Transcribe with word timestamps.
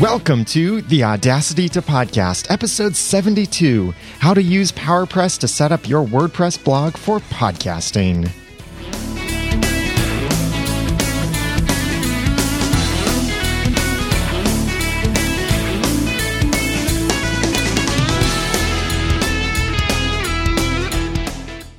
Welcome 0.00 0.44
to 0.44 0.82
the 0.82 1.02
Audacity 1.02 1.68
to 1.70 1.82
Podcast, 1.82 2.52
episode 2.52 2.94
72 2.94 3.92
How 4.20 4.32
to 4.32 4.40
Use 4.40 4.70
PowerPress 4.70 5.40
to 5.40 5.48
Set 5.48 5.72
Up 5.72 5.88
Your 5.88 6.06
WordPress 6.06 6.62
Blog 6.62 6.96
for 6.96 7.18
Podcasting. 7.18 8.30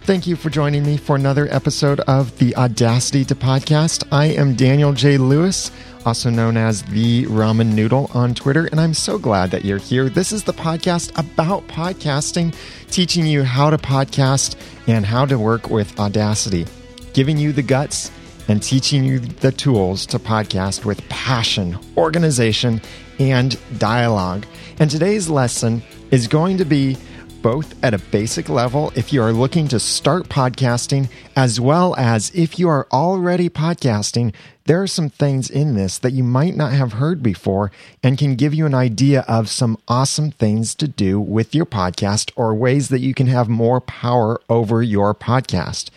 Thank 0.01 0.27
you 0.27 0.35
for 0.35 0.49
joining 0.49 0.83
me 0.83 0.97
for 0.97 1.15
another 1.15 1.47
episode 1.51 1.99
of 2.01 2.37
the 2.39 2.53
Audacity 2.57 3.23
to 3.25 3.35
Podcast. 3.35 4.05
I 4.11 4.25
am 4.25 4.55
Daniel 4.55 4.91
J. 4.91 5.17
Lewis 5.17 5.71
also 6.05 6.29
known 6.29 6.57
as 6.57 6.83
the 6.83 7.25
Ramen 7.25 7.73
Noodle 7.73 8.09
on 8.13 8.33
Twitter. 8.33 8.65
And 8.65 8.79
I'm 8.79 8.93
so 8.93 9.17
glad 9.17 9.51
that 9.51 9.65
you're 9.65 9.77
here. 9.77 10.09
This 10.09 10.31
is 10.31 10.43
the 10.43 10.53
podcast 10.53 11.11
about 11.17 11.67
podcasting, 11.67 12.55
teaching 12.89 13.25
you 13.25 13.43
how 13.43 13.69
to 13.69 13.77
podcast 13.77 14.55
and 14.87 15.05
how 15.05 15.25
to 15.25 15.37
work 15.37 15.69
with 15.69 15.99
Audacity, 15.99 16.65
giving 17.13 17.37
you 17.37 17.51
the 17.51 17.61
guts 17.61 18.11
and 18.47 18.63
teaching 18.63 19.03
you 19.03 19.19
the 19.19 19.51
tools 19.51 20.05
to 20.07 20.19
podcast 20.19 20.85
with 20.85 21.07
passion, 21.09 21.77
organization, 21.97 22.81
and 23.19 23.59
dialogue. 23.77 24.45
And 24.79 24.89
today's 24.89 25.29
lesson 25.29 25.83
is 26.09 26.27
going 26.27 26.57
to 26.57 26.65
be 26.65 26.97
both 27.41 27.81
at 27.83 27.93
a 27.93 27.99
basic 28.11 28.49
level 28.49 28.91
if 28.95 29.13
you 29.13 29.21
are 29.21 29.31
looking 29.31 29.67
to 29.69 29.79
start 29.79 30.29
podcasting, 30.29 31.09
as 31.35 31.59
well 31.59 31.95
as 31.97 32.31
if 32.35 32.59
you 32.59 32.69
are 32.69 32.87
already 32.91 33.49
podcasting. 33.49 34.33
There 34.65 34.81
are 34.81 34.87
some 34.87 35.09
things 35.09 35.49
in 35.49 35.75
this 35.75 35.97
that 35.99 36.13
you 36.13 36.23
might 36.23 36.55
not 36.55 36.73
have 36.73 36.93
heard 36.93 37.23
before 37.23 37.71
and 38.03 38.17
can 38.17 38.35
give 38.35 38.53
you 38.53 38.65
an 38.65 38.73
idea 38.73 39.25
of 39.27 39.49
some 39.49 39.77
awesome 39.87 40.31
things 40.31 40.75
to 40.75 40.87
do 40.87 41.19
with 41.19 41.55
your 41.55 41.65
podcast 41.65 42.31
or 42.35 42.53
ways 42.53 42.89
that 42.89 42.99
you 42.99 43.13
can 43.13 43.27
have 43.27 43.49
more 43.49 43.81
power 43.81 44.39
over 44.49 44.83
your 44.83 45.15
podcast. 45.15 45.89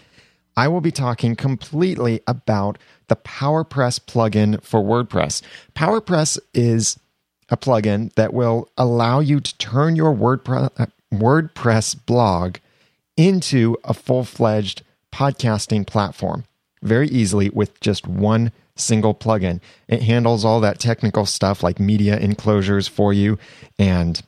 I 0.57 0.69
will 0.69 0.81
be 0.81 0.93
talking 0.93 1.37
completely 1.37 2.21
about 2.27 2.79
the 3.09 3.17
PowerPress 3.17 4.01
plugin 4.01 4.63
for 4.63 4.83
WordPress. 4.83 5.43
PowerPress 5.75 6.39
is 6.55 6.99
a 7.51 7.57
plugin 7.57 8.13
that 8.15 8.33
will 8.33 8.69
allow 8.79 9.21
you 9.21 9.41
to 9.41 9.59
turn 9.59 9.97
your 9.97 10.15
WordPress 10.15 10.91
WordPress 11.13 12.07
blog 12.07 12.57
into 13.17 13.77
a 13.85 13.95
full 13.95 14.25
fledged 14.25 14.83
podcasting 15.13 15.87
platform 15.87 16.45
very 16.83 17.09
easily 17.09 17.51
with 17.51 17.79
just 17.81 18.07
one 18.07 18.53
single 18.77 19.15
plugin. 19.15 19.61
It 19.89 20.03
handles 20.03 20.45
all 20.45 20.61
that 20.61 20.81
technical 20.81 21.27
stuff 21.27 21.63
like 21.63 21.79
media 21.79 22.19
enclosures 22.19 22.89
for 22.89 23.13
you 23.13 23.39
and 23.79 24.21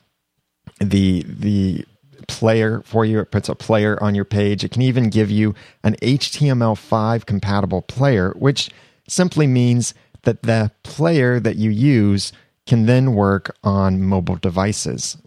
the 0.81 1.25
the 1.27 1.85
player 2.29 2.83
for 2.85 3.05
you. 3.05 3.21
It 3.21 3.31
puts 3.31 3.49
a 3.49 3.55
player 3.55 4.03
on 4.03 4.15
your 4.15 4.25
page. 4.25 4.65
It 4.65 4.71
can 4.71 4.83
even 4.83 5.11
give 5.11 5.31
you 5.31 5.55
an 5.83 5.97
HTML5 5.97 7.27
compatible 7.27 7.83
player, 7.83 8.33
which 8.37 8.71
simply 9.09 9.47
means 9.47 9.95
that 10.23 10.43
the 10.43 10.71
player 10.83 11.39
that 11.41 11.57
you 11.57 11.71
use 11.71 12.33
can 12.67 12.87
then 12.87 13.15
work 13.15 13.55
on 13.63 14.03
mobile 14.03 14.37
devices 14.37 15.19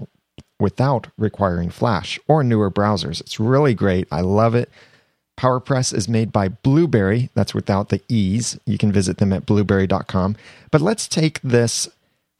without 0.59 1.07
requiring 1.17 1.69
Flash 1.69 2.19
or 2.27 2.43
newer 2.43 2.71
browsers. 2.71 3.21
It's 3.21 3.39
really 3.39 3.73
great. 3.73 4.07
I 4.11 4.21
love 4.21 4.55
it. 4.55 4.69
PowerPress 5.37 5.93
is 5.93 6.09
made 6.09 6.31
by 6.31 6.49
Blubrry. 6.49 7.29
That's 7.35 7.53
without 7.53 7.89
the 7.89 8.01
E's. 8.07 8.59
You 8.65 8.77
can 8.77 8.91
visit 8.91 9.17
them 9.17 9.31
at 9.31 9.45
blubrry.com. 9.45 10.35
But 10.71 10.81
let's 10.81 11.07
take 11.07 11.39
this 11.41 11.87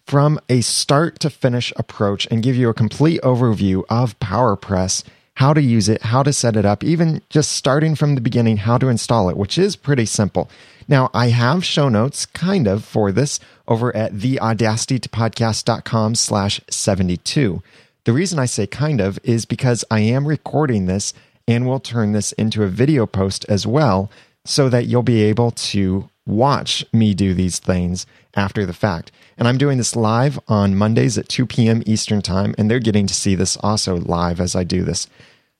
from 0.07 0.39
a 0.49 0.61
start 0.61 1.19
to 1.19 1.29
finish 1.29 1.71
approach 1.75 2.27
and 2.31 2.41
give 2.41 2.55
you 2.55 2.69
a 2.69 2.73
complete 2.73 3.21
overview 3.21 3.83
of 3.89 4.17
PowerPress, 4.19 5.03
how 5.35 5.53
to 5.53 5.61
use 5.61 5.89
it, 5.89 6.01
how 6.03 6.23
to 6.23 6.33
set 6.33 6.55
it 6.55 6.65
up, 6.65 6.83
even 6.83 7.21
just 7.29 7.51
starting 7.51 7.93
from 7.93 8.15
the 8.15 8.21
beginning, 8.21 8.57
how 8.57 8.79
to 8.79 8.87
install 8.87 9.29
it, 9.29 9.37
which 9.37 9.57
is 9.57 9.75
pretty 9.75 10.05
simple. 10.05 10.49
Now, 10.87 11.11
I 11.13 11.27
have 11.27 11.65
show 11.65 11.89
notes 11.89 12.25
kind 12.25 12.67
of 12.67 12.85
for 12.85 13.11
this 13.11 13.41
over 13.67 13.95
at 13.95 14.13
theaudacitytopodcast.com 14.13 16.15
slash 16.15 16.61
72. 16.69 17.61
The 18.07 18.13
reason 18.13 18.39
I 18.39 18.45
say 18.45 18.65
kind 18.67 19.01
of 19.01 19.19
is 19.25 19.43
because 19.43 19.83
I 19.91 19.99
am 19.99 20.29
recording 20.29 20.85
this 20.85 21.13
and 21.45 21.67
will 21.67 21.81
turn 21.81 22.13
this 22.13 22.31
into 22.31 22.63
a 22.63 22.67
video 22.67 23.05
post 23.05 23.45
as 23.49 23.67
well 23.67 24.09
so 24.45 24.69
that 24.69 24.85
you'll 24.85 25.03
be 25.03 25.23
able 25.23 25.51
to 25.51 26.07
watch 26.25 26.85
me 26.93 27.13
do 27.13 27.33
these 27.33 27.59
things 27.59 28.05
after 28.33 28.65
the 28.65 28.71
fact. 28.71 29.11
And 29.37 29.45
I'm 29.45 29.57
doing 29.57 29.77
this 29.77 29.93
live 29.93 30.39
on 30.47 30.77
Mondays 30.77 31.17
at 31.17 31.27
2 31.27 31.45
p.m. 31.47 31.83
Eastern 31.85 32.21
Time, 32.21 32.55
and 32.57 32.71
they're 32.71 32.79
getting 32.79 33.07
to 33.07 33.13
see 33.13 33.35
this 33.35 33.57
also 33.57 33.97
live 33.97 34.39
as 34.39 34.55
I 34.55 34.63
do 34.63 34.85
this. 34.85 35.09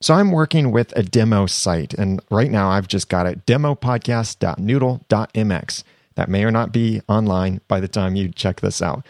So 0.00 0.14
I'm 0.14 0.32
working 0.32 0.72
with 0.72 0.96
a 0.96 1.02
demo 1.02 1.44
site, 1.44 1.92
and 1.92 2.18
right 2.30 2.50
now 2.50 2.70
I've 2.70 2.88
just 2.88 3.10
got 3.10 3.26
it 3.26 3.44
demopodcast.noodle.mx. 3.44 5.84
That 6.14 6.30
may 6.30 6.44
or 6.44 6.50
not 6.50 6.72
be 6.72 7.02
online 7.08 7.60
by 7.68 7.80
the 7.80 7.88
time 7.88 8.16
you 8.16 8.30
check 8.30 8.62
this 8.62 8.80
out. 8.80 9.04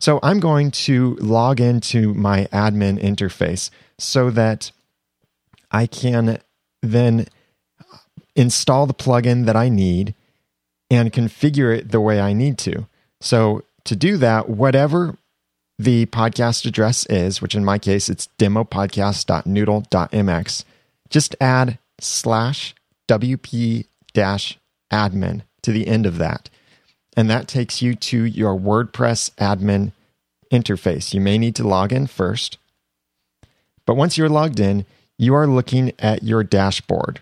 So 0.00 0.18
I'm 0.22 0.40
going 0.40 0.72
to 0.72 1.16
log 1.20 1.60
into 1.60 2.14
my 2.14 2.46
admin 2.46 3.00
interface 3.00 3.70
so 3.98 4.30
that 4.30 4.72
I 5.70 5.86
can 5.86 6.40
then 6.82 7.26
install 8.34 8.86
the 8.86 8.94
plugin 8.94 9.44
that 9.44 9.56
I 9.56 9.68
need 9.68 10.14
and 10.90 11.12
configure 11.12 11.76
it 11.76 11.90
the 11.90 12.00
way 12.00 12.18
I 12.18 12.32
need 12.32 12.56
to. 12.58 12.86
So 13.20 13.64
to 13.84 13.94
do 13.94 14.16
that, 14.16 14.48
whatever 14.48 15.18
the 15.78 16.06
podcast 16.06 16.64
address 16.66 17.04
is, 17.06 17.42
which 17.42 17.54
in 17.54 17.64
my 17.64 17.78
case 17.78 18.08
it's 18.08 18.28
demopodcast.noodle.mx, 18.38 20.64
just 21.10 21.36
add 21.40 21.78
slash 22.00 22.74
wp 23.06 23.84
dash 24.14 24.58
admin 24.90 25.42
to 25.62 25.70
the 25.72 25.86
end 25.86 26.06
of 26.06 26.16
that 26.18 26.50
and 27.16 27.28
that 27.30 27.48
takes 27.48 27.82
you 27.82 27.94
to 27.94 28.24
your 28.24 28.58
WordPress 28.58 29.30
admin 29.32 29.92
interface. 30.52 31.14
You 31.14 31.20
may 31.20 31.38
need 31.38 31.56
to 31.56 31.66
log 31.66 31.92
in 31.92 32.06
first, 32.06 32.58
but 33.86 33.94
once 33.94 34.16
you're 34.16 34.28
logged 34.28 34.60
in, 34.60 34.86
you 35.18 35.34
are 35.34 35.46
looking 35.46 35.92
at 35.98 36.22
your 36.22 36.42
dashboard. 36.42 37.20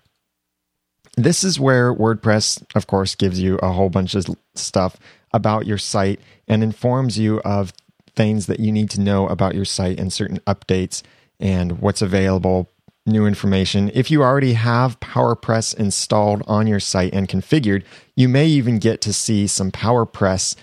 This 1.16 1.42
is 1.42 1.58
where 1.58 1.92
WordPress, 1.92 2.62
of 2.76 2.86
course, 2.86 3.14
gives 3.14 3.40
you 3.40 3.56
a 3.56 3.72
whole 3.72 3.90
bunch 3.90 4.14
of 4.14 4.26
stuff 4.54 4.96
about 5.32 5.66
your 5.66 5.78
site 5.78 6.20
and 6.46 6.62
informs 6.62 7.18
you 7.18 7.40
of 7.40 7.72
things 8.14 8.46
that 8.46 8.60
you 8.60 8.70
need 8.70 8.90
to 8.90 9.00
know 9.00 9.26
about 9.28 9.54
your 9.54 9.64
site 9.64 9.98
and 9.98 10.12
certain 10.12 10.38
updates 10.40 11.02
and 11.40 11.80
what's 11.80 12.02
available 12.02 12.68
new 13.08 13.26
information. 13.26 13.90
If 13.94 14.10
you 14.10 14.22
already 14.22 14.52
have 14.52 15.00
PowerPress 15.00 15.74
installed 15.74 16.42
on 16.46 16.66
your 16.66 16.80
site 16.80 17.12
and 17.12 17.28
configured, 17.28 17.84
you 18.14 18.28
may 18.28 18.46
even 18.46 18.78
get 18.78 19.00
to 19.02 19.12
see 19.12 19.46
some 19.46 19.70
PowerPress 19.70 20.54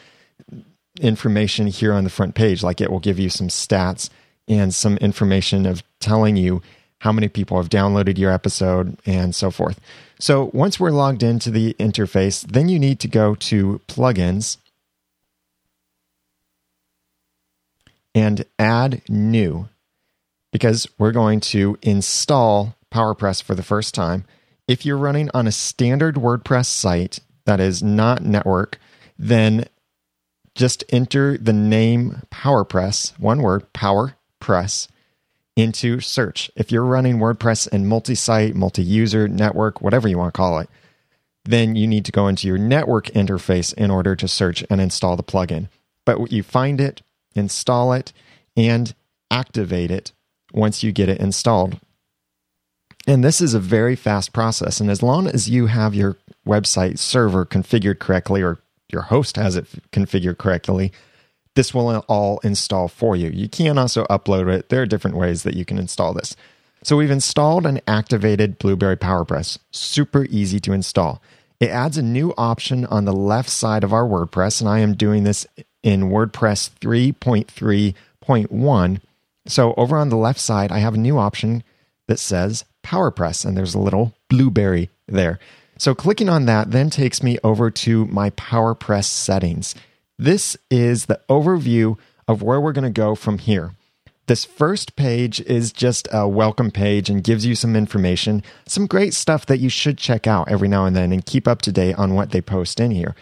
information 1.00 1.68
here 1.68 1.94
on 1.94 2.04
the 2.04 2.10
front 2.10 2.36
page. 2.36 2.64
Like 2.64 2.80
it 2.80 2.92
will 2.92 3.00
give 3.00 3.20
you 3.20 3.30
some 3.30 3.48
stats 3.48 4.10
and 4.48 4.74
some 4.74 4.98
information 4.98 5.66
of 5.66 5.84
telling 6.00 6.38
you 6.38 6.62
how 7.00 7.12
many 7.12 7.28
people 7.28 7.58
have 7.58 7.70
downloaded 7.70 8.18
your 8.18 8.32
episode 8.32 8.98
and 9.06 9.36
so 9.36 9.52
forth. 9.52 9.80
So 10.20 10.50
once 10.54 10.80
we're 10.80 10.92
logged 10.92 11.24
into 11.24 11.52
the 11.52 11.76
interface, 11.80 12.42
then 12.42 12.70
you 12.70 12.80
need 12.80 13.00
to 13.02 13.08
go 13.08 13.36
to 13.36 13.82
plugins 13.88 14.58
and 18.14 18.46
add 18.58 19.02
new 19.10 19.68
because 20.56 20.88
we're 20.98 21.12
going 21.12 21.42
to 21.42 21.78
install 21.82 22.78
PowerPress 22.90 23.44
for 23.44 23.56
the 23.56 23.62
first 23.62 23.94
time. 23.94 24.24
If 24.70 24.86
you're 24.86 24.96
running 24.96 25.30
on 25.34 25.48
a 25.48 25.52
standard 25.52 26.16
WordPress 26.16 26.68
site 26.68 27.20
that 27.44 27.60
is 27.60 27.84
not 27.84 28.24
network, 28.24 28.80
then 29.20 29.66
just 30.56 30.86
enter 30.94 31.38
the 31.38 31.52
name 31.52 32.22
PowerPress, 32.32 33.20
one 33.20 33.42
word, 33.42 33.66
PowerPress, 33.74 34.88
into 35.58 36.00
search. 36.00 36.50
If 36.56 36.72
you're 36.72 36.86
running 36.86 37.18
WordPress 37.18 37.68
in 37.68 37.86
multi 37.86 38.16
site, 38.16 38.56
multi 38.56 38.82
user, 38.82 39.28
network, 39.28 39.82
whatever 39.82 40.08
you 40.08 40.18
want 40.18 40.34
to 40.34 40.38
call 40.38 40.60
it, 40.60 40.70
then 41.44 41.76
you 41.76 41.86
need 41.86 42.06
to 42.06 42.14
go 42.14 42.30
into 42.30 42.48
your 42.48 42.58
network 42.58 43.08
interface 43.08 43.74
in 43.74 43.92
order 43.92 44.16
to 44.16 44.26
search 44.26 44.64
and 44.70 44.80
install 44.80 45.18
the 45.18 45.22
plugin. 45.22 45.68
But 46.06 46.32
you 46.32 46.44
find 46.44 46.80
it, 46.80 47.02
install 47.36 47.92
it, 47.92 48.14
and 48.56 48.96
activate 49.30 49.92
it 49.92 50.14
once 50.56 50.84
you 50.84 50.92
get 50.92 51.10
it 51.10 51.20
installed. 51.20 51.80
And 53.08 53.24
this 53.24 53.42
is 53.42 53.54
a 53.54 53.60
very 53.60 53.96
fast 53.96 54.34
process. 54.34 54.80
And 54.80 54.90
as 54.90 55.04
long 55.04 55.28
as 55.28 55.48
you 55.50 55.68
have 55.68 55.94
your 55.94 56.18
website 56.48 56.98
server 56.98 57.46
configured 57.46 58.00
correctly 58.00 58.42
or 58.42 58.58
your 58.92 59.04
host 59.04 59.36
has 59.36 59.56
it 59.56 59.68
configured 59.92 60.40
correctly, 60.40 60.92
this 61.56 61.72
will 61.74 62.04
all 62.08 62.40
install 62.40 62.88
for 62.88 63.16
you. 63.16 63.30
You 63.30 63.48
can 63.48 63.78
also 63.78 64.06
upload 64.06 64.52
it. 64.52 64.70
There 64.70 64.82
are 64.82 64.88
different 64.88 65.18
ways 65.18 65.44
that 65.44 65.56
you 65.56 65.66
can 65.66 65.78
install 65.78 66.14
this. 66.14 66.36
So 66.84 66.98
we've 66.98 67.12
installed 67.12 67.66
and 67.66 67.82
activated 67.88 68.60
Blubrry 68.60 68.98
PowerPress. 68.98 69.58
Super 69.72 70.26
easy 70.26 70.60
to 70.62 70.74
install. 70.74 71.22
It 71.60 71.70
adds 71.70 71.98
a 71.98 72.04
new 72.04 72.34
option 72.38 72.86
on 72.86 73.06
the 73.06 73.14
left 73.14 73.50
side 73.50 73.84
of 73.84 73.94
our 73.94 74.04
WordPress, 74.04 74.60
and 74.60 74.70
I 74.70 74.80
am 74.80 74.96
doing 74.96 75.24
this 75.24 75.48
in 75.82 76.10
WordPress 76.10 76.70
3.3.1. 76.82 79.00
So 79.48 79.74
over 79.78 79.98
on 79.98 80.10
the 80.10 80.18
left 80.18 80.40
side, 80.40 80.72
I 80.72 80.80
have 80.80 80.96
a 80.96 81.00
new 81.00 81.18
option 81.18 81.64
that 82.08 82.20
says 82.20 82.66
PowerPress, 82.84 83.46
and 83.46 83.56
there's 83.56 83.76
a 83.76 83.80
little 83.80 84.14
blueberry 84.30 84.90
there. 85.08 85.40
So 85.78 85.94
clicking 85.94 86.30
on 86.30 86.46
that 86.46 86.72
then 86.72 86.90
takes 86.90 87.22
me 87.22 87.38
over 87.44 87.70
to 87.70 88.06
my 88.06 88.30
PowerPress 88.32 89.06
settings. 89.06 89.76
This 90.18 90.56
is 90.72 91.06
the 91.06 91.20
overview 91.30 91.98
of 92.28 92.42
where 92.42 92.62
we're 92.62 92.72
going 92.72 92.84
to 92.86 92.90
go 92.90 93.14
from 93.16 93.40
here. 93.40 93.74
This 94.28 94.46
first 94.46 94.96
page 94.96 95.40
is 95.42 95.72
just 95.72 96.08
a 96.12 96.28
welcome 96.28 96.72
page 96.72 97.10
and 97.10 97.24
gives 97.24 97.46
you 97.46 97.54
some 97.54 97.76
information, 97.76 98.42
some 98.66 98.88
great 98.88 99.14
stuff 99.14 99.46
that 99.46 99.60
you 99.60 99.70
should 99.70 100.00
check 100.00 100.26
out 100.26 100.50
every 100.50 100.68
now 100.68 100.86
and 100.86 100.96
then 100.96 101.12
and 101.12 101.26
keep 101.26 101.48
up 101.48 101.62
to 101.64 101.72
date 101.72 101.96
on 102.00 102.16
what 102.16 102.32
they 102.32 102.42
post 102.42 102.80
in 102.80 102.90
here. 102.90 103.14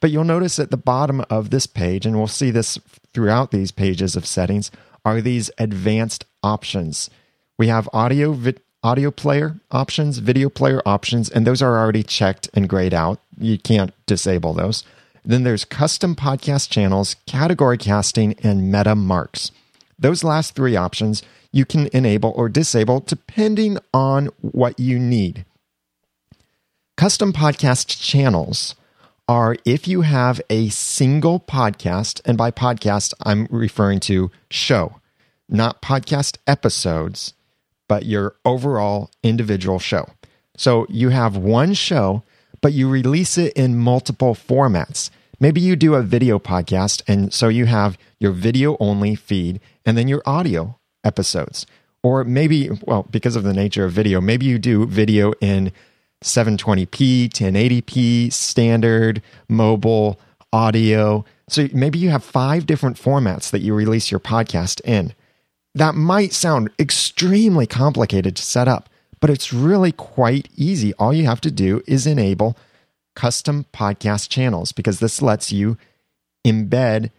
But 0.00 0.10
you'll 0.10 0.24
notice 0.24 0.58
at 0.58 0.70
the 0.70 0.78
bottom 0.78 1.22
of 1.28 1.50
this 1.50 1.66
page, 1.66 2.06
and 2.06 2.16
we'll 2.16 2.28
see 2.28 2.50
this 2.50 2.78
throughout 3.12 3.50
these 3.50 3.72
pages 3.72 4.16
of 4.16 4.24
settings, 4.24 4.70
are 5.04 5.20
these 5.20 5.50
advanced 5.58 6.24
options. 6.42 7.10
We 7.58 7.68
have 7.68 7.88
audio, 7.92 8.32
vi- 8.32 8.54
audio 8.82 9.10
player 9.10 9.60
options, 9.70 10.18
video 10.18 10.48
player 10.48 10.80
options, 10.86 11.28
and 11.28 11.46
those 11.46 11.62
are 11.62 11.78
already 11.78 12.02
checked 12.02 12.48
and 12.54 12.68
grayed 12.68 12.94
out. 12.94 13.20
You 13.38 13.58
can't 13.58 13.92
disable 14.06 14.54
those. 14.54 14.84
Then 15.24 15.42
there's 15.42 15.64
custom 15.64 16.14
podcast 16.14 16.70
channels, 16.70 17.16
category 17.26 17.78
casting, 17.78 18.34
and 18.42 18.70
meta 18.72 18.94
marks. 18.94 19.50
Those 19.98 20.24
last 20.24 20.54
three 20.54 20.76
options 20.76 21.22
you 21.50 21.64
can 21.64 21.88
enable 21.92 22.32
or 22.36 22.48
disable 22.48 23.00
depending 23.00 23.78
on 23.92 24.28
what 24.40 24.78
you 24.78 24.98
need. 24.98 25.44
Custom 26.96 27.32
podcast 27.32 28.00
channels 28.00 28.74
are 29.28 29.56
if 29.64 29.86
you 29.86 30.00
have 30.00 30.40
a 30.48 30.70
single 30.70 31.38
podcast, 31.38 32.20
and 32.24 32.38
by 32.38 32.50
podcast, 32.50 33.12
I'm 33.22 33.46
referring 33.50 34.00
to 34.00 34.30
show, 34.50 35.00
not 35.48 35.82
podcast 35.82 36.38
episodes 36.46 37.34
but 37.88 38.04
your 38.04 38.36
overall 38.44 39.10
individual 39.22 39.78
show. 39.78 40.06
So 40.56 40.86
you 40.88 41.08
have 41.08 41.36
one 41.36 41.74
show, 41.74 42.22
but 42.60 42.72
you 42.72 42.88
release 42.88 43.38
it 43.38 43.54
in 43.54 43.78
multiple 43.78 44.34
formats. 44.34 45.10
Maybe 45.40 45.60
you 45.60 45.74
do 45.74 45.94
a 45.94 46.02
video 46.02 46.38
podcast, 46.38 47.02
and 47.08 47.32
so 47.32 47.48
you 47.48 47.66
have 47.66 47.96
your 48.20 48.32
video 48.32 48.76
only 48.78 49.14
feed 49.14 49.60
and 49.86 49.96
then 49.96 50.08
your 50.08 50.22
audio 50.26 50.78
episodes. 51.02 51.66
Or 52.02 52.24
maybe, 52.24 52.70
well, 52.82 53.04
because 53.10 53.36
of 53.36 53.44
the 53.44 53.54
nature 53.54 53.84
of 53.84 53.92
video, 53.92 54.20
maybe 54.20 54.46
you 54.46 54.58
do 54.58 54.86
video 54.86 55.32
in 55.40 55.72
720p, 56.24 57.28
1080p, 57.28 58.32
standard, 58.32 59.22
mobile, 59.48 60.18
audio. 60.52 61.24
So 61.48 61.68
maybe 61.72 61.98
you 61.98 62.10
have 62.10 62.24
five 62.24 62.66
different 62.66 62.96
formats 62.96 63.50
that 63.50 63.60
you 63.60 63.74
release 63.74 64.10
your 64.10 64.20
podcast 64.20 64.80
in. 64.82 65.14
That 65.74 65.94
might 65.94 66.32
sound 66.32 66.70
extremely 66.78 67.66
complicated 67.66 68.36
to 68.36 68.42
set 68.42 68.68
up, 68.68 68.88
but 69.20 69.30
it's 69.30 69.52
really 69.52 69.92
quite 69.92 70.48
easy. 70.56 70.92
All 70.94 71.12
you 71.12 71.26
have 71.26 71.40
to 71.42 71.50
do 71.50 71.82
is 71.86 72.06
enable 72.06 72.56
custom 73.14 73.66
podcast 73.72 74.28
channels 74.28 74.72
because 74.72 75.00
this 75.00 75.20
lets 75.22 75.52
you 75.52 75.76
embed 76.46 77.10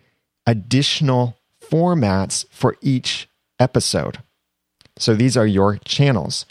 additional 0.46 1.38
formats 1.62 2.46
for 2.52 2.76
each 2.82 3.30
episode. 3.60 4.20
So 4.98 5.14
these 5.14 5.38
are 5.38 5.48
your 5.48 5.78
channels. 5.78 6.46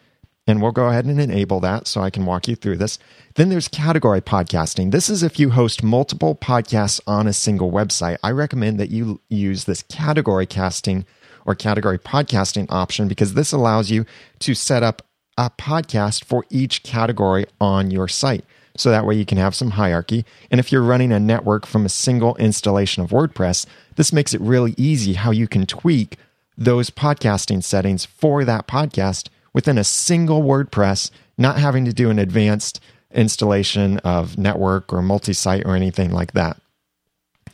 And 0.49 0.63
we'll 0.63 0.73
go 0.73 0.87
ahead 0.87 1.05
and 1.05 1.21
enable 1.21 1.61
that 1.61 1.87
so 1.87 2.01
I 2.01 2.09
can 2.09 2.25
walk 2.25 2.49
you 2.49 2.57
through 2.57 2.79
this. 2.79 2.99
Then 3.35 3.51
there's 3.51 3.69
category 3.69 4.23
podcasting. 4.23 4.93
This 4.93 5.11
is 5.11 5.23
if 5.23 5.39
you 5.39 5.51
host 5.51 5.83
multiple 5.83 6.35
podcasts 6.35 7.03
on 7.07 7.27
a 7.27 7.35
single 7.35 7.71
website. 7.71 8.17
I 8.23 8.31
recommend 8.31 8.81
that 8.81 8.91
you 8.91 9.21
use 9.29 9.65
this 9.65 9.83
category 9.83 10.47
casting 10.47 11.05
or 11.45 11.55
category 11.55 11.99
podcasting 11.99 12.67
option 12.71 13.09
because 13.09 13.35
this 13.35 13.53
allows 13.53 13.91
you 13.91 14.07
to 14.39 14.55
set 14.55 14.83
up 14.83 15.03
a 15.37 15.51
podcast 15.51 16.25
for 16.25 16.47
each 16.49 16.83
category 16.83 17.45
on 17.61 17.91
your 17.91 18.09
site. 18.09 18.47
So 18.75 18.91
that 18.91 19.05
way 19.05 19.17
you 19.17 19.27
can 19.27 19.37
have 19.37 19.55
some 19.55 19.73
hierarchy. 19.73 20.25
And 20.51 20.59
if 20.59 20.73
you're 20.73 20.81
running 20.81 21.13
a 21.13 21.21
network 21.21 21.67
from 21.67 21.85
a 21.85 21.91
single 21.91 22.37
installation 22.37 23.03
of 23.03 23.11
WordPress, 23.11 23.67
this 23.97 24.15
makes 24.15 24.33
it 24.33 24.41
really 24.41 24.73
easy 24.79 25.13
how 25.13 25.31
you 25.31 25.47
can 25.47 25.67
tweak 25.67 26.17
those 26.57 26.89
podcasting 26.89 27.63
settings 27.63 28.07
for 28.07 28.47
that 28.47 28.67
podcast 28.67 29.29
within 29.53 29.79
a 29.79 29.85
single 29.85 30.43
WordPress, 30.43 31.11
not 31.37 31.59
having 31.59 31.85
to 31.85 31.93
do 31.93 32.11
an 32.11 32.19
advanced 32.19 32.81
installation 33.13 33.99
of 33.99 34.37
network 34.39 34.93
or 34.93 35.03
multi 35.03 35.33
site 35.33 35.65
or 35.65 35.75
anything 35.75 36.11
like 36.11 36.33
that. 36.33 36.61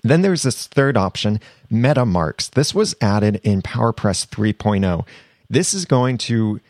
Then 0.02 0.23
there's 0.23 0.43
this 0.43 0.67
third 0.67 0.96
option, 0.96 1.41
meta 1.70 2.05
marks. 2.05 2.49
This 2.49 2.75
was 2.75 2.94
added 3.00 3.41
in 3.43 3.62
PowerPress 3.62 4.26
3.0. 4.29 5.06
This 5.49 5.73
is 5.73 5.87
going 5.87 6.19
to, 6.19 6.61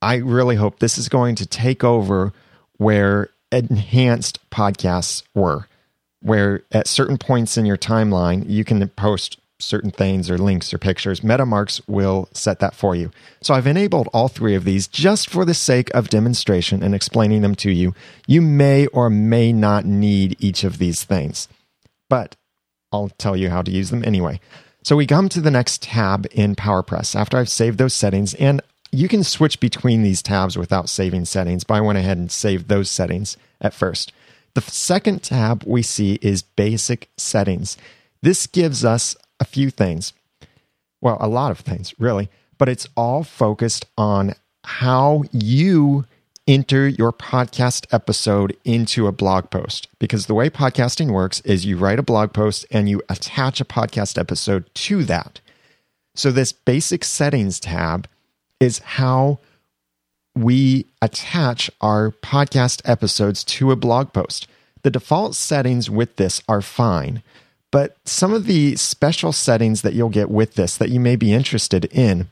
I 0.00 0.16
really 0.16 0.56
hope 0.56 0.78
this 0.78 0.96
is 0.96 1.08
going 1.08 1.34
to 1.36 1.46
take 1.46 1.82
over 1.82 2.32
where 2.76 3.30
enhanced 3.50 4.38
podcasts 4.50 5.24
were, 5.34 5.66
where 6.20 6.62
at 6.70 6.86
certain 6.86 7.18
points 7.18 7.56
in 7.56 7.66
your 7.66 7.76
timeline, 7.76 8.44
you 8.48 8.64
can 8.64 8.86
post 8.90 9.38
certain 9.58 9.90
things 9.90 10.30
or 10.30 10.38
links 10.38 10.72
or 10.72 10.78
pictures. 10.78 11.20
MetaMarks 11.20 11.80
will 11.86 12.28
set 12.32 12.58
that 12.60 12.74
for 12.74 12.94
you. 12.94 13.10
So 13.42 13.54
I've 13.54 13.66
enabled 13.66 14.08
all 14.12 14.28
three 14.28 14.54
of 14.54 14.64
these 14.64 14.86
just 14.86 15.30
for 15.30 15.44
the 15.44 15.54
sake 15.54 15.90
of 15.94 16.08
demonstration 16.08 16.82
and 16.82 16.94
explaining 16.94 17.42
them 17.42 17.54
to 17.56 17.70
you. 17.70 17.94
You 18.26 18.42
may 18.42 18.86
or 18.88 19.08
may 19.08 19.52
not 19.52 19.84
need 19.84 20.36
each 20.38 20.64
of 20.64 20.78
these 20.78 21.04
things. 21.04 21.48
But 22.08 22.36
I'll 22.92 23.10
tell 23.18 23.36
you 23.36 23.50
how 23.50 23.62
to 23.62 23.70
use 23.70 23.90
them 23.90 24.04
anyway. 24.04 24.40
So 24.82 24.94
we 24.94 25.06
come 25.06 25.28
to 25.30 25.40
the 25.40 25.50
next 25.50 25.82
tab 25.82 26.26
in 26.30 26.54
PowerPress 26.54 27.16
after 27.16 27.36
I've 27.36 27.48
saved 27.48 27.78
those 27.78 27.94
settings, 27.94 28.34
and 28.34 28.60
you 28.92 29.08
can 29.08 29.24
switch 29.24 29.58
between 29.58 30.02
these 30.02 30.22
tabs 30.22 30.56
without 30.56 30.88
saving 30.88 31.24
settings, 31.24 31.64
but 31.64 31.74
I 31.74 31.80
went 31.80 31.98
ahead 31.98 32.18
and 32.18 32.30
saved 32.30 32.68
those 32.68 32.88
settings 32.88 33.36
at 33.60 33.74
first. 33.74 34.12
The 34.54 34.60
second 34.60 35.24
tab 35.24 35.64
we 35.66 35.82
see 35.82 36.20
is 36.22 36.42
Basic 36.42 37.10
Settings. 37.16 37.76
This 38.22 38.46
gives 38.46 38.84
us 38.84 39.16
a 39.40 39.44
few 39.44 39.70
things. 39.70 40.12
Well, 41.00 41.18
a 41.20 41.28
lot 41.28 41.50
of 41.50 41.60
things, 41.60 41.94
really, 41.98 42.28
but 42.58 42.68
it's 42.68 42.88
all 42.96 43.22
focused 43.22 43.86
on 43.96 44.34
how 44.64 45.24
you 45.32 46.04
enter 46.46 46.88
your 46.88 47.12
podcast 47.12 47.86
episode 47.92 48.56
into 48.64 49.06
a 49.06 49.12
blog 49.12 49.50
post 49.50 49.88
because 49.98 50.26
the 50.26 50.34
way 50.34 50.48
podcasting 50.48 51.10
works 51.10 51.40
is 51.40 51.66
you 51.66 51.76
write 51.76 51.98
a 51.98 52.04
blog 52.04 52.32
post 52.32 52.64
and 52.70 52.88
you 52.88 53.02
attach 53.08 53.60
a 53.60 53.64
podcast 53.64 54.18
episode 54.18 54.64
to 54.74 55.04
that. 55.04 55.40
So, 56.14 56.30
this 56.30 56.52
basic 56.52 57.04
settings 57.04 57.60
tab 57.60 58.08
is 58.58 58.78
how 58.78 59.38
we 60.34 60.86
attach 61.02 61.70
our 61.80 62.10
podcast 62.10 62.80
episodes 62.84 63.42
to 63.44 63.70
a 63.70 63.76
blog 63.76 64.12
post. 64.12 64.46
The 64.82 64.90
default 64.90 65.34
settings 65.34 65.90
with 65.90 66.16
this 66.16 66.42
are 66.48 66.62
fine, 66.62 67.22
but 67.76 67.94
some 68.06 68.32
of 68.32 68.46
the 68.46 68.74
special 68.76 69.32
settings 69.32 69.82
that 69.82 69.92
you'll 69.92 70.08
get 70.08 70.30
with 70.30 70.54
this 70.54 70.78
that 70.78 70.88
you 70.88 70.98
may 70.98 71.14
be 71.14 71.34
interested 71.34 71.84
in 71.84 72.30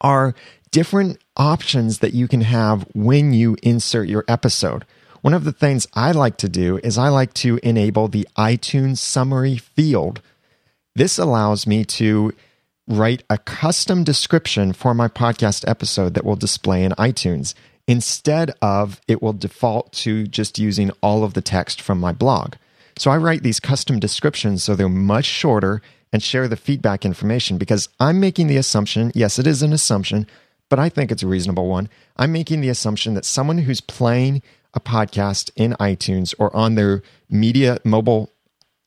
are 0.00 0.32
different 0.70 1.18
options 1.36 1.98
that 1.98 2.14
you 2.14 2.28
can 2.28 2.42
have 2.42 2.86
when 2.94 3.32
you 3.32 3.56
insert 3.64 4.08
your 4.08 4.24
episode. 4.28 4.84
One 5.22 5.34
of 5.34 5.42
the 5.42 5.50
things 5.50 5.88
I 5.94 6.12
like 6.12 6.36
to 6.36 6.48
do 6.48 6.78
is 6.84 6.96
I 6.96 7.08
like 7.08 7.34
to 7.34 7.58
enable 7.64 8.06
the 8.06 8.28
iTunes 8.38 8.98
summary 8.98 9.56
field. 9.56 10.20
This 10.94 11.18
allows 11.18 11.66
me 11.66 11.84
to 11.86 12.32
write 12.86 13.24
a 13.28 13.38
custom 13.38 14.04
description 14.04 14.72
for 14.72 14.94
my 14.94 15.08
podcast 15.08 15.68
episode 15.68 16.14
that 16.14 16.24
will 16.24 16.36
display 16.36 16.84
in 16.84 16.92
iTunes 16.92 17.54
instead 17.88 18.52
of 18.62 19.00
it 19.08 19.20
will 19.20 19.32
default 19.32 19.90
to 20.04 20.28
just 20.28 20.60
using 20.60 20.92
all 21.02 21.24
of 21.24 21.34
the 21.34 21.42
text 21.42 21.80
from 21.80 21.98
my 21.98 22.12
blog. 22.12 22.54
So 22.96 23.10
I 23.10 23.16
write 23.16 23.42
these 23.42 23.60
custom 23.60 23.98
descriptions 23.98 24.62
so 24.62 24.74
they're 24.74 24.88
much 24.88 25.24
shorter 25.24 25.82
and 26.12 26.22
share 26.22 26.46
the 26.46 26.56
feedback 26.56 27.04
information 27.04 27.58
because 27.58 27.88
I'm 27.98 28.20
making 28.20 28.46
the 28.46 28.56
assumption, 28.56 29.10
yes, 29.14 29.38
it 29.38 29.46
is 29.46 29.62
an 29.62 29.72
assumption, 29.72 30.28
but 30.70 30.78
I 30.78 30.88
think 30.88 31.10
it's 31.10 31.22
a 31.22 31.28
reasonable 31.28 31.68
one. 31.68 31.88
I'm 32.16 32.32
making 32.32 32.60
the 32.60 32.68
assumption 32.68 33.14
that 33.14 33.24
someone 33.24 33.58
who's 33.58 33.80
playing 33.80 34.42
a 34.74 34.80
podcast 34.80 35.50
in 35.56 35.72
iTunes 35.80 36.34
or 36.38 36.54
on 36.54 36.74
their 36.74 37.02
media 37.28 37.78
mobile 37.84 38.30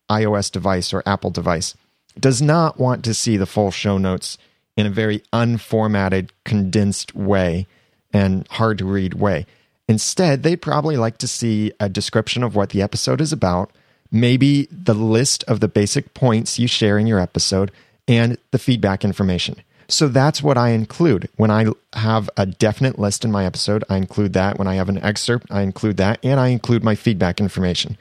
iOS 0.10 0.52
device 0.52 0.94
or 0.94 1.04
Apple 1.06 1.32
device 1.32 1.76
does 2.20 2.42
not 2.42 2.80
want 2.80 3.04
to 3.06 3.14
see 3.14 3.38
the 3.38 3.46
full 3.46 3.72
show 3.72 3.98
notes 3.98 4.38
in 4.76 4.86
a 4.86 4.92
very 4.92 5.20
unformatted, 5.34 6.30
condensed 6.46 7.16
way 7.16 7.68
and 8.14 8.48
hard 8.52 8.78
to 8.78 8.86
read 8.86 9.16
way. 9.16 9.46
Instead, 9.88 10.44
they'd 10.44 10.62
probably 10.62 10.98
like 10.98 11.18
to 11.18 11.28
see 11.28 11.72
a 11.80 11.90
description 11.90 12.44
of 12.44 12.56
what 12.56 12.70
the 12.70 12.82
episode 12.82 13.22
is 13.22 13.32
about, 13.32 13.72
maybe 14.12 14.68
the 14.72 14.94
list 14.94 15.44
of 15.46 15.60
the 15.60 15.68
basic 15.68 16.14
points 16.14 16.60
you 16.60 16.68
share 16.68 16.98
in 16.98 17.08
your 17.08 17.20
episode, 17.20 17.72
and 18.08 18.38
the 18.52 18.60
feedback 18.60 19.04
information. 19.04 19.56
So 19.90 20.08
that's 20.08 20.44
what 20.44 20.58
I 20.58 20.70
include. 20.70 21.30
When 21.38 21.52
I 21.52 21.68
have 21.94 22.30
a 22.36 22.46
definite 22.46 23.00
list 23.00 23.24
in 23.24 23.32
my 23.32 23.46
episode, 23.46 23.84
I 23.90 23.98
include 23.98 24.34
that. 24.34 24.58
When 24.58 24.68
I 24.68 24.76
have 24.76 24.90
an 24.90 24.98
excerpt, 24.98 25.48
I 25.50 25.62
include 25.62 25.98
that. 25.98 26.20
And 26.24 26.40
I 26.40 26.50
include 26.50 26.84
my 26.84 26.96
feedback 26.96 27.40
information. 27.40 27.98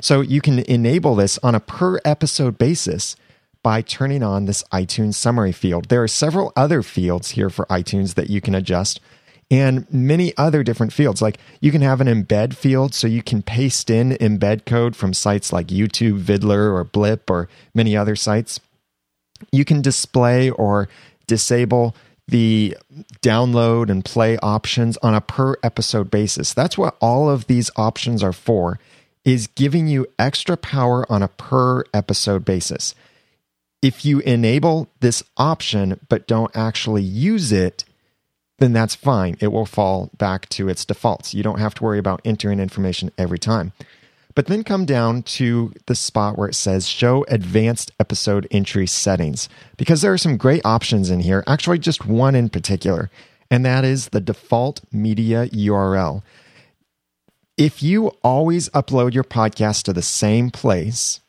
So 0.00 0.20
you 0.20 0.40
can 0.40 0.58
enable 0.60 1.14
this 1.14 1.38
on 1.42 1.54
a 1.54 1.60
per 1.60 2.00
episode 2.04 2.58
basis 2.58 3.16
by 3.62 3.80
turning 3.80 4.22
on 4.22 4.44
this 4.44 4.62
iTunes 4.72 5.14
summary 5.14 5.52
field. 5.52 5.88
There 5.88 6.02
are 6.02 6.08
several 6.08 6.52
other 6.56 6.82
fields 6.82 7.30
here 7.30 7.48
for 7.48 7.64
iTunes 7.66 8.14
that 8.14 8.28
you 8.28 8.40
can 8.40 8.54
adjust 8.54 9.00
and 9.52 9.86
many 9.92 10.32
other 10.38 10.62
different 10.62 10.94
fields. 10.94 11.20
Like 11.20 11.38
you 11.60 11.70
can 11.70 11.82
have 11.82 12.00
an 12.00 12.06
embed 12.06 12.54
field 12.54 12.94
so 12.94 13.06
you 13.06 13.22
can 13.22 13.42
paste 13.42 13.90
in 13.90 14.12
embed 14.12 14.64
code 14.64 14.96
from 14.96 15.12
sites 15.12 15.52
like 15.52 15.66
YouTube, 15.66 16.20
Viddler, 16.20 16.72
or 16.72 16.84
Blip, 16.84 17.30
or 17.30 17.50
many 17.74 17.94
other 17.94 18.16
sites. 18.16 18.60
You 19.52 19.66
can 19.66 19.82
display 19.82 20.48
or 20.48 20.88
disable 21.26 21.94
the 22.26 22.78
download 23.20 23.90
and 23.90 24.02
play 24.02 24.38
options 24.38 24.96
on 24.98 25.14
a 25.14 25.20
per 25.20 25.56
episode 25.62 26.10
basis. 26.10 26.54
That's 26.54 26.78
what 26.78 26.96
all 26.98 27.28
of 27.28 27.46
these 27.46 27.70
options 27.76 28.22
are 28.22 28.32
for 28.32 28.78
is 29.22 29.48
giving 29.48 29.86
you 29.86 30.06
extra 30.18 30.56
power 30.56 31.04
on 31.12 31.22
a 31.22 31.28
per 31.28 31.84
episode 31.92 32.46
basis. 32.46 32.94
If 33.82 34.06
you 34.06 34.20
enable 34.20 34.88
this 35.00 35.22
option 35.36 36.00
but 36.08 36.26
don't 36.26 36.56
actually 36.56 37.02
use 37.02 37.52
it, 37.52 37.84
then 38.62 38.72
that's 38.72 38.94
fine. 38.94 39.36
It 39.40 39.48
will 39.48 39.66
fall 39.66 40.10
back 40.16 40.48
to 40.50 40.68
its 40.68 40.84
defaults. 40.84 41.34
You 41.34 41.42
don't 41.42 41.58
have 41.58 41.74
to 41.74 41.82
worry 41.82 41.98
about 41.98 42.22
entering 42.24 42.60
information 42.60 43.10
every 43.18 43.38
time. 43.38 43.72
But 44.36 44.46
then 44.46 44.62
come 44.62 44.86
down 44.86 45.24
to 45.24 45.72
the 45.86 45.96
spot 45.96 46.38
where 46.38 46.48
it 46.48 46.54
says 46.54 46.88
show 46.88 47.24
advanced 47.28 47.90
episode 47.98 48.46
entry 48.52 48.86
settings 48.86 49.48
because 49.76 50.00
there 50.00 50.12
are 50.12 50.18
some 50.18 50.36
great 50.36 50.62
options 50.64 51.10
in 51.10 51.20
here, 51.20 51.42
actually, 51.46 51.80
just 51.80 52.06
one 52.06 52.36
in 52.36 52.48
particular, 52.48 53.10
and 53.50 53.66
that 53.66 53.84
is 53.84 54.08
the 54.08 54.20
default 54.20 54.80
media 54.92 55.48
URL. 55.48 56.22
If 57.58 57.82
you 57.82 58.08
always 58.22 58.68
upload 58.70 59.12
your 59.12 59.24
podcast 59.24 59.82
to 59.82 59.92
the 59.92 60.02
same 60.02 60.50
place, 60.50 61.20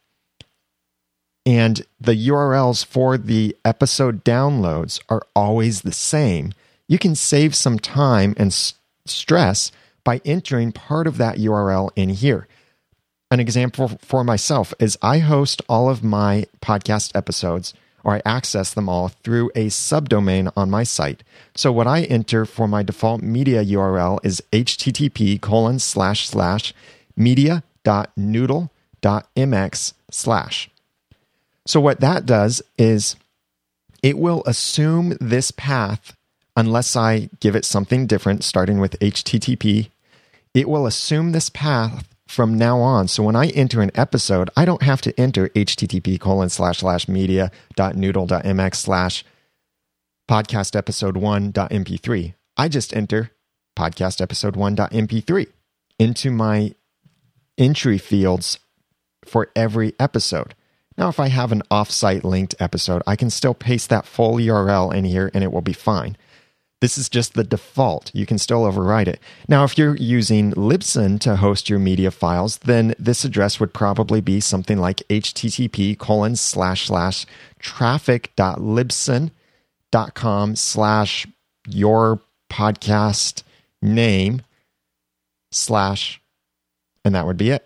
and 1.45 1.85
the 1.99 2.29
URLs 2.29 2.85
for 2.85 3.17
the 3.17 3.57
episode 3.65 4.23
downloads 4.23 5.01
are 5.09 5.23
always 5.35 5.81
the 5.81 5.91
same, 5.91 6.53
you 6.87 6.97
can 6.97 7.15
save 7.15 7.55
some 7.55 7.79
time 7.79 8.33
and 8.37 8.47
s- 8.47 8.73
stress 9.05 9.71
by 10.03 10.21
entering 10.25 10.71
part 10.71 11.07
of 11.07 11.17
that 11.17 11.37
URL 11.37 11.89
in 11.95 12.09
here 12.09 12.47
an 13.33 13.39
example 13.39 13.97
for 13.99 14.23
myself 14.23 14.75
is 14.79 14.95
I 15.01 15.17
host 15.17 15.63
all 15.67 15.89
of 15.89 16.03
my 16.03 16.45
podcast 16.61 17.15
episodes 17.15 17.73
or 18.03 18.13
I 18.13 18.21
access 18.25 18.71
them 18.71 18.87
all 18.87 19.07
through 19.07 19.49
a 19.55 19.65
subdomain 19.67 20.53
on 20.55 20.69
my 20.69 20.83
site. 20.83 21.23
So 21.55 21.71
what 21.71 21.87
I 21.87 22.03
enter 22.03 22.45
for 22.45 22.67
my 22.67 22.83
default 22.83 23.23
media 23.23 23.65
URL 23.65 24.19
is 24.23 24.43
http 24.51 25.41
colon 25.41 25.79
slash 25.79 26.29
slash 26.29 26.75
media.noodle.mx 27.17 29.93
slash. 30.11 30.69
So 31.65 31.79
what 31.79 32.01
that 32.01 32.27
does 32.27 32.61
is 32.77 33.15
it 34.03 34.19
will 34.19 34.43
assume 34.45 35.17
this 35.19 35.49
path 35.49 36.15
unless 36.55 36.95
I 36.95 37.29
give 37.39 37.55
it 37.55 37.65
something 37.65 38.07
different, 38.07 38.43
starting 38.43 38.79
with 38.79 39.00
HTTP. 39.00 39.89
It 40.53 40.69
will 40.69 40.86
assume 40.86 41.31
this 41.31 41.50
path 41.50 42.07
from 42.27 42.57
now 42.57 42.79
on. 42.79 43.07
So 43.07 43.24
when 43.24 43.36
I 43.36 43.48
enter 43.48 43.81
an 43.81 43.91
episode, 43.95 44.50
I 44.55 44.65
don't 44.65 44.83
have 44.83 45.01
to 45.01 45.19
enter 45.19 45.50
http 45.50 46.19
colon 46.19 46.50
slash 46.50 46.79
slash 46.79 47.07
media 47.07 47.51
dot 47.75 47.95
noodle 47.95 48.25
dot 48.25 48.43
mx 48.43 48.75
slash 48.75 49.24
podcast 50.29 50.75
episode 50.75 51.17
one 51.17 51.51
dot 51.51 51.69
mp3. 51.72 52.33
I 52.57 52.67
just 52.69 52.95
enter 52.95 53.31
podcast 53.77 54.22
episode 54.22 54.55
one 54.55 54.75
dot 54.75 54.91
mp3 54.91 55.48
into 56.00 56.31
my 56.31 56.74
entry 57.57 57.98
fields 57.98 58.60
for 59.25 59.50
every 59.55 59.93
episode. 60.00 60.55
Now, 60.98 61.10
if 61.10 61.19
I 61.19 61.27
have 61.27 61.51
an 61.51 61.63
offsite 61.72 62.24
linked 62.24 62.55
episode, 62.60 63.01
I 63.07 63.15
can 63.15 63.29
still 63.29 63.53
paste 63.53 63.89
that 63.89 64.05
full 64.05 64.36
URL 64.36 64.93
in 64.93 65.05
here 65.05 65.31
and 65.33 65.43
it 65.43 65.51
will 65.51 65.62
be 65.62 65.74
fine. 65.74 66.17
This 66.83 66.97
is 66.97 67.07
just 67.07 67.33
the 67.33 67.45
default. 67.45 68.11
You 68.13 68.25
can 68.25 68.37
still 68.37 68.65
override 68.65 69.07
it. 69.07 69.21
Now, 69.47 69.63
if 69.63 69.77
you're 69.77 69.95
using 69.95 70.51
Libsyn 70.51 71.17
to 71.21 71.37
host 71.37 71.69
your 71.69 71.79
media 71.79 72.11
files, 72.11 72.57
then 72.57 72.93
this 72.99 73.23
address 73.23 73.57
would 73.57 73.73
probably 73.73 74.19
be 74.19 74.41
something 74.41 74.77
like 74.77 74.97
http 75.07 75.97
colon 75.97 76.35
slash 76.35 76.87
slash 76.87 77.25
traffic.libsyn.com 77.59 80.55
slash 80.57 81.27
your 81.69 82.19
podcast 82.51 83.43
name 83.81 84.41
slash, 85.53 86.21
and 87.05 87.15
that 87.15 87.25
would 87.25 87.37
be 87.37 87.51
it. 87.51 87.65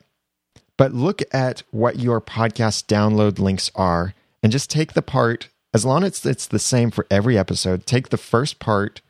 But 0.78 0.94
look 0.94 1.24
at 1.34 1.64
what 1.72 1.98
your 1.98 2.22
podcast 2.22 2.86
download 2.86 3.40
links 3.40 3.72
are 3.74 4.14
and 4.44 4.52
just 4.52 4.70
take 4.70 4.94
the 4.94 5.02
part, 5.02 5.50
as 5.74 5.86
long 5.86 6.04
as 6.04 6.24
it's 6.24 6.46
the 6.46 6.60
same 6.60 6.92
for 6.92 7.08
every 7.10 7.36
episode, 7.36 7.88
take 7.88 8.10
the 8.10 8.18
first 8.18 8.60
part 8.60 9.02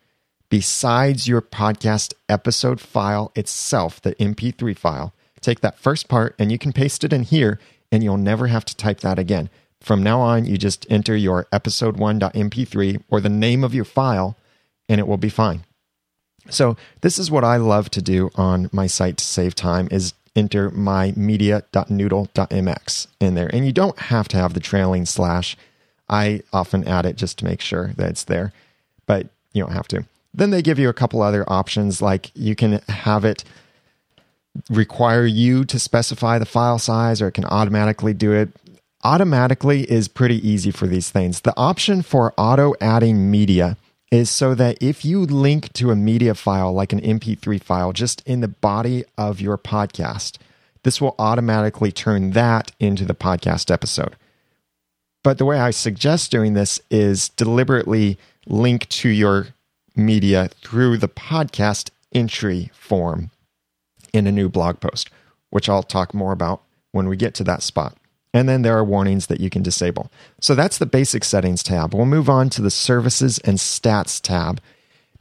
besides 0.50 1.28
your 1.28 1.42
podcast 1.42 2.14
episode 2.30 2.80
file 2.80 3.32
itself, 3.36 4.02
the 4.02 4.16
MP3 4.16 4.78
file. 4.78 5.14
Take 5.42 5.62
that 5.62 5.80
first 5.80 6.08
part 6.08 6.36
and 6.40 6.52
you 6.52 6.58
can 6.58 6.74
paste 6.74 7.04
it 7.04 7.14
in 7.14 7.24
here 7.24 7.60
and 7.92 8.04
you'll 8.04 8.18
never 8.18 8.48
have 8.48 8.66
to 8.66 8.76
type 8.76 9.02
that 9.02 9.20
again. 9.20 9.50
From 9.80 10.04
now 10.04 10.20
on, 10.20 10.46
you 10.46 10.58
just 10.58 10.86
enter 10.90 11.16
your 11.16 11.46
episode1.mp3 11.54 13.04
or 13.10 13.22
the 13.22 13.30
name 13.30 13.64
of 13.64 13.74
your 13.76 13.86
file 13.86 14.36
and 14.90 15.00
it 15.00 15.08
will 15.08 15.18
be 15.18 15.30
fine. 15.30 15.64
So 16.50 16.78
this 17.02 17.20
is 17.20 17.30
what 17.30 17.44
I 17.44 17.58
love 17.58 17.90
to 17.92 18.02
do 18.02 18.30
on 18.36 18.70
my 18.72 18.88
site 18.88 19.18
to 19.18 19.24
save 19.24 19.54
time 19.56 19.88
is 19.92 20.14
enter 20.36 20.70
my 20.70 21.14
media.noodle.mx 21.16 23.08
in 23.20 23.36
there. 23.36 23.50
And 23.54 23.66
you 23.66 23.72
don't 23.72 24.00
have 24.00 24.28
to 24.30 24.38
have 24.38 24.54
the 24.54 24.60
trailing 24.60 25.06
slash. 25.06 25.58
I 26.10 26.42
often 26.54 26.88
add 26.88 27.06
it 27.06 27.18
just 27.18 27.40
to 27.40 27.46
make 27.46 27.60
sure 27.60 27.92
that 27.98 28.10
it's 28.10 28.24
there, 28.24 28.54
but 29.06 29.28
you 29.52 29.64
don't 29.64 29.74
have 29.74 29.88
to. 29.90 30.06
Then 30.38 30.52
they 30.52 30.62
give 30.62 30.80
you 30.80 30.88
a 30.88 30.94
couple 30.94 31.22
other 31.22 31.44
options, 31.48 32.02
like 32.02 32.32
you 32.36 32.56
can 32.56 32.80
have 32.88 33.26
it 33.26 33.44
require 34.70 35.26
you 35.26 35.66
to 35.66 35.80
specify 35.80 36.40
the 36.40 36.46
file 36.46 36.80
size 36.80 37.22
or 37.22 37.28
it 37.28 37.34
can 37.34 37.46
automatically 37.46 38.14
do 38.14 38.32
it. 38.32 38.50
Automatically 39.04 39.90
is 39.92 40.08
pretty 40.08 40.48
easy 40.48 40.72
for 40.72 40.88
these 40.88 41.10
things. 41.10 41.42
The 41.42 41.58
option 41.58 42.02
for 42.02 42.34
auto 42.38 42.74
adding 42.82 43.30
media 43.30 43.78
is 44.12 44.30
so 44.30 44.56
that 44.56 44.78
if 44.82 45.04
you 45.04 45.22
link 45.22 45.74
to 45.74 45.92
a 45.92 45.96
media 45.96 46.34
file 46.34 46.72
like 46.72 46.94
an 46.94 47.02
MP3 47.02 47.62
file 47.62 47.92
just 47.92 48.22
in 48.26 48.42
the 48.42 48.48
body 48.48 49.04
of 49.18 49.42
your 49.42 49.58
podcast, 49.58 50.38
this 50.84 51.02
will 51.02 51.16
automatically 51.20 51.92
turn 51.92 52.32
that 52.32 52.72
into 52.80 53.06
the 53.06 53.16
podcast 53.16 53.72
episode. 53.72 54.16
But 55.24 55.38
the 55.40 55.46
way 55.46 55.60
I 55.60 55.72
suggest 55.72 56.32
doing 56.32 56.54
this 56.54 56.80
is 56.90 57.30
deliberately 57.30 58.18
link 58.46 58.88
to 58.90 59.10
your 59.10 59.48
media 59.98 60.50
through 60.62 60.98
the 60.98 61.08
podcast 61.08 61.90
entry 62.14 62.72
form 62.74 63.32
in 64.14 64.28
a 64.28 64.32
new 64.32 64.50
blog 64.50 64.80
post, 64.80 65.10
which 65.50 65.68
I'll 65.68 65.84
talk 65.84 66.14
more 66.14 66.32
about 66.32 66.62
when 66.92 67.10
we 67.10 67.18
get 67.18 67.34
to 67.36 67.44
that 67.46 67.64
spot. 67.64 67.98
And 68.34 68.48
then 68.48 68.62
there 68.62 68.78
are 68.78 68.84
warnings 68.84 69.28
that 69.28 69.40
you 69.40 69.50
can 69.50 69.64
disable. 69.64 70.12
So 70.42 70.54
that's 70.54 70.78
the 70.78 70.86
basic 70.86 71.24
settings 71.24 71.64
tab. 71.64 71.94
We'll 71.94 72.06
move 72.06 72.30
on 72.30 72.50
to 72.52 72.62
the 72.62 72.70
services 72.70 73.40
and 73.40 73.58
stats 73.58 74.22
tab. 74.22 74.62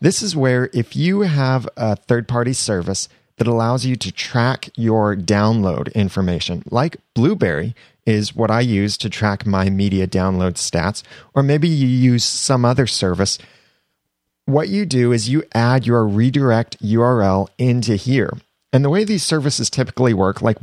This 0.01 0.23
is 0.23 0.37
where 0.37 0.69
if 0.75 0.95
you 0.95 1.23
have 1.23 1.69
a 1.77 1.97
third 1.97 2.29
party 2.29 2.53
service 2.53 3.09
that 3.39 3.47
allows 3.47 3.87
you 3.87 3.97
to 3.97 4.13
track 4.13 4.69
your 4.77 5.17
download 5.17 5.93
information, 5.95 6.63
like 6.71 6.97
Blubrry 7.15 7.75
is 8.05 8.37
what 8.37 8.51
I 8.51 8.61
use 8.61 8.97
to 8.99 9.11
track 9.11 9.47
my 9.47 9.71
media 9.71 10.07
download 10.07 10.55
stats, 10.55 11.03
or 11.35 11.43
maybe 11.43 11.69
you 11.69 11.87
use 11.87 12.25
some 12.25 12.65
other 12.65 12.87
service 12.87 13.39
what 14.47 14.69
you 14.69 14.87
do 14.87 15.13
is 15.13 15.29
you 15.29 15.45
add 15.53 15.87
your 15.87 16.07
redirect 16.07 16.83
URL 16.83 17.49
into 17.59 17.97
here. 17.97 18.33
And 18.73 18.85
the 18.85 18.91
way 18.91 19.05
these 19.05 19.23
services 19.23 19.69
typically 19.69 20.15
work, 20.15 20.41
like 20.41 20.57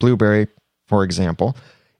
Blubrry, 0.00 0.48
for 0.86 1.04
example, 1.04 1.56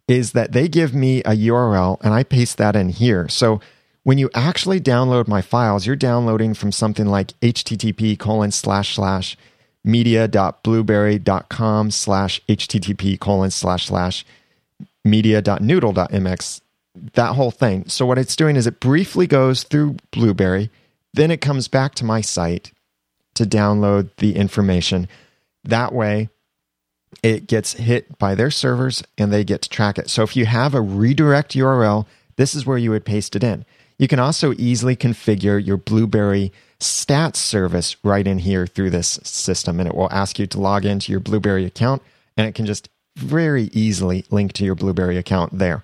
is 0.08 0.32
that 0.32 0.52
they 0.52 0.68
give 0.68 0.94
me 0.94 1.20
a 1.20 1.32
URL 1.32 1.98
and 2.02 2.14
I 2.14 2.22
paste 2.22 2.56
that 2.58 2.76
in 2.76 2.88
here. 2.88 3.28
So 3.28 3.60
when 4.02 4.18
you 4.18 4.30
actually 4.34 4.80
download 4.80 5.28
my 5.28 5.42
files, 5.42 5.86
you're 5.86 5.96
downloading 5.96 6.54
from 6.54 6.72
something 6.72 7.06
like 7.06 7.38
http 7.40 8.18
colon 8.18 8.52
slash 8.52 8.94
slash 8.94 9.36
media.blubrry.com 9.84 11.90
slash 11.90 12.40
http 12.48 13.20
colon 13.20 13.50
slash 13.50 13.86
slash 13.86 14.24
media.noodle.mx, 15.04 16.60
that 17.14 17.34
whole 17.34 17.50
thing. 17.50 17.88
So 17.88 18.06
what 18.06 18.18
it's 18.18 18.36
doing 18.36 18.56
is 18.56 18.66
it 18.66 18.80
briefly 18.80 19.26
goes 19.26 19.64
through 19.64 19.96
Blubrry 20.12 20.70
then 21.14 21.30
it 21.30 21.40
comes 21.40 21.68
back 21.68 21.94
to 21.96 22.04
my 22.04 22.20
site 22.20 22.72
to 23.34 23.44
download 23.44 24.10
the 24.16 24.36
information. 24.36 25.08
That 25.64 25.92
way, 25.92 26.28
it 27.22 27.46
gets 27.46 27.74
hit 27.74 28.18
by 28.18 28.34
their 28.34 28.50
servers 28.50 29.02
and 29.16 29.32
they 29.32 29.44
get 29.44 29.62
to 29.62 29.68
track 29.68 29.98
it. 29.98 30.10
So 30.10 30.22
if 30.22 30.36
you 30.36 30.46
have 30.46 30.74
a 30.74 30.80
redirect 30.80 31.54
URL, 31.54 32.06
this 32.36 32.54
is 32.54 32.66
where 32.66 32.78
you 32.78 32.90
would 32.90 33.04
paste 33.04 33.34
it 33.36 33.44
in. 33.44 33.64
You 33.98 34.08
can 34.08 34.18
also 34.18 34.52
easily 34.58 34.94
configure 34.94 35.64
your 35.64 35.78
Blubrry 35.78 36.52
stats 36.78 37.36
service 37.36 37.96
right 38.04 38.26
in 38.26 38.38
here 38.38 38.66
through 38.66 38.90
this 38.90 39.18
system, 39.22 39.80
and 39.80 39.88
it 39.88 39.94
will 39.94 40.12
ask 40.12 40.38
you 40.38 40.46
to 40.48 40.60
log 40.60 40.84
into 40.84 41.10
your 41.10 41.20
Blubrry 41.20 41.64
account, 41.64 42.02
and 42.36 42.46
it 42.46 42.54
can 42.54 42.66
just 42.66 42.90
very 43.16 43.64
easily 43.72 44.26
link 44.30 44.52
to 44.52 44.64
your 44.64 44.74
Blubrry 44.74 45.16
account 45.16 45.58
there. 45.58 45.82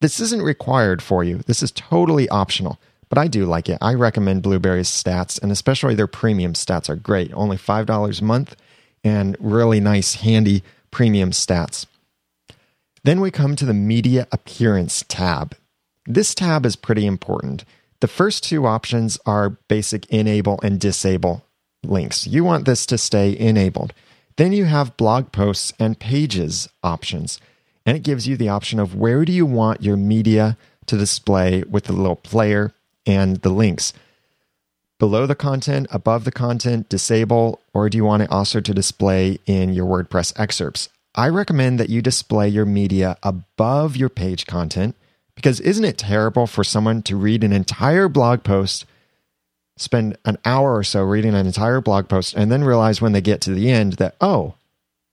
This 0.00 0.20
isn't 0.20 0.42
required 0.42 1.02
for 1.02 1.24
you. 1.24 1.38
This 1.38 1.60
is 1.60 1.72
totally 1.72 2.28
optional, 2.28 2.78
but 3.08 3.18
I 3.18 3.26
do 3.26 3.46
like 3.46 3.68
it. 3.68 3.78
I 3.80 3.94
recommend 3.94 4.42
Blubrry's 4.42 4.88
stats, 4.88 5.40
and 5.42 5.50
especially 5.50 5.94
their 5.94 6.06
premium 6.06 6.52
stats 6.52 6.88
are 6.88 6.96
great. 6.96 7.32
Only 7.34 7.56
$5 7.56 8.20
a 8.20 8.24
month 8.24 8.56
and 9.04 9.36
really 9.40 9.80
nice, 9.80 10.16
handy 10.16 10.62
premium 10.90 11.30
stats. 11.30 11.86
Then 13.04 13.20
we 13.20 13.30
come 13.30 13.56
to 13.56 13.64
the 13.64 13.74
media 13.74 14.26
appearance 14.32 15.04
tab. 15.08 15.56
This 16.06 16.34
tab 16.34 16.66
is 16.66 16.76
pretty 16.76 17.06
important. 17.06 17.64
The 18.00 18.08
first 18.08 18.44
two 18.44 18.66
options 18.66 19.18
are 19.26 19.50
basic 19.68 20.06
enable 20.06 20.60
and 20.62 20.80
disable 20.80 21.44
links. 21.84 22.26
You 22.26 22.44
want 22.44 22.64
this 22.64 22.86
to 22.86 22.98
stay 22.98 23.36
enabled. 23.36 23.92
Then 24.36 24.52
you 24.52 24.66
have 24.66 24.96
blog 24.96 25.32
posts 25.32 25.72
and 25.78 25.98
pages 25.98 26.68
options, 26.82 27.40
and 27.84 27.96
it 27.96 28.04
gives 28.04 28.28
you 28.28 28.36
the 28.36 28.48
option 28.48 28.78
of 28.78 28.94
where 28.94 29.24
do 29.24 29.32
you 29.32 29.46
want 29.46 29.82
your 29.82 29.96
media 29.96 30.56
to 30.86 30.96
display 30.96 31.62
with 31.68 31.84
the 31.84 31.92
little 31.92 32.16
player 32.16 32.72
and 33.08 33.38
the 33.38 33.50
links. 33.50 33.92
Below 34.98 35.26
the 35.26 35.34
content, 35.34 35.86
above 35.90 36.24
the 36.24 36.32
content, 36.32 36.88
disable, 36.88 37.60
or 37.72 37.88
do 37.88 37.96
you 37.96 38.04
want 38.04 38.22
it 38.22 38.30
also 38.30 38.60
to 38.60 38.74
display 38.74 39.38
in 39.46 39.72
your 39.72 39.86
WordPress 39.86 40.38
excerpts? 40.38 40.88
I 41.14 41.28
recommend 41.28 41.80
that 41.80 41.88
you 41.88 42.02
display 42.02 42.48
your 42.48 42.66
media 42.66 43.16
above 43.22 43.96
your 43.96 44.08
page 44.08 44.46
content 44.46 44.94
because 45.34 45.60
isn't 45.60 45.84
it 45.84 45.98
terrible 45.98 46.46
for 46.46 46.64
someone 46.64 47.00
to 47.02 47.16
read 47.16 47.44
an 47.44 47.52
entire 47.52 48.08
blog 48.08 48.42
post, 48.42 48.84
spend 49.76 50.18
an 50.24 50.36
hour 50.44 50.76
or 50.76 50.82
so 50.82 51.02
reading 51.02 51.34
an 51.34 51.46
entire 51.46 51.80
blog 51.80 52.08
post, 52.08 52.34
and 52.34 52.50
then 52.50 52.64
realize 52.64 53.00
when 53.00 53.12
they 53.12 53.20
get 53.20 53.40
to 53.42 53.54
the 53.54 53.70
end 53.70 53.94
that, 53.94 54.16
oh, 54.20 54.54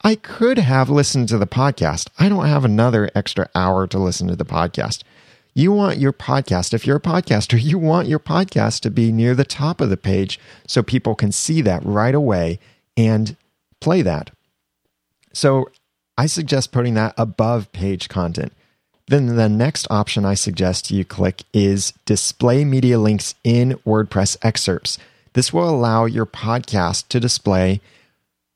I 0.04 0.16
could 0.16 0.58
have 0.58 0.90
listened 0.90 1.30
to 1.30 1.38
the 1.38 1.48
podcast. 1.48 2.10
I 2.20 2.28
don't 2.28 2.46
have 2.46 2.66
another 2.66 3.10
extra 3.16 3.50
hour 3.56 3.88
to 3.88 4.00
listen 4.00 4.28
to 4.28 4.36
the 4.36 4.46
podcast. 4.46 5.04
You 5.58 5.72
want 5.72 6.00
your 6.00 6.12
podcast, 6.12 6.74
if 6.74 6.86
you're 6.86 6.98
a 6.98 7.02
podcaster, 7.02 7.60
you 7.62 7.80
want 7.80 8.10
your 8.10 8.20
podcast 8.20 8.82
to 8.82 8.92
be 8.92 9.12
near 9.12 9.34
the 9.34 9.46
top 9.46 9.80
of 9.80 9.90
the 9.90 9.98
page 9.98 10.40
so 10.68 10.84
people 10.84 11.16
can 11.16 11.32
see 11.32 11.62
that 11.62 11.84
right 11.86 12.14
away 12.14 12.60
and 12.98 13.36
play 13.80 14.02
that. 14.02 14.32
So 15.34 15.70
I 16.18 16.26
suggest 16.26 16.72
putting 16.72 16.94
that 16.96 17.14
above 17.18 17.72
page 17.72 18.10
content. 18.10 18.54
Then 19.08 19.36
the 19.36 19.50
next 19.50 19.88
option 19.90 20.26
I 20.26 20.34
suggest 20.34 20.92
you 20.92 21.06
click 21.06 21.44
is 21.54 21.94
display 22.06 22.66
media 22.66 23.00
links 23.00 23.36
in 23.44 23.74
WordPress 23.86 24.38
excerpts. 24.42 24.98
This 25.34 25.54
will 25.54 25.70
allow 25.70 26.06
your 26.06 26.26
podcast 26.26 27.08
to 27.10 27.20
display 27.20 27.82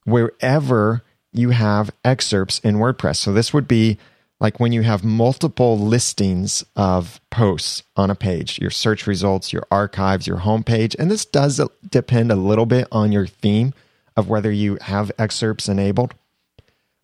wherever 0.05 1.03
you 1.31 1.51
have 1.51 1.91
excerpts 2.03 2.59
in 2.59 2.75
WordPress. 2.77 3.17
So 3.17 3.31
this 3.31 3.53
would 3.53 3.67
be 3.67 3.99
like 4.39 4.59
when 4.59 4.71
you 4.71 4.81
have 4.83 5.03
multiple 5.03 5.77
listings 5.77 6.63
of 6.75 7.19
posts 7.29 7.83
on 7.95 8.09
a 8.09 8.15
page, 8.15 8.59
your 8.59 8.71
search 8.71 9.05
results, 9.05 9.51
your 9.51 9.65
archives, 9.69 10.27
your 10.27 10.37
homepage. 10.37 10.95
And 10.97 11.11
this 11.11 11.25
does 11.25 11.59
depend 11.87 12.31
a 12.31 12.35
little 12.35 12.65
bit 12.65 12.87
on 12.91 13.11
your 13.11 13.27
theme 13.27 13.73
of 14.15 14.29
whether 14.29 14.51
you 14.51 14.77
have 14.81 15.11
excerpts 15.17 15.67
enabled. 15.67 16.13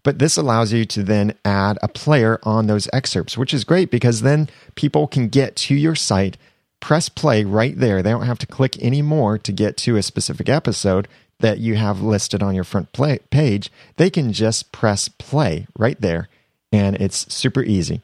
But 0.04 0.20
this 0.20 0.38
allows 0.38 0.72
you 0.72 0.86
to 0.86 1.04
then 1.04 1.34
add 1.44 1.80
a 1.82 1.88
player 1.88 2.40
on 2.44 2.68
those 2.68 2.88
excerpts, 2.94 3.38
which 3.38 3.54
is 3.54 3.64
great 3.64 3.90
because 3.90 4.22
then 4.22 4.50
people 4.76 5.08
can 5.08 5.30
get 5.30 5.56
to 5.58 5.76
your 5.76 5.96
site, 5.96 6.38
press 6.80 7.10
play 7.10 7.44
right 7.44 7.78
there. 7.78 8.04
They 8.04 8.12
don't 8.12 8.28
have 8.28 8.40
to 8.40 8.48
click 8.48 8.78
anymore 8.78 9.40
to 9.40 9.52
get 9.52 9.78
to 9.78 9.98
a 9.98 10.04
specific 10.04 10.48
episode 10.48 11.08
that 11.40 11.58
you 11.58 11.76
have 11.76 12.02
listed 12.02 12.44
on 12.44 12.56
your 12.56 12.64
front 12.64 12.94
play- 12.94 13.20
page. 13.30 13.72
They 13.98 14.10
can 14.10 14.32
just 14.32 14.72
press 14.72 15.08
play 15.08 15.68
right 15.78 16.00
there, 16.00 16.30
and 16.76 16.96
it's 16.98 17.32
super 17.34 17.64
easy. 17.64 18.02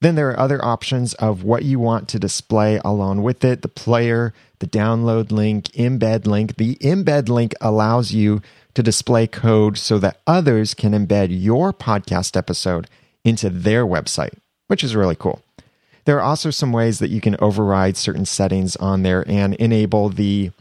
Then 0.00 0.14
there 0.14 0.30
are 0.30 0.38
other 0.38 0.62
options 0.64 1.14
of 1.14 1.42
what 1.42 1.64
you 1.64 1.80
want 1.80 2.08
to 2.10 2.18
display 2.18 2.80
along 2.84 3.22
with 3.22 3.44
it 3.44 3.62
the 3.62 3.68
player, 3.68 4.32
the 4.58 4.66
download 4.66 5.32
link, 5.32 5.64
embed 5.72 6.26
link. 6.26 6.56
The 6.56 6.76
embed 6.76 7.28
link 7.28 7.54
allows 7.60 8.12
you 8.12 8.42
to 8.74 8.82
display 8.82 9.26
code 9.26 9.78
so 9.78 9.98
that 9.98 10.20
others 10.26 10.74
can 10.74 10.92
embed 10.92 11.28
your 11.30 11.72
podcast 11.72 12.36
episode 12.36 12.88
into 13.24 13.48
their 13.50 13.84
website, 13.86 14.34
which 14.68 14.84
is 14.84 14.94
really 14.94 15.16
cool. 15.16 15.42
There 16.04 16.18
are 16.18 16.22
also 16.22 16.50
some 16.50 16.72
ways 16.72 17.00
that 17.00 17.10
you 17.10 17.20
can 17.20 17.36
override 17.40 17.96
certain 17.96 18.26
settings 18.26 18.76
on 18.76 19.02
there 19.02 19.24
and 19.26 19.54
enable 19.54 20.10
the 20.10 20.52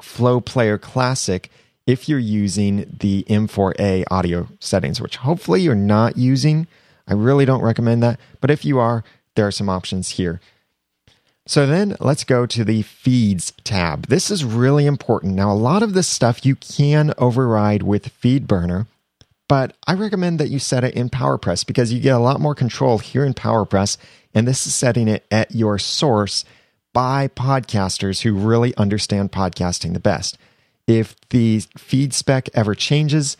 Flow 0.00 0.40
Player 0.40 0.78
Classic 0.78 1.50
if 1.86 2.08
you're 2.08 2.18
using 2.18 2.96
the 3.00 3.24
M4A 3.28 4.04
audio 4.10 4.48
settings, 4.60 5.00
which 5.00 5.16
hopefully 5.16 5.60
you're 5.60 5.74
not 5.74 6.16
using. 6.16 6.66
I 7.06 7.12
really 7.12 7.44
don't 7.44 7.62
recommend 7.62 8.02
that. 8.02 8.18
But 8.40 8.50
if 8.50 8.64
you 8.64 8.78
are, 8.78 9.04
there 9.34 9.46
are 9.46 9.52
some 9.52 9.68
options 9.68 10.10
here. 10.10 10.40
So 11.46 11.66
then 11.66 11.94
let's 12.00 12.24
go 12.24 12.46
to 12.46 12.64
the 12.64 12.82
feeds 12.82 13.52
tab. 13.64 14.06
This 14.06 14.30
is 14.30 14.44
really 14.44 14.86
important. 14.86 15.34
Now, 15.34 15.52
a 15.52 15.54
lot 15.54 15.82
of 15.82 15.92
this 15.92 16.08
stuff 16.08 16.46
you 16.46 16.56
can 16.56 17.12
override 17.18 17.82
with 17.82 18.18
FeedBurner, 18.18 18.86
but 19.46 19.76
I 19.86 19.92
recommend 19.92 20.40
that 20.40 20.48
you 20.48 20.58
set 20.58 20.84
it 20.84 20.94
in 20.94 21.10
PowerPress 21.10 21.66
because 21.66 21.92
you 21.92 22.00
get 22.00 22.16
a 22.16 22.18
lot 22.18 22.40
more 22.40 22.54
control 22.54 22.96
here 22.96 23.26
in 23.26 23.34
PowerPress. 23.34 23.98
And 24.32 24.48
this 24.48 24.66
is 24.66 24.74
setting 24.74 25.06
it 25.06 25.26
at 25.30 25.54
your 25.54 25.78
source 25.78 26.46
by 26.94 27.28
podcasters 27.28 28.22
who 28.22 28.32
really 28.32 28.74
understand 28.76 29.30
podcasting 29.30 29.92
the 29.92 30.00
best. 30.00 30.38
If 30.86 31.16
the 31.30 31.60
feed 31.78 32.12
spec 32.12 32.48
ever 32.54 32.74
changes, 32.74 33.36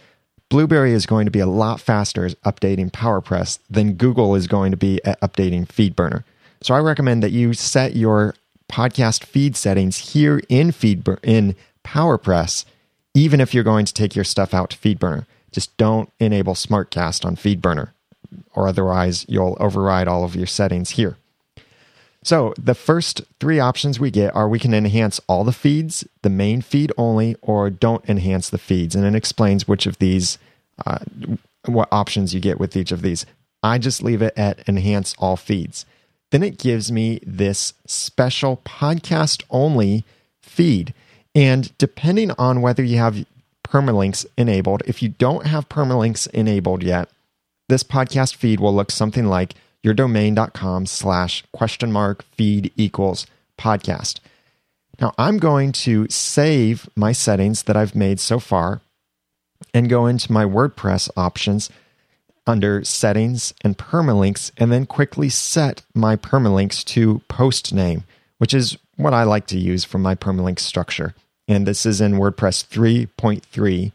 Blubrry 0.48 0.92
is 0.92 1.07
going 1.07 1.24
to 1.24 1.30
be 1.30 1.40
a 1.40 1.46
lot 1.46 1.80
faster 1.80 2.26
at 2.26 2.40
updating 2.42 2.90
PowerPress 2.90 3.59
than 3.68 3.94
Google 3.94 4.35
is 4.35 4.46
going 4.46 4.70
to 4.70 4.76
be 4.76 5.04
at 5.04 5.20
updating 5.20 5.66
FeedBurner. 5.66 6.24
So 6.62 6.74
I 6.74 6.78
recommend 6.78 7.22
that 7.22 7.33
you 7.33 7.52
set 7.54 7.96
your 7.96 8.35
podcast 8.70 9.24
feed 9.24 9.57
settings 9.57 10.12
here 10.12 10.42
in 10.48 10.72
in 11.22 11.57
PowerPress, 11.85 12.64
even 13.14 13.40
if 13.40 13.52
you're 13.52 13.64
going 13.64 13.85
to 13.87 13.94
take 13.94 14.14
your 14.14 14.24
stuff 14.24 14.54
out 14.54 14.70
to 14.70 14.78
FeedBurner. 14.78 15.26
Just 15.52 15.76
don't 15.76 16.11
enable 16.18 16.54
SmartCast 16.54 17.24
on 17.24 17.37
FeedBurner, 17.37 17.90
or 18.54 18.66
otherwise 18.66 19.26
you'll 19.28 19.57
override 19.61 20.09
all 20.09 20.24
of 20.24 20.35
your 20.35 20.46
settings 20.46 20.90
here. 20.90 21.16
So 22.25 22.55
the 22.59 22.75
first 22.75 23.23
three 23.39 23.61
options 23.61 24.01
we 24.01 24.11
get 24.11 24.35
are 24.35 24.49
we 24.49 24.59
can 24.59 24.75
enhance 24.75 25.21
all 25.29 25.45
the 25.45 25.53
feeds, 25.53 26.05
the 26.23 26.31
main 26.31 26.61
feed 26.61 26.91
only, 26.99 27.37
or 27.43 27.71
don't 27.71 28.05
enhance 28.09 28.51
the 28.51 28.59
feeds, 28.59 28.97
and 28.97 29.05
it 29.05 29.15
explains 29.15 29.69
which 29.69 29.87
of 29.87 29.99
these, 29.99 30.39
uh, 30.85 30.99
what 31.67 31.89
options 31.93 32.35
you 32.35 32.41
get 32.41 32.59
with 32.59 32.77
each 32.77 32.91
of 32.91 33.03
these. 33.03 33.25
I 33.63 33.79
just 33.79 34.03
leave 34.03 34.23
it 34.23 34.35
at 34.37 34.69
enhance 34.69 35.15
all 35.19 35.37
feeds 35.37 35.87
then 36.35 36.43
it 36.43 36.59
gives 36.59 36.91
me 36.91 37.21
this 37.25 37.75
special 37.87 38.57
podcast 38.65 39.45
only 39.51 40.05
feed. 40.43 40.93
And 41.33 41.77
depending 41.79 42.33
on 42.33 42.61
whether 42.61 42.83
you 42.83 42.99
have 42.99 43.25
permalinks 43.63 44.27
enabled, 44.37 44.83
if 44.85 45.01
you 45.01 45.11
don't 45.11 45.47
have 45.47 45.69
permalinks 45.69 46.29
enabled 46.31 46.83
yet, 46.83 47.09
this 47.69 47.85
podcast 47.85 48.35
feed 48.35 48.59
will 48.59 48.75
look 48.75 48.91
something 48.91 49.27
like 49.27 49.55
yourdomain.com 49.85 50.87
slash 50.87 51.44
question 51.53 51.92
mark 51.92 52.25
feed 52.37 52.73
equals 52.77 53.27
podcast. 53.59 54.20
Now 55.01 55.12
I'm 55.18 55.38
going 55.38 55.73
to 55.73 56.07
save 56.09 56.88
my 56.97 57.12
settings 57.12 57.64
that 57.64 57.77
I've 57.77 57.94
made 57.94 58.20
so 58.20 58.38
far 58.38 58.81
and 59.73 59.88
go 59.88 60.07
into 60.07 60.33
my 60.33 60.44
WordPress 60.44 61.11
options 61.16 61.70
under 62.47 62.85
settings 62.85 63.55
and 63.62 63.79
permalinks 63.79 64.51
and 64.57 64.70
then 64.70 64.87
quickly 64.87 65.29
set 65.29 65.83
my 65.94 66.16
permalinks 66.16 66.85
to 66.85 67.20
post 67.29 67.73
name, 67.73 68.05
which 68.38 68.55
is 68.55 68.77
what 68.97 69.14
I 69.14 69.25
like 69.25 69.47
to 69.49 69.59
use 69.59 69.85
for 69.85 69.99
my 69.99 70.14
permalink 70.14 70.59
structure. 70.59 71.14
And 71.49 71.66
this 71.66 71.85
is 71.85 72.01
in 72.01 72.14
WordPress 72.14 72.66
3.3 72.66 73.92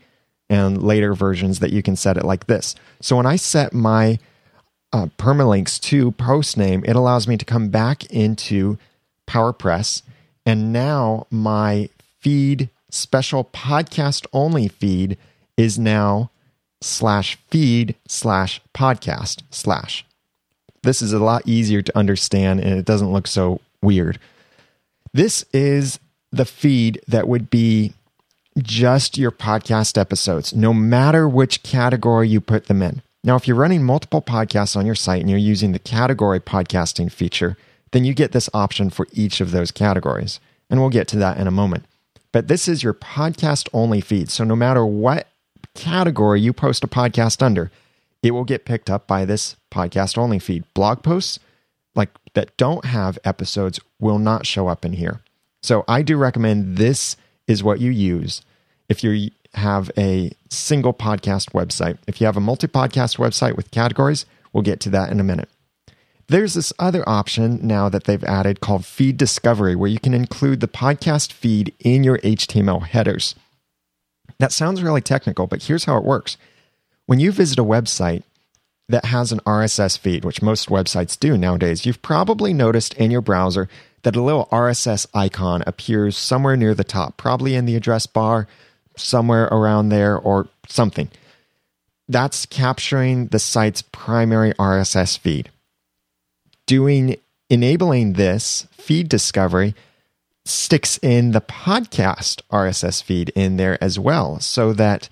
and 0.49 0.82
later 0.84 1.13
versions 1.13 1.60
that 1.60 1.71
you 1.71 1.84
can 1.84 1.95
set 1.95 2.17
it 2.17 2.25
like 2.25 2.47
this. 2.47 2.75
So 3.02 3.15
when 3.15 3.25
I 3.25 3.36
set 3.36 3.73
my 3.73 4.19
uh, 4.91 5.08
permalinks 5.17 5.80
to 5.82 6.12
post 6.12 6.58
name, 6.58 6.84
it 6.86 6.95
allows 6.95 7.28
me 7.28 7.38
to 7.38 7.45
come 7.45 7.69
back 7.69 8.06
into 8.06 8.78
PowerPress. 9.28 10.02
And 10.45 10.73
now 10.73 11.28
my 11.30 11.89
feed, 12.19 12.69
special 12.89 13.45
podcast 13.45 14.25
only 14.34 14.67
feed, 14.67 15.17
is 15.58 15.78
now 15.78 16.32
slash 16.82 17.38
feed 17.49 17.95
slash 18.08 18.62
podcast 18.73 19.43
slash. 19.52 20.06
This 20.82 21.02
is 21.02 21.13
a 21.13 21.19
lot 21.19 21.43
easier 21.45 21.82
to 21.82 21.97
understand 21.97 22.62
and 22.62 22.80
it 22.80 22.86
doesn't 22.86 23.12
look 23.12 23.28
so 23.28 23.60
weird. 23.82 24.17
This 25.13 25.43
is 25.54 25.99
the 26.32 26.45
feed 26.45 27.02
that 27.08 27.28
would 27.28 27.49
be 27.49 27.93
just 28.58 29.17
your 29.17 29.32
podcast 29.32 29.97
episodes, 29.97 30.54
no 30.54 30.73
matter 30.73 31.28
which 31.28 31.63
category 31.63 32.30
you 32.30 32.39
put 32.41 32.67
them 32.67 32.82
in. 32.82 33.02
Now, 33.23 33.36
if 33.36 33.47
you're 33.47 33.58
running 33.58 33.84
multiple 33.84 34.21
podcasts 34.21 34.77
on 34.77 34.86
your 34.86 34.95
site 34.95 35.21
and 35.21 35.29
you're 35.29 35.39
using 35.39 35.71
the 35.71 35.79
category 35.79 36.39
podcasting 36.39 37.12
feature, 37.12 37.58
then 37.91 38.05
you 38.05 38.13
get 38.13 38.32
this 38.32 38.49
option 38.53 38.89
for 38.89 39.08
each 39.12 39.41
of 39.41 39.51
those 39.51 39.71
categories. 39.71 40.39
And 40.69 40.79
we'll 40.79 40.89
get 40.89 41.08
to 41.10 41.17
that 41.17 41.38
in 41.38 41.47
a 41.47 41.51
moment. 41.51 41.86
But 42.32 42.47
this 42.47 42.67
is 42.67 42.84
your 42.84 42.93
podcast 42.93 43.67
only 43.73 44.01
feed. 44.01 44.29
So 44.29 44.43
no 44.43 44.55
matter 44.55 44.86
what 44.86 45.27
category 45.73 46.39
you 46.39 46.53
post 46.53 46.84
a 46.84 46.88
podcast 46.88 47.41
under, 47.41 47.71
it 48.21 48.32
will 48.32 48.43
get 48.43 48.65
picked 48.65 48.89
up 48.89 49.08
by 49.08 49.25
this 49.25 49.55
podcast 49.71 50.17
only 50.17 50.39
feed. 50.39 50.63
Blog 50.73 51.03
posts 51.03 51.39
like 51.95 52.10
that 52.34 52.55
don't 52.58 52.86
have 52.86 53.17
episodes 53.25 53.79
will 53.99 54.19
not 54.19 54.45
show 54.45 54.67
up 54.67 54.86
in 54.86 54.93
here. 54.93 55.21
So 55.62 55.84
I 55.88 56.03
do 56.03 56.17
recommend 56.17 56.77
this 56.77 57.17
is 57.47 57.63
what 57.63 57.82
you 57.82 57.91
use 57.91 58.43
if 58.88 59.03
you 59.03 59.32
have 59.55 59.91
a 59.97 60.31
single 60.49 60.93
podcast 60.93 61.51
website. 61.51 61.97
If 62.07 62.21
you 62.21 62.25
have 62.25 62.38
a 62.38 62.41
multi 62.41 62.67
podcast 62.67 63.17
website 63.17 63.55
with 63.55 63.71
categories, 63.71 64.25
we'll 64.53 64.63
get 64.63 64.79
to 64.81 64.89
that 64.91 65.12
in 65.12 65.19
a 65.19 65.23
minute. 65.23 65.49
There's 66.27 66.53
this 66.53 66.71
other 66.77 67.07
option 67.09 67.59
now 67.65 67.89
that 67.89 68.03
they've 68.03 68.23
added 68.23 68.62
called 68.62 68.85
Feed 68.85 69.17
Discovery, 69.17 69.75
where 69.75 69.89
you 69.89 69.99
can 69.99 70.13
include 70.13 70.59
the 70.59 70.67
podcast 70.67 71.33
feed 71.33 71.73
in 71.79 72.03
your 72.03 72.19
HTML 72.19 72.83
headers. 72.83 73.33
That 74.38 74.51
sounds 74.51 74.83
really 74.83 75.01
technical, 75.01 75.47
but 75.47 75.63
here's 75.63 75.85
how 75.85 75.97
it 75.97 76.03
works. 76.03 76.38
When 77.07 77.19
you 77.19 77.31
visit 77.31 77.57
a 77.57 77.63
website 77.63 78.21
that 78.88 79.05
has 79.05 79.31
an 79.31 79.39
RSS 79.39 79.97
feed, 79.97 80.23
which 80.23 80.43
most 80.43 80.69
websites 80.69 81.19
do 81.19 81.35
nowadays, 81.35 81.85
you've 81.85 82.03
probably 82.03 82.53
noticed 82.53 82.93
in 82.93 83.09
your 83.09 83.21
browser 83.21 83.67
that 84.03 84.15
a 84.15 84.21
little 84.21 84.47
RSS 84.51 85.07
icon 85.13 85.63
appears 85.65 86.15
somewhere 86.15 86.55
near 86.55 86.75
the 86.75 86.83
top, 86.83 87.17
probably 87.17 87.55
in 87.55 87.65
the 87.65 87.75
address 87.75 88.05
bar, 88.05 88.47
somewhere 88.99 89.45
around 89.45 89.89
there, 89.89 90.17
or 90.17 90.47
something. 90.67 91.09
That's 92.07 92.45
capturing 92.45 93.27
the 93.27 93.39
site's 93.39 93.81
primary 93.81 94.53
RSS 94.53 95.17
feed. 95.17 95.49
Doing 96.65 97.17
enabling 97.49 98.13
this 98.13 98.67
feed 98.71 99.09
discovery 99.09 99.75
sticks 100.45 100.97
in 101.01 101.31
the 101.31 101.41
podcast 101.41 102.41
RSS 102.51 103.03
feed 103.03 103.29
in 103.29 103.57
there 103.57 103.81
as 103.83 103.99
well, 103.99 104.39
so 104.39 104.73
that 104.73 105.09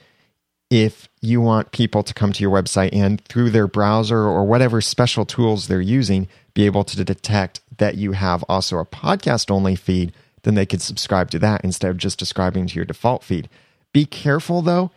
if 0.70 1.08
you 1.22 1.40
want 1.40 1.72
people 1.72 2.04
to 2.04 2.14
come 2.14 2.34
to 2.34 2.42
your 2.42 2.52
website 2.52 2.90
and 2.92 3.24
through 3.26 3.50
their 3.50 3.68
browser 3.68 4.20
or 4.20 4.46
whatever 4.46 4.82
special 4.82 5.26
tools 5.26 5.68
they're 5.68 5.80
using, 5.82 6.28
be 6.54 6.66
able 6.66 6.84
to 6.84 7.04
detect 7.04 7.62
that 7.78 7.96
you 7.96 8.14
have 8.14 8.44
also 8.50 8.78
a 8.80 8.86
podcast 8.86 9.50
only 9.52 9.76
feed, 9.76 10.12
then 10.44 10.56
they 10.56 10.66
could 10.66 10.82
subscribe 10.82 11.30
to 11.32 11.40
that 11.40 11.64
instead 11.64 11.92
of 11.92 11.98
just 11.98 12.20
subscribing 12.20 12.68
to 12.68 12.76
your 12.76 12.86
default 12.86 13.24
feed. 13.24 13.50
Be 13.98 14.06
careful 14.06 14.62
though. 14.62 14.92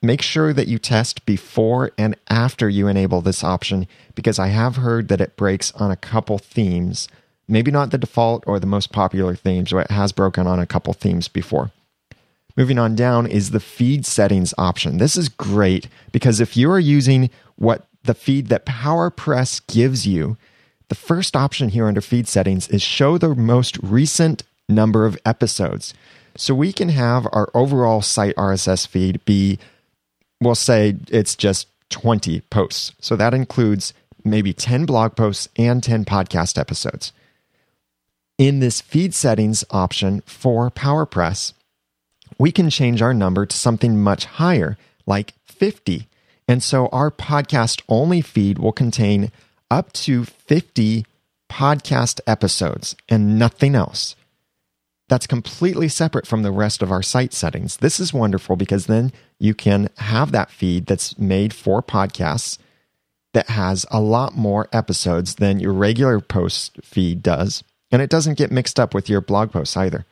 Make 0.00 0.22
sure 0.22 0.52
that 0.52 0.68
you 0.68 0.78
test 0.78 1.26
before 1.26 1.90
and 1.98 2.14
after 2.30 2.68
you 2.68 2.86
enable 2.86 3.20
this 3.22 3.42
option 3.42 3.88
because 4.14 4.38
I 4.38 4.46
have 4.46 4.76
heard 4.76 5.08
that 5.08 5.20
it 5.20 5.34
breaks 5.34 5.72
on 5.72 5.90
a 5.90 5.96
couple 5.96 6.38
themes. 6.38 7.08
Maybe 7.48 7.72
not 7.72 7.90
the 7.90 7.98
default 7.98 8.44
or 8.46 8.60
the 8.60 8.68
most 8.68 8.92
popular 8.92 9.34
themes, 9.34 9.72
but 9.72 9.86
it 9.86 9.90
has 9.90 10.12
broken 10.12 10.46
on 10.46 10.60
a 10.60 10.64
couple 10.64 10.92
themes 10.92 11.26
before. 11.26 11.72
Moving 12.56 12.78
on 12.78 12.94
down 12.94 13.26
is 13.26 13.50
the 13.50 13.58
feed 13.58 14.06
settings 14.06 14.54
option. 14.56 14.98
This 14.98 15.16
is 15.16 15.28
great 15.28 15.88
because 16.12 16.38
if 16.38 16.56
you 16.56 16.70
are 16.70 16.78
using 16.78 17.30
what 17.56 17.88
the 18.04 18.14
feed 18.14 18.46
that 18.46 18.64
PowerPress 18.64 19.66
gives 19.66 20.06
you, 20.06 20.36
the 20.88 20.94
first 20.94 21.34
option 21.34 21.70
here 21.70 21.88
under 21.88 22.00
feed 22.00 22.28
settings 22.28 22.68
is 22.68 22.80
show 22.80 23.18
the 23.18 23.34
most 23.34 23.76
recent 23.82 24.44
number 24.68 25.04
of 25.04 25.18
episodes. 25.26 25.94
So 26.36 26.54
we 26.54 26.72
can 26.72 26.88
have 26.90 27.26
our 27.32 27.50
overall 27.54 28.02
site 28.02 28.36
RSS 28.36 28.86
feed 28.86 29.24
be, 29.24 29.58
we'll 30.40 30.54
say 30.54 30.96
it's 31.08 31.34
just 31.34 31.68
20 31.90 32.40
posts. 32.42 32.92
So 33.00 33.16
that 33.16 33.34
includes 33.34 33.94
maybe 34.24 34.52
10 34.52 34.86
blog 34.86 35.16
posts 35.16 35.48
and 35.56 35.82
10 35.82 36.04
podcast 36.04 36.58
episodes. 36.58 37.12
In 38.36 38.60
this 38.60 38.80
feed 38.80 39.14
settings 39.14 39.64
option 39.70 40.22
for 40.26 40.70
PowerPress, 40.70 41.54
we 42.38 42.52
can 42.52 42.70
change 42.70 43.02
our 43.02 43.14
number 43.14 43.46
to 43.46 43.56
something 43.56 44.00
much 44.00 44.26
higher, 44.26 44.76
like 45.06 45.34
50. 45.46 46.08
And 46.46 46.62
so 46.62 46.88
our 46.88 47.10
podcast 47.10 47.82
only 47.88 48.20
feed 48.20 48.58
will 48.58 48.72
contain 48.72 49.32
up 49.70 49.92
to 49.92 50.24
50 50.24 51.04
podcast 51.50 52.20
episodes 52.26 52.94
and 53.08 53.38
nothing 53.38 53.74
else. 53.74 54.14
That's 55.08 55.26
completely 55.26 55.88
separate 55.88 56.26
from 56.26 56.42
the 56.42 56.52
rest 56.52 56.82
of 56.82 56.92
our 56.92 57.02
site 57.02 57.32
settings. 57.32 57.78
This 57.78 57.98
is 57.98 58.12
wonderful 58.12 58.56
because 58.56 58.86
then 58.86 59.12
you 59.38 59.54
can 59.54 59.88
have 59.96 60.32
that 60.32 60.50
feed 60.50 60.86
that's 60.86 61.18
made 61.18 61.54
for 61.54 61.82
podcasts 61.82 62.58
that 63.32 63.48
has 63.48 63.86
a 63.90 64.00
lot 64.00 64.36
more 64.36 64.68
episodes 64.72 65.36
than 65.36 65.60
your 65.60 65.72
regular 65.72 66.20
post 66.20 66.78
feed 66.82 67.22
does. 67.22 67.64
And 67.90 68.02
it 68.02 68.10
doesn't 68.10 68.38
get 68.38 68.52
mixed 68.52 68.78
up 68.78 68.94
with 68.94 69.08
your 69.08 69.20
blog 69.20 69.50
posts 69.50 69.76
either. 69.76 70.04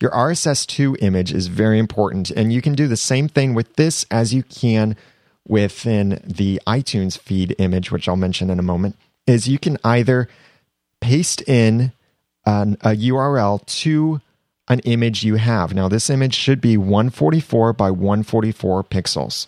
Your 0.00 0.10
RSS2 0.12 0.96
image 1.00 1.32
is 1.32 1.48
very 1.48 1.78
important, 1.78 2.30
and 2.30 2.52
you 2.52 2.62
can 2.62 2.74
do 2.74 2.88
the 2.88 2.96
same 2.96 3.28
thing 3.28 3.54
with 3.54 3.76
this 3.76 4.06
as 4.10 4.32
you 4.32 4.42
can 4.42 4.96
within 5.46 6.22
the 6.24 6.60
iTunes 6.66 7.18
feed 7.18 7.54
image, 7.58 7.92
which 7.92 8.08
I'll 8.08 8.16
mention 8.16 8.50
in 8.50 8.58
a 8.58 8.62
moment, 8.62 8.96
is 9.26 9.46
you 9.46 9.58
can 9.58 9.76
either 9.84 10.28
paste 11.00 11.42
in 11.42 11.92
an, 12.46 12.78
a 12.80 12.90
URL 12.90 13.64
to 13.66 14.20
an 14.70 14.78
image 14.80 15.24
you 15.24 15.34
have. 15.34 15.74
Now, 15.74 15.88
this 15.88 16.08
image 16.08 16.34
should 16.34 16.60
be 16.60 16.76
144 16.78 17.72
by 17.72 17.90
144 17.90 18.84
pixels. 18.84 19.46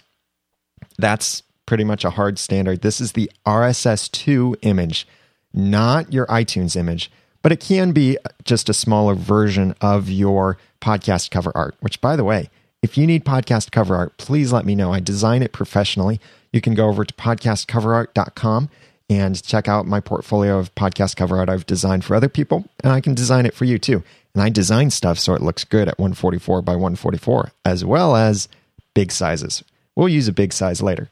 That's 0.98 1.44
pretty 1.64 1.84
much 1.84 2.04
a 2.04 2.10
hard 2.10 2.38
standard. 2.38 2.82
This 2.82 3.00
is 3.00 3.12
the 3.12 3.30
RSS2 3.46 4.56
image, 4.62 5.06
not 5.54 6.12
your 6.12 6.26
iTunes 6.26 6.76
image, 6.76 7.10
but 7.40 7.52
it 7.52 7.60
can 7.60 7.92
be 7.92 8.18
just 8.44 8.68
a 8.68 8.74
smaller 8.74 9.14
version 9.14 9.74
of 9.80 10.10
your 10.10 10.58
podcast 10.80 11.30
cover 11.30 11.52
art, 11.54 11.76
which, 11.80 12.00
by 12.00 12.16
the 12.16 12.24
way, 12.24 12.50
if 12.82 12.98
you 12.98 13.06
need 13.06 13.24
podcast 13.24 13.70
cover 13.70 13.94
art, 13.94 14.16
please 14.16 14.52
let 14.52 14.66
me 14.66 14.74
know. 14.74 14.92
I 14.92 14.98
design 14.98 15.44
it 15.44 15.52
professionally. 15.52 16.20
You 16.52 16.60
can 16.60 16.74
go 16.74 16.88
over 16.88 17.04
to 17.04 17.14
podcastcoverart.com 17.14 18.68
and 19.08 19.42
check 19.42 19.68
out 19.68 19.86
my 19.86 20.00
portfolio 20.00 20.58
of 20.58 20.74
podcast 20.74 21.14
cover 21.16 21.38
art 21.38 21.48
I've 21.48 21.66
designed 21.66 22.04
for 22.04 22.16
other 22.16 22.28
people, 22.28 22.64
and 22.82 22.92
I 22.92 23.00
can 23.00 23.14
design 23.14 23.46
it 23.46 23.54
for 23.54 23.64
you 23.64 23.78
too. 23.78 24.02
And 24.34 24.42
I 24.42 24.48
design 24.48 24.90
stuff 24.90 25.18
so 25.18 25.34
it 25.34 25.42
looks 25.42 25.64
good 25.64 25.88
at 25.88 25.98
144 25.98 26.62
by 26.62 26.72
144, 26.72 27.52
as 27.64 27.84
well 27.84 28.16
as 28.16 28.48
big 28.94 29.12
sizes. 29.12 29.62
We'll 29.94 30.08
use 30.08 30.28
a 30.28 30.32
big 30.32 30.52
size 30.52 30.82
later. 30.82 31.08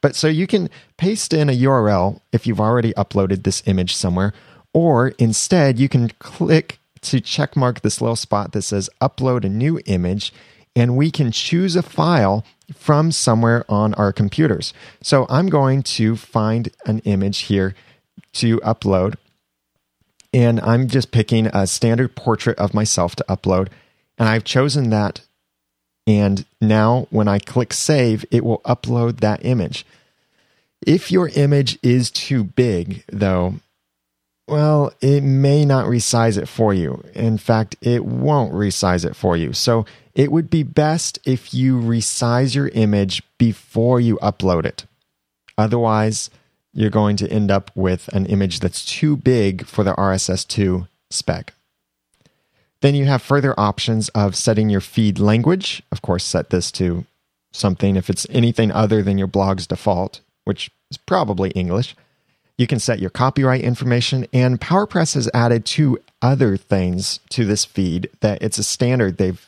But 0.00 0.16
so 0.16 0.26
you 0.26 0.46
can 0.46 0.68
paste 0.96 1.32
in 1.32 1.48
a 1.48 1.56
URL 1.56 2.20
if 2.32 2.46
you've 2.46 2.60
already 2.60 2.92
uploaded 2.94 3.44
this 3.44 3.62
image 3.66 3.94
somewhere, 3.94 4.32
or 4.72 5.08
instead 5.18 5.78
you 5.78 5.88
can 5.88 6.08
click 6.18 6.78
to 7.02 7.18
checkmark 7.18 7.80
this 7.80 8.00
little 8.00 8.16
spot 8.16 8.52
that 8.52 8.62
says 8.62 8.88
upload 9.00 9.44
a 9.44 9.48
new 9.48 9.80
image 9.86 10.32
and 10.74 10.96
we 10.96 11.10
can 11.10 11.30
choose 11.30 11.76
a 11.76 11.82
file 11.82 12.44
from 12.74 13.12
somewhere 13.12 13.64
on 13.68 13.92
our 13.94 14.12
computers. 14.12 14.72
So 15.02 15.26
I'm 15.28 15.48
going 15.48 15.82
to 15.82 16.16
find 16.16 16.70
an 16.86 17.00
image 17.00 17.40
here 17.40 17.74
to 18.34 18.58
upload. 18.60 19.16
And 20.32 20.60
I'm 20.60 20.88
just 20.88 21.10
picking 21.10 21.46
a 21.46 21.66
standard 21.66 22.14
portrait 22.14 22.58
of 22.58 22.74
myself 22.74 23.14
to 23.16 23.24
upload. 23.28 23.68
And 24.18 24.28
I've 24.28 24.44
chosen 24.44 24.90
that. 24.90 25.22
And 26.06 26.44
now 26.60 27.06
when 27.10 27.28
I 27.28 27.38
click 27.38 27.72
save, 27.72 28.24
it 28.30 28.44
will 28.44 28.60
upload 28.60 29.20
that 29.20 29.44
image. 29.44 29.86
If 30.84 31.12
your 31.12 31.28
image 31.28 31.78
is 31.82 32.10
too 32.10 32.42
big, 32.44 33.04
though, 33.12 33.54
well, 34.48 34.92
it 35.00 35.22
may 35.22 35.64
not 35.64 35.86
resize 35.86 36.36
it 36.36 36.48
for 36.48 36.74
you. 36.74 37.04
In 37.14 37.38
fact, 37.38 37.76
it 37.80 38.04
won't 38.04 38.52
resize 38.52 39.04
it 39.04 39.14
for 39.14 39.36
you. 39.36 39.52
So 39.52 39.86
it 40.14 40.32
would 40.32 40.50
be 40.50 40.62
best 40.62 41.18
if 41.24 41.54
you 41.54 41.80
resize 41.80 42.54
your 42.54 42.68
image 42.68 43.22
before 43.38 44.00
you 44.00 44.16
upload 44.16 44.64
it. 44.64 44.84
Otherwise, 45.56 46.30
you're 46.72 46.90
going 46.90 47.16
to 47.16 47.30
end 47.30 47.50
up 47.50 47.70
with 47.74 48.08
an 48.08 48.26
image 48.26 48.60
that's 48.60 48.84
too 48.84 49.16
big 49.16 49.66
for 49.66 49.84
the 49.84 49.94
RSS2 49.94 50.88
spec. 51.10 51.54
Then 52.80 52.94
you 52.94 53.04
have 53.04 53.22
further 53.22 53.58
options 53.58 54.08
of 54.10 54.34
setting 54.34 54.68
your 54.68 54.80
feed 54.80 55.18
language. 55.18 55.82
Of 55.92 56.02
course, 56.02 56.24
set 56.24 56.50
this 56.50 56.72
to 56.72 57.04
something 57.52 57.96
if 57.96 58.10
it's 58.10 58.26
anything 58.30 58.72
other 58.72 59.02
than 59.02 59.18
your 59.18 59.28
blog's 59.28 59.66
default, 59.66 60.20
which 60.44 60.70
is 60.90 60.96
probably 60.96 61.50
English. 61.50 61.94
You 62.58 62.66
can 62.66 62.80
set 62.80 62.98
your 62.98 63.10
copyright 63.10 63.62
information, 63.62 64.26
and 64.32 64.60
PowerPress 64.60 65.14
has 65.14 65.30
added 65.32 65.64
two 65.64 65.98
other 66.20 66.56
things 66.56 67.20
to 67.30 67.44
this 67.44 67.64
feed 67.64 68.10
that 68.20 68.42
it's 68.42 68.58
a 68.58 68.64
standard 68.64 69.16
they've 69.16 69.46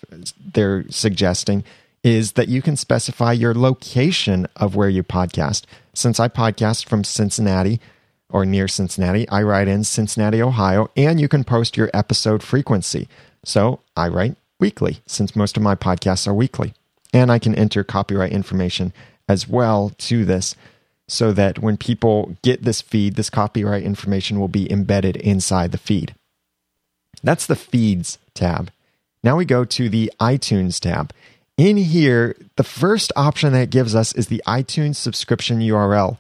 they're 0.54 0.84
suggesting 0.90 1.64
is 2.04 2.32
that 2.32 2.48
you 2.48 2.60
can 2.62 2.76
specify 2.76 3.32
your 3.32 3.54
location 3.54 4.46
of 4.54 4.76
where 4.76 4.90
you 4.90 5.02
podcast. 5.02 5.64
Since 5.94 6.20
I 6.20 6.28
podcast 6.28 6.86
from 6.86 7.02
Cincinnati 7.02 7.80
or 8.28 8.44
near 8.44 8.68
Cincinnati, 8.68 9.26
I 9.30 9.42
write 9.42 9.68
in 9.68 9.82
Cincinnati, 9.84 10.42
Ohio, 10.42 10.90
and 10.96 11.18
you 11.18 11.28
can 11.28 11.42
post 11.42 11.76
your 11.76 11.90
episode 11.94 12.42
frequency. 12.42 13.08
So 13.42 13.80
I 13.96 14.08
write 14.08 14.36
weekly 14.60 14.98
since 15.06 15.34
most 15.34 15.56
of 15.56 15.62
my 15.62 15.74
podcasts 15.74 16.28
are 16.28 16.34
weekly. 16.34 16.74
And 17.12 17.32
I 17.32 17.38
can 17.38 17.54
enter 17.54 17.82
copyright 17.82 18.32
information 18.32 18.92
as 19.28 19.48
well 19.48 19.92
to 19.98 20.24
this 20.24 20.54
so 21.08 21.32
that 21.32 21.58
when 21.58 21.76
people 21.76 22.36
get 22.42 22.64
this 22.64 22.82
feed, 22.82 23.14
this 23.14 23.30
copyright 23.30 23.82
information 23.82 24.38
will 24.38 24.48
be 24.48 24.70
embedded 24.70 25.16
inside 25.16 25.72
the 25.72 25.78
feed. 25.78 26.14
That's 27.22 27.46
the 27.46 27.56
feeds 27.56 28.18
tab. 28.34 28.70
Now 29.22 29.36
we 29.36 29.46
go 29.46 29.64
to 29.64 29.88
the 29.88 30.12
iTunes 30.20 30.78
tab. 30.80 31.12
In 31.56 31.76
here, 31.76 32.36
the 32.56 32.64
first 32.64 33.12
option 33.16 33.52
that 33.52 33.70
gives 33.70 33.94
us 33.94 34.12
is 34.14 34.26
the 34.26 34.42
iTunes 34.46 34.96
subscription 34.96 35.60
URL. 35.60 36.18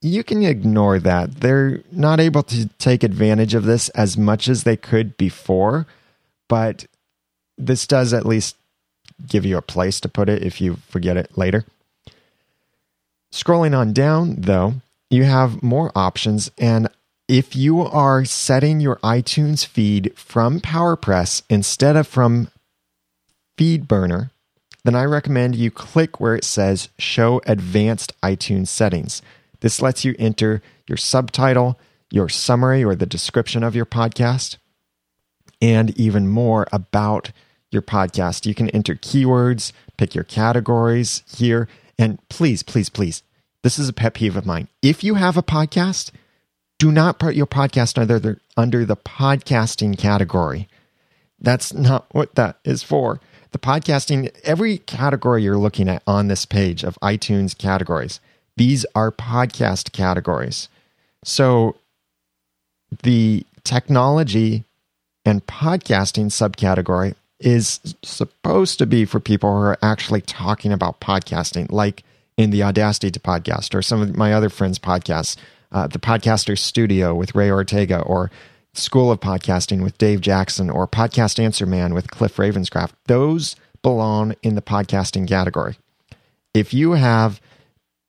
You 0.00 0.24
can 0.24 0.42
ignore 0.42 0.98
that. 0.98 1.40
They're 1.40 1.82
not 1.92 2.18
able 2.18 2.42
to 2.44 2.68
take 2.78 3.04
advantage 3.04 3.54
of 3.54 3.64
this 3.64 3.88
as 3.90 4.18
much 4.18 4.48
as 4.48 4.64
they 4.64 4.76
could 4.76 5.16
before, 5.16 5.86
but 6.48 6.86
this 7.56 7.86
does 7.86 8.12
at 8.12 8.26
least 8.26 8.56
give 9.28 9.44
you 9.44 9.56
a 9.56 9.62
place 9.62 10.00
to 10.00 10.08
put 10.08 10.28
it 10.28 10.42
if 10.42 10.60
you 10.60 10.78
forget 10.88 11.16
it 11.16 11.38
later. 11.38 11.64
Scrolling 13.32 13.76
on 13.76 13.92
down, 13.92 14.34
though, 14.40 14.74
you 15.10 15.24
have 15.24 15.62
more 15.62 15.92
options. 15.94 16.50
And 16.58 16.88
if 17.28 17.54
you 17.54 17.80
are 17.80 18.24
setting 18.24 18.80
your 18.80 18.96
iTunes 18.96 19.64
feed 19.64 20.12
from 20.16 20.60
PowerPress 20.60 21.42
instead 21.48 21.96
of 21.96 22.08
from 22.08 22.48
FeedBurner, 23.56 24.31
then 24.84 24.94
I 24.94 25.04
recommend 25.04 25.54
you 25.54 25.70
click 25.70 26.20
where 26.20 26.34
it 26.34 26.44
says 26.44 26.88
Show 26.98 27.40
Advanced 27.46 28.18
iTunes 28.20 28.68
Settings. 28.68 29.22
This 29.60 29.80
lets 29.80 30.04
you 30.04 30.14
enter 30.18 30.60
your 30.88 30.96
subtitle, 30.96 31.78
your 32.10 32.28
summary 32.28 32.84
or 32.84 32.96
the 32.96 33.06
description 33.06 33.62
of 33.62 33.76
your 33.76 33.86
podcast, 33.86 34.56
and 35.60 35.96
even 35.98 36.26
more 36.26 36.66
about 36.72 37.30
your 37.70 37.82
podcast. 37.82 38.44
You 38.44 38.54
can 38.54 38.68
enter 38.70 38.96
keywords, 38.96 39.72
pick 39.96 40.14
your 40.14 40.24
categories 40.24 41.22
here. 41.32 41.68
And 41.98 42.18
please, 42.28 42.64
please, 42.64 42.88
please, 42.88 43.22
this 43.62 43.78
is 43.78 43.88
a 43.88 43.92
pet 43.92 44.14
peeve 44.14 44.36
of 44.36 44.44
mine. 44.44 44.66
If 44.82 45.04
you 45.04 45.14
have 45.14 45.36
a 45.36 45.42
podcast, 45.42 46.10
do 46.78 46.90
not 46.90 47.20
put 47.20 47.36
your 47.36 47.46
podcast 47.46 47.98
under 47.98 48.18
the, 48.18 48.40
under 48.56 48.84
the 48.84 48.96
podcasting 48.96 49.96
category. 49.96 50.68
That's 51.40 51.72
not 51.72 52.06
what 52.10 52.34
that 52.34 52.58
is 52.64 52.82
for. 52.82 53.20
The 53.52 53.58
podcasting, 53.58 54.34
every 54.44 54.78
category 54.78 55.42
you're 55.42 55.58
looking 55.58 55.88
at 55.88 56.02
on 56.06 56.28
this 56.28 56.46
page 56.46 56.82
of 56.84 56.98
iTunes 57.02 57.56
categories, 57.56 58.18
these 58.56 58.86
are 58.94 59.12
podcast 59.12 59.92
categories. 59.92 60.68
So 61.22 61.76
the 63.02 63.44
technology 63.62 64.64
and 65.24 65.46
podcasting 65.46 66.26
subcategory 66.26 67.14
is 67.40 67.94
supposed 68.02 68.78
to 68.78 68.86
be 68.86 69.04
for 69.04 69.20
people 69.20 69.50
who 69.50 69.62
are 69.62 69.78
actually 69.82 70.22
talking 70.22 70.72
about 70.72 71.00
podcasting, 71.00 71.70
like 71.70 72.04
in 72.38 72.50
the 72.50 72.62
Audacity 72.62 73.10
to 73.10 73.20
Podcast 73.20 73.74
or 73.74 73.82
some 73.82 74.00
of 74.00 74.16
my 74.16 74.32
other 74.32 74.48
friends' 74.48 74.78
podcasts, 74.78 75.36
uh, 75.72 75.86
the 75.86 75.98
Podcaster 75.98 76.58
Studio 76.58 77.14
with 77.14 77.34
Ray 77.34 77.50
Ortega, 77.50 78.00
or 78.00 78.30
School 78.74 79.12
of 79.12 79.20
Podcasting 79.20 79.82
with 79.82 79.98
Dave 79.98 80.22
Jackson, 80.22 80.70
or 80.70 80.88
Podcast 80.88 81.38
Answer 81.38 81.66
Man 81.66 81.92
with 81.92 82.10
Cliff 82.10 82.36
Ravenscraft. 82.36 82.92
Those 83.06 83.54
belong 83.82 84.34
in 84.42 84.54
the 84.54 84.62
podcasting 84.62 85.28
category. 85.28 85.76
If 86.54 86.72
you 86.72 86.92
have 86.92 87.40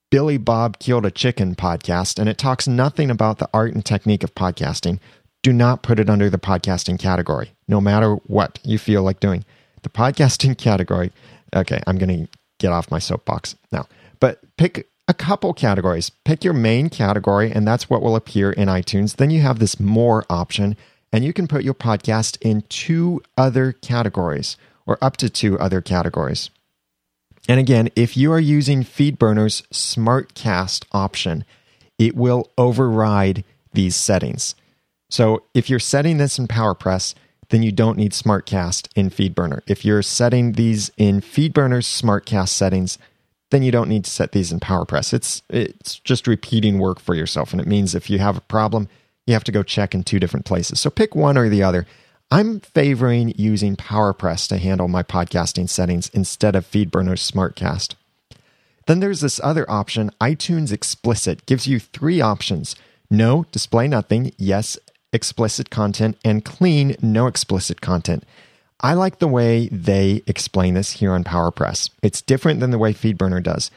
Billy 0.09 0.37
Bob 0.37 0.79
Killed 0.79 1.05
a 1.05 1.11
Chicken 1.11 1.55
podcast 1.55 2.17
and 2.17 2.29
it 2.29 2.37
talks 2.37 2.65
nothing 2.65 3.11
about 3.11 3.39
the 3.39 3.49
art 3.53 3.73
and 3.73 3.83
technique 3.83 4.23
of 4.23 4.35
podcasting, 4.35 4.99
do 5.41 5.51
not 5.51 5.83
put 5.83 5.99
it 5.99 6.09
under 6.09 6.29
the 6.29 6.37
podcasting 6.37 6.97
category, 6.97 7.51
no 7.67 7.81
matter 7.81 8.13
what 8.27 8.59
you 8.63 8.77
feel 8.77 9.03
like 9.03 9.19
doing. 9.19 9.43
The 9.81 9.89
podcasting 9.89 10.57
category, 10.57 11.11
okay, 11.53 11.81
I'm 11.85 11.97
going 11.97 12.25
to 12.25 12.31
get 12.59 12.71
off 12.71 12.89
my 12.89 12.99
soapbox 12.99 13.55
now, 13.73 13.87
but 14.21 14.39
pick 14.57 14.87
a 15.07 15.13
couple 15.13 15.53
categories. 15.53 16.09
Pick 16.09 16.43
your 16.43 16.53
main 16.53 16.89
category, 16.89 17.51
and 17.51 17.67
that's 17.67 17.89
what 17.89 18.01
will 18.01 18.15
appear 18.15 18.51
in 18.51 18.67
iTunes. 18.67 19.17
Then 19.17 19.29
you 19.29 19.41
have 19.41 19.59
this 19.59 19.79
more 19.79 20.25
option, 20.29 20.77
and 21.11 21.23
you 21.23 21.33
can 21.33 21.47
put 21.47 21.63
your 21.63 21.73
podcast 21.73 22.37
in 22.41 22.63
two 22.69 23.21
other 23.37 23.73
categories 23.73 24.57
or 24.85 24.97
up 25.01 25.17
to 25.17 25.29
two 25.29 25.59
other 25.59 25.81
categories. 25.81 26.49
And 27.47 27.59
again, 27.59 27.89
if 27.95 28.15
you 28.15 28.31
are 28.31 28.39
using 28.39 28.83
FeedBurner's 28.83 29.63
SmartCast 29.73 30.85
option, 30.93 31.43
it 31.97 32.15
will 32.15 32.49
override 32.57 33.43
these 33.73 33.95
settings. 33.95 34.55
So 35.09 35.43
if 35.53 35.69
you're 35.69 35.79
setting 35.79 36.17
this 36.17 36.39
in 36.39 36.47
PowerPress, 36.47 37.13
then 37.49 37.61
you 37.61 37.71
don't 37.71 37.97
need 37.97 38.13
SmartCast 38.13 38.87
in 38.95 39.09
FeedBurner. 39.09 39.61
If 39.67 39.83
you're 39.83 40.01
setting 40.01 40.53
these 40.53 40.89
in 40.97 41.21
FeedBurner's 41.21 41.87
SmartCast 41.87 42.49
settings, 42.49 42.97
then 43.53 43.61
you 43.63 43.71
don't 43.71 43.89
need 43.89 44.03
to 44.03 44.09
set 44.09 44.31
these 44.31 44.51
in 44.51 44.59
PowerPress. 44.59 45.13
It's 45.13 45.43
it's 45.47 45.99
just 45.99 46.25
repeating 46.25 46.79
work 46.79 46.99
for 46.99 47.13
yourself, 47.13 47.51
and 47.51 47.61
it 47.61 47.67
means 47.67 47.93
if 47.93 48.09
you 48.09 48.17
have 48.17 48.35
a 48.35 48.41
problem, 48.41 48.89
you 49.27 49.33
have 49.33 49.43
to 49.43 49.51
go 49.51 49.61
check 49.61 49.93
in 49.93 50.03
two 50.03 50.19
different 50.19 50.45
places. 50.45 50.81
So 50.81 50.89
pick 50.89 51.15
one 51.15 51.37
or 51.37 51.49
the 51.49 51.61
other. 51.61 51.85
I'm 52.31 52.61
favoring 52.61 53.33
using 53.37 53.75
PowerPress 53.75 54.47
to 54.47 54.57
handle 54.57 54.87
my 54.87 55.03
podcasting 55.03 55.69
settings 55.69 56.09
instead 56.09 56.55
of 56.55 56.65
FeedBurner's 56.65 57.29
SmartCast. 57.29 57.93
Then 58.87 59.01
there's 59.01 59.21
this 59.21 59.39
other 59.43 59.69
option, 59.69 60.09
iTunes 60.19 60.71
Explicit, 60.71 61.45
gives 61.45 61.67
you 61.67 61.79
three 61.79 62.21
options: 62.21 62.75
no, 63.11 63.45
display 63.51 63.87
nothing, 63.87 64.33
yes, 64.37 64.79
explicit 65.13 65.69
content 65.69 66.17
and 66.25 66.43
clean, 66.43 66.95
no 67.03 67.27
explicit 67.27 67.81
content. 67.81 68.23
I 68.83 68.93
like 68.93 69.19
the 69.19 69.29
way 69.29 69.69
they 69.69 70.21
explain 70.27 70.73
this 70.73 70.91
here 70.91 71.13
on 71.13 71.23
PowerPress. 71.23 71.89
It's 72.01 72.21
different 72.21 72.59
than 72.59 72.71
the 72.71 72.77
way 72.77 72.93
FeedBurner 72.93 73.41
does. 73.41 73.71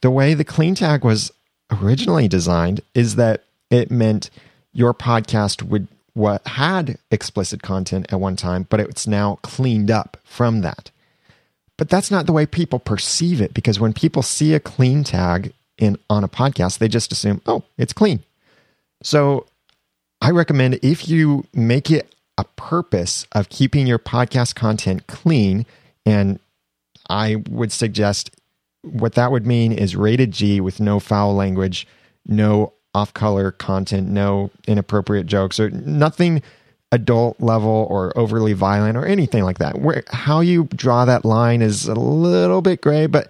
The 0.00 0.10
way 0.10 0.32
the 0.32 0.44
clean 0.44 0.74
tag 0.74 1.04
was 1.04 1.30
originally 1.70 2.26
designed 2.26 2.80
is 2.94 3.16
that 3.16 3.44
it 3.70 3.90
meant 3.90 4.30
your 4.72 4.94
podcast 4.94 5.62
would 5.62 5.88
what 6.14 6.46
had 6.46 6.98
explicit 7.10 7.62
content 7.62 8.06
at 8.10 8.18
one 8.18 8.36
time, 8.36 8.66
but 8.70 8.80
it's 8.80 9.06
now 9.06 9.38
cleaned 9.42 9.90
up 9.90 10.16
from 10.24 10.62
that. 10.62 10.90
But 11.76 11.90
that's 11.90 12.10
not 12.10 12.24
the 12.24 12.32
way 12.32 12.46
people 12.46 12.78
perceive 12.78 13.42
it 13.42 13.52
because 13.52 13.78
when 13.78 13.92
people 13.92 14.22
see 14.22 14.54
a 14.54 14.60
clean 14.60 15.04
tag 15.04 15.52
in 15.76 15.98
on 16.08 16.24
a 16.24 16.28
podcast, 16.28 16.78
they 16.78 16.88
just 16.88 17.12
assume, 17.12 17.42
"Oh, 17.44 17.64
it's 17.76 17.92
clean." 17.92 18.22
So 19.02 19.44
I 20.22 20.30
recommend 20.30 20.78
if 20.82 21.06
you 21.06 21.44
make 21.52 21.90
it 21.90 22.14
a 22.38 22.44
purpose 22.56 23.26
of 23.32 23.48
keeping 23.48 23.86
your 23.86 23.98
podcast 23.98 24.54
content 24.54 25.06
clean, 25.06 25.66
and 26.04 26.38
I 27.08 27.42
would 27.48 27.72
suggest 27.72 28.30
what 28.82 29.14
that 29.14 29.32
would 29.32 29.46
mean 29.46 29.72
is 29.72 29.96
rated 29.96 30.32
G 30.32 30.60
with 30.60 30.80
no 30.80 31.00
foul 31.00 31.34
language, 31.34 31.86
no 32.26 32.72
off 32.94 33.12
color 33.12 33.50
content, 33.50 34.08
no 34.08 34.50
inappropriate 34.66 35.26
jokes, 35.26 35.60
or 35.60 35.70
nothing 35.70 36.42
adult 36.92 37.40
level 37.40 37.86
or 37.90 38.16
overly 38.16 38.52
violent 38.52 38.96
or 38.96 39.04
anything 39.04 39.44
like 39.44 39.58
that. 39.58 39.80
Where 39.80 40.04
how 40.08 40.40
you 40.40 40.64
draw 40.74 41.04
that 41.04 41.24
line 41.24 41.62
is 41.62 41.86
a 41.88 41.94
little 41.94 42.62
bit 42.62 42.80
gray, 42.80 43.06
but 43.06 43.28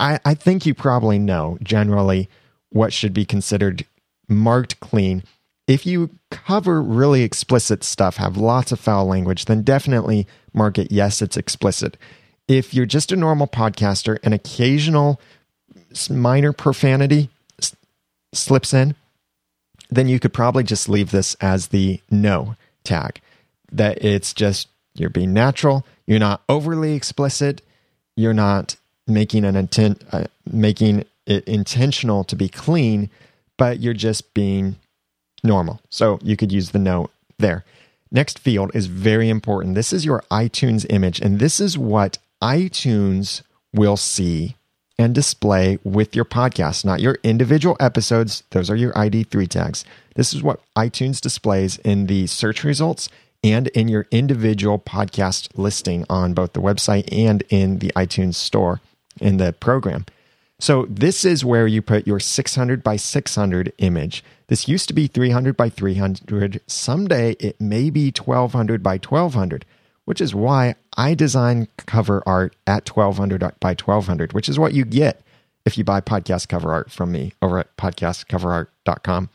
I, 0.00 0.18
I 0.24 0.34
think 0.34 0.66
you 0.66 0.74
probably 0.74 1.18
know 1.18 1.58
generally 1.62 2.28
what 2.70 2.92
should 2.92 3.14
be 3.14 3.24
considered 3.24 3.86
marked 4.28 4.78
clean 4.80 5.22
if 5.66 5.86
you 5.86 6.10
cover 6.30 6.82
really 6.82 7.22
explicit 7.22 7.84
stuff, 7.84 8.16
have 8.16 8.36
lots 8.36 8.72
of 8.72 8.80
foul 8.80 9.06
language, 9.06 9.46
then 9.46 9.62
definitely 9.62 10.26
mark 10.52 10.78
it 10.78 10.92
yes, 10.92 11.22
it's 11.22 11.36
explicit. 11.36 11.96
If 12.46 12.72
you're 12.72 12.86
just 12.86 13.12
a 13.12 13.16
normal 13.16 13.46
podcaster, 13.46 14.18
an 14.22 14.32
occasional 14.32 15.20
minor 16.10 16.52
profanity 16.52 17.30
s- 17.60 17.76
slips 18.32 18.72
in, 18.72 18.94
then 19.90 20.08
you 20.08 20.20
could 20.20 20.32
probably 20.32 20.64
just 20.64 20.88
leave 20.88 21.10
this 21.10 21.34
as 21.40 21.68
the 21.68 22.00
no 22.10 22.56
tag. 22.84 23.20
That 23.70 24.02
it's 24.04 24.32
just 24.32 24.68
you're 24.94 25.10
being 25.10 25.32
natural, 25.32 25.84
you're 26.06 26.18
not 26.18 26.42
overly 26.48 26.94
explicit, 26.94 27.62
you're 28.16 28.34
not 28.34 28.76
making 29.06 29.44
an 29.44 29.56
intent, 29.56 30.02
uh, 30.12 30.24
making 30.50 31.04
it 31.26 31.44
intentional 31.44 32.24
to 32.24 32.36
be 32.36 32.48
clean, 32.48 33.10
but 33.56 33.80
you're 33.80 33.94
just 33.94 34.34
being 34.34 34.76
normal. 35.42 35.80
So 35.90 36.18
you 36.22 36.36
could 36.36 36.52
use 36.52 36.70
the 36.70 36.78
no 36.78 37.10
there. 37.38 37.64
Next 38.10 38.38
field 38.38 38.70
is 38.74 38.86
very 38.86 39.28
important. 39.28 39.74
This 39.74 39.92
is 39.92 40.04
your 40.04 40.24
iTunes 40.30 40.86
image, 40.88 41.20
and 41.20 41.38
this 41.38 41.60
is 41.60 41.76
what 41.76 42.18
iTunes 42.42 43.42
will 43.72 43.96
see 43.96 44.56
and 44.98 45.14
display 45.14 45.78
with 45.84 46.16
your 46.16 46.24
podcast, 46.24 46.84
not 46.84 47.00
your 47.00 47.18
individual 47.22 47.76
episodes. 47.78 48.42
Those 48.50 48.70
are 48.70 48.76
your 48.76 48.92
ID3 48.94 49.48
tags. 49.48 49.84
This 50.14 50.34
is 50.34 50.42
what 50.42 50.60
iTunes 50.76 51.20
displays 51.20 51.78
in 51.78 52.06
the 52.06 52.26
search 52.26 52.64
results 52.64 53.08
and 53.44 53.68
in 53.68 53.86
your 53.86 54.06
individual 54.10 54.78
podcast 54.78 55.48
listing 55.56 56.04
on 56.10 56.34
both 56.34 56.54
the 56.54 56.60
website 56.60 57.08
and 57.12 57.44
in 57.50 57.78
the 57.78 57.92
iTunes 57.94 58.34
store 58.34 58.80
in 59.20 59.36
the 59.36 59.52
program. 59.52 60.06
So 60.58 60.86
this 60.88 61.24
is 61.24 61.44
where 61.44 61.68
you 61.68 61.82
put 61.82 62.06
your 62.06 62.18
600 62.18 62.82
by 62.82 62.96
600 62.96 63.72
image. 63.78 64.24
This 64.48 64.66
used 64.66 64.88
to 64.88 64.94
be 64.94 65.06
300 65.06 65.56
by 65.56 65.68
300. 65.68 66.60
Someday 66.66 67.32
it 67.32 67.60
may 67.60 67.90
be 67.90 68.06
1200 68.10 68.82
by 68.82 68.94
1200, 68.94 69.64
which 70.06 70.20
is 70.20 70.34
why 70.34 70.74
I 70.96 71.14
design 71.14 71.68
cover 71.86 72.22
art 72.26 72.56
at 72.66 72.88
1200 72.88 73.40
by 73.60 73.70
1200, 73.70 74.32
which 74.32 74.48
is 74.48 74.58
what 74.58 74.72
you 74.72 74.84
get 74.84 75.22
if 75.66 75.76
you 75.76 75.84
buy 75.84 76.00
podcast 76.00 76.48
cover 76.48 76.72
art 76.72 76.90
from 76.90 77.12
me 77.12 77.34
over 77.42 77.58
at 77.58 77.76
podcastcoverart.com. 77.76 79.28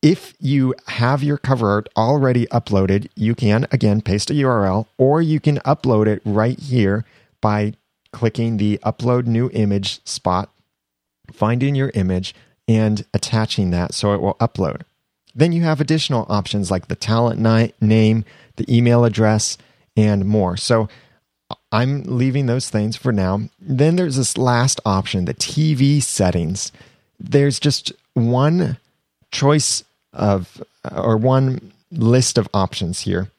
If 0.00 0.34
you 0.40 0.74
have 0.86 1.22
your 1.22 1.36
cover 1.36 1.68
art 1.68 1.88
already 1.96 2.46
uploaded, 2.46 3.08
you 3.16 3.34
can 3.34 3.66
again 3.70 4.00
paste 4.00 4.30
a 4.30 4.34
URL 4.34 4.86
or 4.96 5.20
you 5.20 5.40
can 5.40 5.58
upload 5.58 6.06
it 6.06 6.22
right 6.24 6.58
here 6.58 7.04
by 7.42 7.74
clicking 8.12 8.56
the 8.56 8.78
upload 8.78 9.26
new 9.26 9.50
image 9.52 10.02
spot, 10.06 10.50
finding 11.30 11.74
your 11.74 11.90
image, 11.94 12.34
and 12.68 13.04
attaching 13.14 13.70
that 13.70 13.94
so 13.94 14.12
it 14.12 14.20
will 14.20 14.34
upload. 14.34 14.82
Then 15.34 15.52
you 15.52 15.62
have 15.62 15.80
additional 15.80 16.26
options 16.28 16.70
like 16.70 16.88
the 16.88 16.96
talent 16.96 17.40
name, 17.80 18.24
the 18.56 18.74
email 18.74 19.04
address, 19.04 19.58
and 19.96 20.24
more. 20.24 20.56
So 20.56 20.88
I'm 21.70 22.02
leaving 22.04 22.46
those 22.46 22.70
things 22.70 22.96
for 22.96 23.12
now. 23.12 23.42
Then 23.60 23.96
there's 23.96 24.16
this 24.16 24.38
last 24.38 24.80
option, 24.84 25.26
the 25.26 25.34
TV 25.34 26.02
settings. 26.02 26.72
There's 27.20 27.60
just 27.60 27.92
one 28.14 28.78
choice 29.30 29.84
of, 30.12 30.62
or 30.90 31.16
one 31.16 31.72
list 31.92 32.38
of 32.38 32.48
options 32.54 33.00
here, 33.00 33.30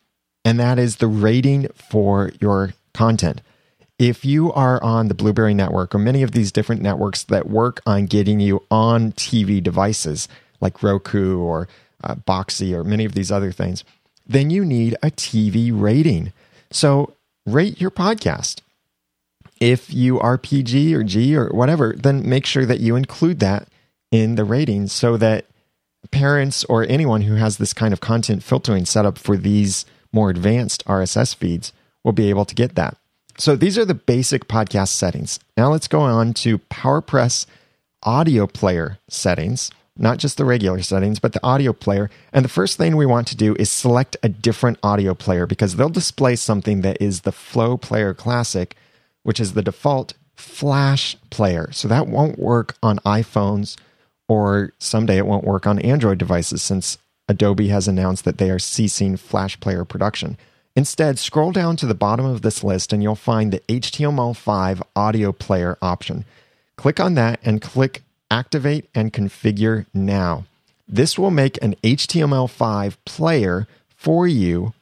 and 0.46 0.60
that 0.60 0.78
is 0.80 0.98
the 0.98 1.08
rating 1.08 1.68
for 1.70 2.32
your 2.40 2.74
content. 2.94 3.42
If 4.00 4.24
you 4.24 4.54
are 4.54 4.82
on 4.84 5.08
the 5.08 5.16
Blubrry 5.16 5.56
network 5.56 5.96
or 5.96 5.98
many 5.98 6.22
of 6.22 6.32
these 6.32 6.52
different 6.52 6.84
networks 6.84 7.24
that 7.24 7.50
work 7.50 7.82
on 7.86 8.06
getting 8.06 8.40
you 8.40 8.64
on 8.70 9.12
TV 9.14 9.62
devices 9.62 10.28
like 10.62 10.84
Roku 10.84 11.40
or 11.40 11.68
uh, 12.04 12.14
Boxee 12.16 12.74
or 12.74 12.84
many 12.84 13.06
of 13.06 13.14
these 13.14 13.32
other 13.32 13.52
things, 13.52 13.84
then 14.28 14.52
you 14.52 14.64
need 14.64 14.96
a 15.02 15.10
TV 15.10 15.72
rating. 15.74 16.32
So 16.70 17.14
rate 17.48 17.82
your 17.82 17.90
podcast. 17.90 18.62
If 19.60 19.92
you 19.92 20.20
are 20.20 20.38
PG 20.38 20.94
or 20.94 21.04
G 21.04 21.36
or 21.36 21.50
whatever, 21.50 21.96
then 21.98 22.28
make 22.30 22.46
sure 22.46 22.68
that 22.68 22.80
you 22.80 22.96
include 22.96 23.40
that 23.40 23.68
in 24.12 24.36
the 24.36 24.44
rating 24.44 24.88
so 24.88 25.18
that 25.18 25.46
parents 26.12 26.64
or 26.66 26.86
anyone 26.88 27.22
who 27.22 27.36
has 27.36 27.58
this 27.58 27.74
kind 27.74 27.94
of 27.94 28.00
content 28.00 28.44
filtering 28.44 28.86
set 28.86 29.08
up 29.08 29.18
for 29.18 29.36
these 29.36 29.86
more 30.14 30.30
advanced 30.30 30.86
RSS 30.86 31.34
feeds 31.34 31.74
will 32.04 32.14
be 32.14 32.30
able 32.30 32.46
to 32.46 32.54
get 32.54 32.76
that. 32.76 32.96
So 33.38 33.56
these 33.56 33.78
are 33.78 33.86
the 33.86 33.94
basic 33.94 34.48
podcast 34.48 34.90
settings. 34.90 35.40
Now 35.56 35.72
let's 35.72 35.88
go 35.88 36.02
on 36.02 36.34
to 36.36 36.58
PowerPress 36.58 37.46
audio 38.02 38.48
player 38.48 38.98
settings, 39.10 39.70
not 39.96 40.18
just 40.18 40.38
the 40.38 40.46
regular 40.46 40.82
settings, 40.82 41.20
but 41.20 41.34
the 41.34 41.46
audio 41.46 41.72
player. 41.72 42.10
And 42.34 42.44
the 42.44 42.50
first 42.50 42.78
thing 42.78 42.96
we 42.96 43.06
want 43.06 43.28
to 43.28 43.38
do 43.38 43.56
is 43.60 43.70
select 43.70 44.18
a 44.24 44.30
different 44.30 44.80
audio 44.82 45.14
player 45.14 45.46
because 45.46 45.76
they'll 45.76 45.90
display 45.90 46.36
something 46.36 46.82
that 46.82 47.00
is 47.00 47.22
the 47.22 47.32
Flow 47.32 47.78
Player 47.78 48.16
Classic, 48.16 48.76
which 49.22 49.40
is 49.40 49.54
the 49.54 49.62
default 49.62 50.14
Flash 50.36 51.16
player. 51.30 51.70
So 51.72 51.88
that 51.88 52.08
won't 52.08 52.40
work 52.40 52.76
on 52.82 52.98
iPhones 53.00 53.78
or 54.28 54.74
someday 54.80 55.18
it 55.18 55.26
won't 55.26 55.46
work 55.46 55.66
on 55.66 55.80
Android 55.80 56.18
devices 56.18 56.62
since 56.62 56.98
Adobe 57.28 57.68
has 57.70 57.88
announced 57.88 58.26
that 58.26 58.38
they 58.38 58.50
are 58.50 58.60
ceasing 58.60 59.18
Flash 59.18 59.60
Player 59.60 59.86
production. 59.86 60.38
Instead, 60.78 61.18
scroll 61.18 61.52
down 61.52 61.76
to 61.76 61.88
the 61.88 61.96
bottom 61.96 62.24
of 62.24 62.44
this 62.44 62.64
list 62.64 62.94
and 62.94 63.02
you'll 63.02 63.16
find 63.16 63.52
the 63.52 63.62
HTML5 63.62 64.80
audio 64.96 65.32
player 65.32 65.76
option. 65.82 66.24
Click 66.76 67.00
on 67.00 67.16
that 67.16 67.40
and 67.44 67.64
click 67.64 68.04
Activate 68.30 68.88
and 68.94 69.12
Configure 69.12 69.88
Now. 69.92 70.46
This 70.88 71.18
will 71.18 71.32
make 71.32 71.60
an 71.64 71.74
HTML5 71.82 72.96
player 73.06 73.68
for 73.96 74.28
you 74.28 74.74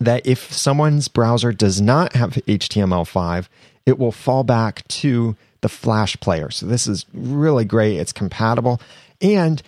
that 0.00 0.26
if 0.26 0.52
someone's 0.52 1.06
browser 1.06 1.52
does 1.52 1.80
not 1.80 2.14
have 2.14 2.32
HTML5, 2.32 3.46
it 3.86 4.00
will 4.00 4.10
fall 4.10 4.42
back 4.42 4.88
to 4.88 5.36
the 5.60 5.68
Flash 5.68 6.18
player. 6.18 6.50
So 6.50 6.66
this 6.66 6.88
is 6.88 7.06
really 7.14 7.64
great. 7.64 7.96
It's 7.98 8.12
compatible. 8.12 8.80
And 9.20 9.62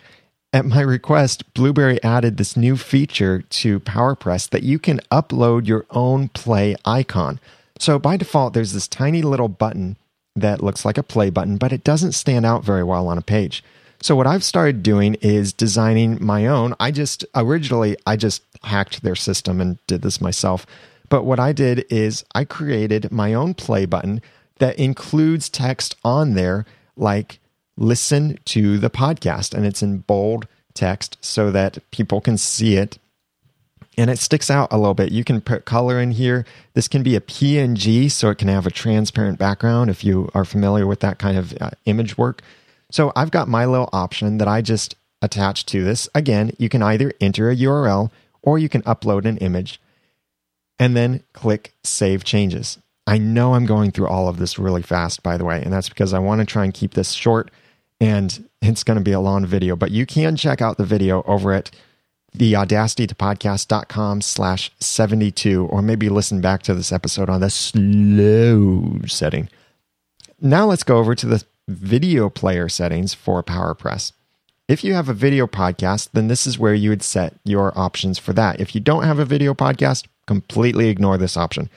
at 0.53 0.65
my 0.65 0.81
request, 0.81 1.53
Blubrry 1.55 2.03
added 2.03 2.37
this 2.37 2.57
new 2.57 2.77
feature 2.77 3.43
to 3.43 3.81
PowerPress 3.81 4.49
that 4.51 4.63
you 4.63 4.79
can 4.79 5.01
upload 5.13 5.67
your 5.67 5.85
own 5.91 6.29
play 6.29 6.75
icon. 6.85 7.39
So 7.79 7.99
by 7.99 8.17
default, 8.17 8.55
there's 8.55 8.73
this 8.73 8.89
tiny 8.89 9.23
little 9.23 9.49
button 9.49 9.97
that 10.35 10.63
looks 10.63 10.85
like 10.85 10.99
a 10.99 11.03
play 11.03 11.31
button, 11.31 11.57
but 11.59 11.73
it 11.73 11.85
doesn't 11.85 12.13
stand 12.13 12.47
out 12.47 12.65
very 12.65 12.83
well 12.83 13.09
on 13.09 13.19
a 13.19 13.23
page. 13.23 13.63
So 14.01 14.15
what 14.15 14.27
I've 14.27 14.45
started 14.45 14.83
doing 14.83 15.15
is 15.21 15.53
designing 15.53 16.25
my 16.25 16.47
own. 16.47 16.75
I 16.79 16.93
just 16.93 17.25
originally 17.35 17.97
I 18.07 18.17
just 18.17 18.43
hacked 18.63 19.03
their 19.03 19.17
system 19.17 19.61
and 19.61 19.79
did 19.87 20.03
this 20.03 20.21
myself. 20.21 20.67
But 21.09 21.25
what 21.25 21.41
I 21.41 21.53
did 21.53 21.85
is 21.91 22.25
I 22.35 22.45
created 22.45 23.11
my 23.11 23.35
own 23.35 23.55
play 23.55 23.87
button 23.87 24.23
that 24.59 24.79
includes 24.79 25.49
text 25.49 25.97
on 26.05 26.35
there 26.35 26.65
like 26.97 27.39
listen 27.79 28.39
to 28.45 28.79
the 28.79 28.91
podcast 28.91 29.55
and 29.55 29.65
it's 29.65 29.83
in 29.83 29.99
bold 29.99 30.47
text 30.75 31.17
so 31.21 31.51
that 31.51 31.79
people 31.91 32.21
can 32.21 32.37
see 32.37 32.77
it 32.77 32.99
and 33.97 34.11
it 34.11 34.19
sticks 34.19 34.49
out 34.49 34.69
a 34.71 34.79
little 34.79 34.95
bit. 34.95 35.11
You 35.11 35.25
can 35.25 35.41
put 35.41 35.65
color 35.65 36.01
in 36.01 36.13
here. 36.13 36.47
This 36.75 36.87
can 36.87 37.03
be 37.03 37.17
a 37.17 37.21
PNG 37.21 38.11
so 38.11 38.31
it 38.31 38.39
can 38.39 38.47
have 38.47 38.67
a 38.67 38.71
transparent 38.71 39.41
background 39.41 39.91
if 39.91 40.05
you 40.05 40.31
are 40.35 40.45
familiar 40.45 40.87
with 40.87 41.01
that 41.01 41.19
kind 41.19 41.37
of 41.37 41.53
uh, 41.61 41.71
image 41.85 42.17
work. 42.17 42.43
So 42.93 43.13
I've 43.17 43.33
got 43.33 43.49
my 43.49 43.67
little 43.67 43.89
option 43.93 44.39
that 44.39 44.47
I 44.47 44.63
just 44.63 44.95
attach 45.21 45.67
to 45.67 45.83
this. 45.83 46.09
Again, 46.15 46.53
you 46.59 46.69
can 46.69 46.81
either 46.81 47.13
enter 47.21 47.51
a 47.51 47.57
URL 47.57 48.13
or 48.43 48.59
you 48.59 48.69
can 48.69 48.83
upload 48.83 49.25
an 49.25 49.37
image 49.39 49.81
and 50.79 50.97
then 50.97 51.25
click 51.33 51.75
save 51.83 52.23
changes. 52.23 52.79
I 53.05 53.19
know 53.19 53.55
I'm 53.55 53.67
going 53.67 53.91
through 53.91 54.09
all 54.09 54.29
of 54.29 54.39
this 54.39 54.61
really 54.61 54.83
fast, 54.83 55.25
by 55.25 55.37
the 55.37 55.45
way, 55.45 55.61
and 55.63 55.73
that's 55.73 55.89
because 55.89 56.15
I 56.15 56.21
want 56.21 56.41
to 56.41 56.45
try 56.45 56.65
and 56.65 56.73
keep 56.73 56.95
this 56.95 57.13
short 57.13 57.51
and 58.01 58.49
it's 58.63 58.85
going 58.85 58.99
to 58.99 59.05
be 59.05 59.13
a 59.13 59.21
long 59.21 59.45
video, 59.47 59.77
but 59.77 59.91
you 59.91 60.07
can 60.07 60.37
check 60.37 60.61
out 60.61 60.79
the 60.79 60.85
video 60.85 61.23
over 61.23 61.53
at 61.53 61.71
the 62.35 62.55
audacity 62.55 63.07
to 63.07 63.15
podcast.com 63.15 64.21
slash 64.21 64.71
72, 64.81 65.67
or 65.67 65.83
maybe 65.83 66.09
listen 66.09 66.41
back 66.41 66.63
to 66.63 66.75
this 66.75 66.93
episode 66.93 67.31
on 67.31 67.41
the 67.41 67.51
slow 67.51 69.01
setting. 69.07 69.49
Now 70.41 70.67
let's 70.67 70.85
go 70.85 70.99
over 70.99 71.15
to 71.15 71.27
the 71.27 71.45
video 71.67 72.29
player 72.29 72.69
settings 72.69 73.15
for 73.15 73.43
PowerPress. 73.43 74.13
If 74.69 74.85
you 74.85 74.95
have 74.95 75.09
a 75.09 75.15
video 75.15 75.47
podcast, 75.47 76.11
then 76.13 76.29
this 76.29 76.47
is 76.47 76.59
where 76.59 76.75
you 76.75 76.91
would 76.91 77.03
set 77.03 77.35
your 77.45 77.77
options 77.77 78.19
for 78.19 78.35
that. 78.35 78.61
If 78.61 78.75
you 78.75 78.81
don't 78.81 79.05
have 79.05 79.19
a 79.19 79.25
video 79.25 79.55
podcast, 79.55 80.07
completely 80.27 80.89
ignore 80.89 81.17
this 81.17 81.37
option. 81.37 81.71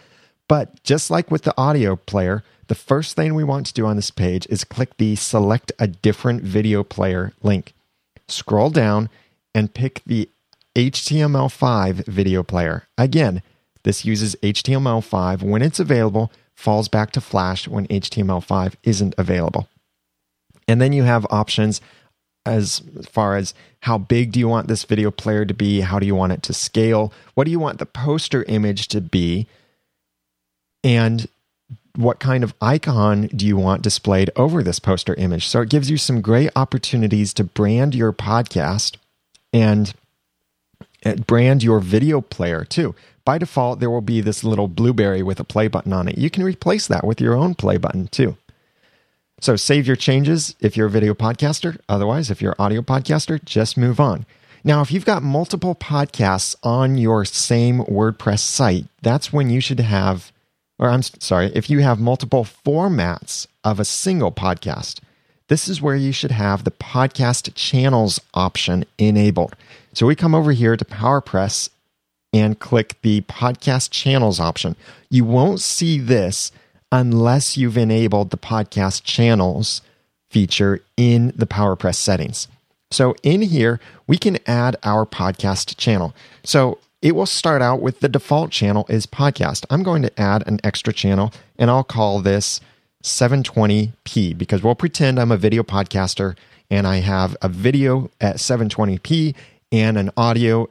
But 0.52 0.84
just 0.84 1.10
like 1.10 1.32
with 1.32 1.44
the 1.44 1.58
audio 1.58 1.96
player, 1.96 2.44
the 2.68 2.76
first 2.76 3.16
thing 3.16 3.36
we 3.36 3.44
want 3.46 3.68
to 3.68 3.74
do 3.74 3.86
on 3.86 3.96
this 3.96 4.12
page 4.12 4.46
is 4.50 4.66
click 4.66 4.98
the 4.98 5.16
select 5.16 5.72
a 5.80 5.88
different 5.88 6.44
video 6.44 6.84
player 6.84 7.32
link. 7.42 7.74
Scroll 8.28 8.70
down 8.70 9.08
and 9.56 9.74
pick 9.74 10.02
the 10.06 10.28
HTML5 10.76 12.06
video 12.06 12.44
player. 12.44 12.84
Again, 12.98 13.42
this 13.84 14.04
uses 14.04 14.36
HTML5 14.44 15.42
when 15.42 15.62
it's 15.62 15.80
available, 15.80 16.34
falls 16.54 16.90
back 16.90 17.12
to 17.12 17.22
Flash 17.22 17.70
when 17.70 17.88
HTML5 17.88 18.74
isn't 18.84 19.16
available. 19.18 19.70
And 20.68 20.82
then 20.82 20.92
you 20.92 21.04
have 21.04 21.26
options 21.30 21.80
as 22.46 22.82
far 23.10 23.38
as 23.38 23.54
how 23.84 23.98
big 23.98 24.34
do 24.34 24.40
you 24.42 24.50
want 24.50 24.68
this 24.68 24.84
video 24.84 25.12
player 25.12 25.46
to 25.46 25.54
be? 25.54 25.80
How 25.80 25.98
do 25.98 26.06
you 26.06 26.16
want 26.16 26.34
it 26.34 26.44
to 26.44 26.54
scale? 26.54 27.14
What 27.36 27.46
do 27.46 27.52
you 27.52 27.60
want 27.60 27.80
the 27.80 27.86
poster 27.86 28.44
image 28.50 28.90
to 28.90 29.00
be? 29.00 29.48
And 30.84 31.28
what 31.96 32.20
kind 32.20 32.44
of 32.44 32.54
icon 32.62 33.28
do 33.28 33.46
you 33.46 33.58
want 33.58 33.82
displayed 33.82 34.30
over 34.36 34.64
this 34.64 34.80
poster 34.80 35.14
image? 35.16 35.48
So 35.48 35.62
it 35.62 35.70
gives 35.70 35.90
you 35.90 35.98
some 35.98 36.22
great 36.22 36.50
opportunities 36.56 37.34
to 37.36 37.44
brand 37.44 37.94
your 37.94 38.14
podcast 38.14 38.96
and 39.52 39.94
uh, 41.06 41.16
brand 41.16 41.64
your 41.64 41.80
video 41.80 42.22
player 42.22 42.64
too. 42.64 42.96
By 43.26 43.38
default, 43.38 43.80
there 43.80 43.90
will 43.90 44.02
be 44.02 44.22
this 44.22 44.44
little 44.44 44.68
blueberry 44.68 45.22
with 45.22 45.40
a 45.40 45.44
play 45.44 45.68
button 45.68 45.94
on 45.94 46.08
it. 46.08 46.18
You 46.18 46.30
can 46.30 46.44
replace 46.44 46.88
that 46.88 47.06
with 47.06 47.22
your 47.22 47.36
own 47.36 47.56
play 47.56 47.78
button 47.78 48.08
too. 48.08 48.38
So 49.40 49.56
save 49.56 49.88
your 49.88 49.96
changes 49.96 50.56
if 50.60 50.78
you're 50.78 50.88
a 50.88 50.92
video 50.92 51.14
podcaster. 51.14 51.78
Otherwise, 51.90 52.32
if 52.32 52.42
you're 52.42 52.56
audio 52.58 52.82
podcaster, 52.82 53.44
just 53.44 53.78
move 53.78 54.00
on. 54.00 54.26
Now, 54.64 54.82
if 54.82 54.92
you've 54.92 55.06
got 55.06 55.24
multiple 55.24 55.74
podcasts 55.74 56.56
on 56.62 56.98
your 56.98 57.26
same 57.26 57.80
WordPress 57.80 58.40
site, 58.40 58.86
that's 59.02 59.34
when 59.34 59.50
you 59.50 59.60
should 59.60 59.80
have 59.80 60.32
or 60.82 60.90
I'm 60.90 61.04
sorry, 61.04 61.52
if 61.54 61.70
you 61.70 61.80
have 61.80 62.00
multiple 62.00 62.44
formats 62.44 63.46
of 63.64 63.80
a 63.80 63.86
single 63.86 64.32
podcast, 64.32 65.00
this 65.48 65.68
is 65.68 65.82
where 65.82 65.96
you 65.96 66.12
should 66.12 66.32
have 66.32 66.64
the 66.64 66.72
podcast 66.72 67.54
channels 67.54 68.20
option 68.34 68.86
enabled. 68.98 69.56
So 69.94 70.08
we 70.08 70.16
come 70.16 70.34
over 70.34 70.52
here 70.52 70.76
to 70.76 70.84
PowerPress 70.84 71.70
and 72.34 72.60
click 72.60 72.96
the 73.04 73.22
podcast 73.22 73.92
channels 73.92 74.40
option. 74.40 74.76
You 75.10 75.24
won't 75.24 75.62
see 75.62 76.00
this 76.00 76.52
unless 76.92 77.58
you've 77.58 77.78
enabled 77.78 78.32
the 78.32 78.38
podcast 78.38 79.04
channels 79.04 79.82
feature 80.32 80.82
in 80.98 81.32
the 81.36 81.46
PowerPress 81.46 81.96
settings. 81.96 82.48
So 82.90 83.16
in 83.22 83.44
here, 83.44 83.80
we 84.08 84.18
can 84.18 84.40
add 84.48 84.78
our 84.84 85.06
podcast 85.06 85.78
channel. 85.78 86.16
So 86.44 86.80
it 87.02 87.16
will 87.16 87.26
start 87.26 87.62
out 87.62 87.82
with 87.82 88.00
the 88.00 88.10
default 88.10 88.52
channel 88.52 88.86
is 88.88 89.08
podcast. 89.08 89.66
I'm 89.70 89.84
going 89.84 90.04
to 90.04 90.22
add 90.22 90.48
an 90.48 90.60
extra 90.64 90.94
channel 90.94 91.34
and 91.58 91.70
I'll 91.72 91.84
call 91.84 92.22
this 92.22 92.62
720p 93.04 94.38
because 94.38 94.62
we'll 94.62 94.76
pretend 94.76 95.20
I'm 95.20 95.32
a 95.32 95.38
video 95.38 95.64
podcaster 95.64 96.38
and 96.70 96.86
I 96.86 96.98
have 96.98 97.36
a 97.42 97.50
video 97.50 98.12
at 98.22 98.36
720p 98.38 99.36
and 99.72 99.98
an 99.98 100.12
audio 100.16 100.70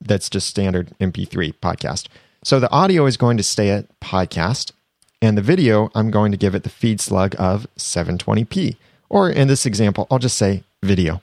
that's 0.00 0.30
just 0.30 0.48
standard 0.48 0.94
MP3 1.00 1.54
podcast. 1.54 2.06
So 2.44 2.60
the 2.60 2.70
audio 2.70 3.06
is 3.06 3.16
going 3.16 3.36
to 3.38 3.42
stay 3.42 3.70
at 3.70 3.88
podcast 4.00 4.72
And 5.22 5.38
the 5.38 5.42
video, 5.42 5.90
I'm 5.94 6.10
going 6.10 6.30
to 6.32 6.38
give 6.38 6.54
it 6.54 6.62
the 6.62 6.68
feed 6.68 7.00
slug 7.00 7.34
of 7.38 7.66
720p. 7.78 8.76
Or 9.08 9.30
in 9.30 9.48
this 9.48 9.64
example, 9.64 10.06
I'll 10.10 10.18
just 10.18 10.36
say 10.36 10.64
video. 10.82 11.22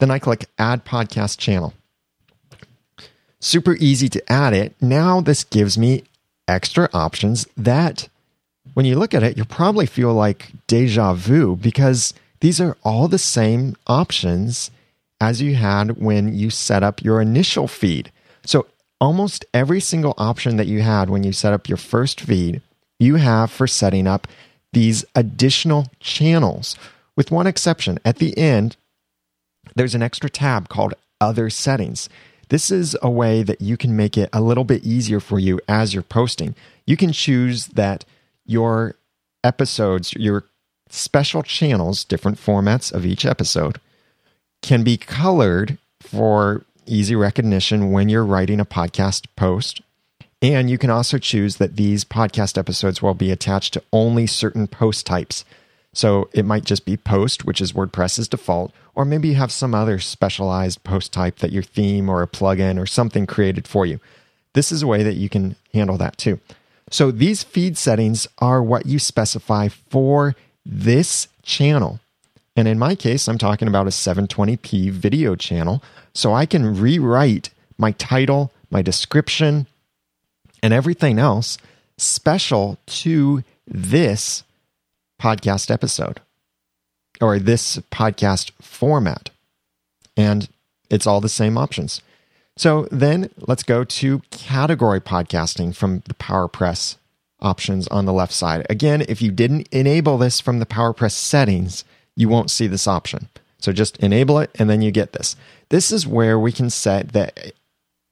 Then 0.00 0.10
I 0.10 0.18
click 0.18 0.46
Add 0.58 0.84
Podcast 0.84 1.38
Channel. 1.38 1.74
Super 3.40 3.76
easy 3.76 4.08
to 4.08 4.32
add 4.32 4.52
it. 4.52 4.74
Now 4.80 5.20
this 5.20 5.44
gives 5.44 5.76
me 5.76 6.04
extra 6.48 6.88
options 6.92 7.46
that, 7.56 8.08
when 8.74 8.86
you 8.86 8.98
look 8.98 9.14
at 9.14 9.22
it, 9.22 9.36
you'll 9.36 9.46
probably 9.46 9.86
feel 9.86 10.12
like 10.14 10.52
deja 10.66 11.14
vu 11.14 11.56
because 11.56 12.14
these 12.40 12.60
are 12.60 12.76
all 12.82 13.08
the 13.08 13.18
same 13.18 13.76
options 13.86 14.70
as 15.20 15.40
you 15.40 15.54
had 15.54 15.96
when 15.98 16.34
you 16.34 16.50
set 16.50 16.82
up 16.82 17.02
your 17.02 17.20
initial 17.20 17.66
feed. 17.66 18.12
So 18.44 18.66
almost 19.00 19.44
every 19.54 19.80
single 19.80 20.14
option 20.18 20.56
that 20.56 20.66
you 20.66 20.82
had 20.82 21.10
when 21.10 21.24
you 21.24 21.32
set 21.32 21.52
up 21.52 21.68
your 21.68 21.78
first 21.78 22.20
feed, 22.20 22.60
you 22.98 23.16
have 23.16 23.50
for 23.50 23.66
setting 23.66 24.06
up 24.06 24.26
these 24.72 25.04
additional 25.14 25.86
channels, 26.00 26.76
with 27.16 27.30
one 27.30 27.46
exception. 27.46 27.98
At 28.04 28.16
the 28.16 28.36
end, 28.36 28.76
there's 29.74 29.94
an 29.94 30.02
extra 30.02 30.28
tab 30.30 30.68
called 30.68 30.94
Other 31.20 31.48
Settings. 31.50 32.08
This 32.48 32.70
is 32.70 32.96
a 33.02 33.10
way 33.10 33.42
that 33.42 33.60
you 33.60 33.76
can 33.76 33.96
make 33.96 34.16
it 34.16 34.30
a 34.32 34.40
little 34.40 34.64
bit 34.64 34.84
easier 34.84 35.20
for 35.20 35.38
you 35.38 35.60
as 35.68 35.92
you're 35.92 36.02
posting. 36.02 36.54
You 36.86 36.96
can 36.96 37.12
choose 37.12 37.66
that 37.68 38.04
your 38.44 38.94
episodes, 39.42 40.12
your 40.14 40.44
special 40.88 41.42
channels, 41.42 42.04
different 42.04 42.38
formats 42.38 42.92
of 42.92 43.04
each 43.04 43.24
episode, 43.24 43.80
can 44.62 44.84
be 44.84 44.96
colored 44.96 45.78
for 46.00 46.64
easy 46.86 47.16
recognition 47.16 47.90
when 47.90 48.08
you're 48.08 48.24
writing 48.24 48.60
a 48.60 48.64
podcast 48.64 49.26
post. 49.34 49.80
And 50.40 50.70
you 50.70 50.78
can 50.78 50.90
also 50.90 51.18
choose 51.18 51.56
that 51.56 51.76
these 51.76 52.04
podcast 52.04 52.56
episodes 52.56 53.02
will 53.02 53.14
be 53.14 53.32
attached 53.32 53.74
to 53.74 53.82
only 53.92 54.26
certain 54.26 54.68
post 54.68 55.06
types. 55.06 55.44
So 55.92 56.28
it 56.32 56.44
might 56.44 56.64
just 56.64 56.84
be 56.84 56.96
post, 56.96 57.44
which 57.44 57.60
is 57.60 57.72
WordPress's 57.72 58.28
default, 58.28 58.72
or 58.96 59.04
maybe 59.04 59.28
you 59.28 59.34
have 59.34 59.52
some 59.52 59.74
other 59.74 59.98
specialized 59.98 60.82
post 60.82 61.12
type 61.12 61.36
that 61.38 61.52
your 61.52 61.62
theme 61.62 62.08
or 62.08 62.22
a 62.22 62.26
plugin 62.26 62.80
or 62.80 62.86
something 62.86 63.26
created 63.26 63.68
for 63.68 63.84
you. 63.84 64.00
This 64.54 64.72
is 64.72 64.82
a 64.82 64.86
way 64.86 65.02
that 65.02 65.16
you 65.16 65.28
can 65.28 65.54
handle 65.74 65.98
that 65.98 66.16
too. 66.16 66.40
So 66.90 67.10
these 67.10 67.44
feed 67.44 67.76
settings 67.76 68.26
are 68.38 68.62
what 68.62 68.86
you 68.86 68.98
specify 68.98 69.68
for 69.68 70.34
this 70.64 71.28
channel. 71.42 72.00
And 72.56 72.66
in 72.66 72.78
my 72.78 72.94
case, 72.94 73.28
I'm 73.28 73.36
talking 73.36 73.68
about 73.68 73.86
a 73.86 73.90
720p 73.90 74.90
video 74.90 75.36
channel. 75.36 75.82
So 76.14 76.32
I 76.32 76.46
can 76.46 76.80
rewrite 76.80 77.50
my 77.76 77.92
title, 77.92 78.50
my 78.70 78.80
description, 78.80 79.66
and 80.62 80.72
everything 80.72 81.18
else 81.18 81.58
special 81.98 82.78
to 82.86 83.44
this 83.66 84.42
podcast 85.20 85.70
episode 85.70 86.20
or 87.20 87.38
this 87.38 87.78
podcast 87.90 88.50
format. 88.60 89.30
And 90.16 90.48
it's 90.90 91.06
all 91.06 91.20
the 91.20 91.28
same 91.28 91.58
options. 91.58 92.00
So 92.56 92.88
then 92.90 93.30
let's 93.46 93.62
go 93.62 93.84
to 93.84 94.22
category 94.30 95.00
podcasting 95.00 95.74
from 95.74 96.02
the 96.06 96.14
PowerPress 96.14 96.96
options 97.40 97.86
on 97.88 98.06
the 98.06 98.12
left 98.12 98.32
side. 98.32 98.66
Again, 98.70 99.04
if 99.08 99.20
you 99.20 99.30
didn't 99.30 99.68
enable 99.70 100.16
this 100.16 100.40
from 100.40 100.58
the 100.58 100.66
PowerPress 100.66 101.12
settings, 101.12 101.84
you 102.14 102.28
won't 102.28 102.50
see 102.50 102.66
this 102.66 102.88
option. 102.88 103.28
So 103.58 103.72
just 103.72 103.96
enable 103.98 104.38
it 104.38 104.50
and 104.58 104.70
then 104.70 104.80
you 104.80 104.90
get 104.90 105.12
this. 105.12 105.36
This 105.68 105.92
is 105.92 106.06
where 106.06 106.38
we 106.38 106.52
can 106.52 106.70
set 106.70 107.12
that 107.12 107.52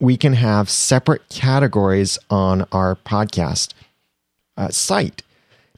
we 0.00 0.16
can 0.16 0.34
have 0.34 0.68
separate 0.68 1.28
categories 1.28 2.18
on 2.28 2.66
our 2.72 2.96
podcast 2.96 3.72
uh, 4.56 4.68
site. 4.68 5.22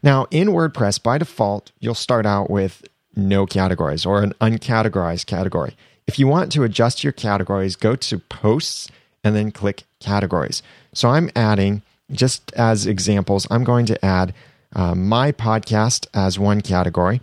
Now, 0.03 0.27
in 0.31 0.49
WordPress, 0.49 1.01
by 1.01 1.17
default, 1.17 1.71
you'll 1.79 1.95
start 1.95 2.25
out 2.25 2.49
with 2.49 2.87
no 3.17 3.45
categories 3.45 4.05
or 4.05 4.21
an 4.21 4.33
uncategorized 4.39 5.25
category. 5.25 5.75
If 6.05 6.17
you 6.17 6.27
want 6.27 6.51
to 6.53 6.63
adjust 6.63 7.03
your 7.03 7.13
categories, 7.13 7.75
go 7.75 7.95
to 7.95 8.19
posts 8.19 8.89
and 9.23 9.35
then 9.35 9.51
click 9.51 9.83
categories. 9.99 10.63
So 10.93 11.09
I'm 11.09 11.29
adding, 11.35 11.81
just 12.11 12.53
as 12.53 12.85
examples, 12.85 13.45
I'm 13.51 13.63
going 13.63 13.85
to 13.87 14.05
add 14.05 14.33
uh, 14.73 14.95
my 14.95 15.31
podcast 15.31 16.07
as 16.13 16.39
one 16.39 16.61
category. 16.61 17.21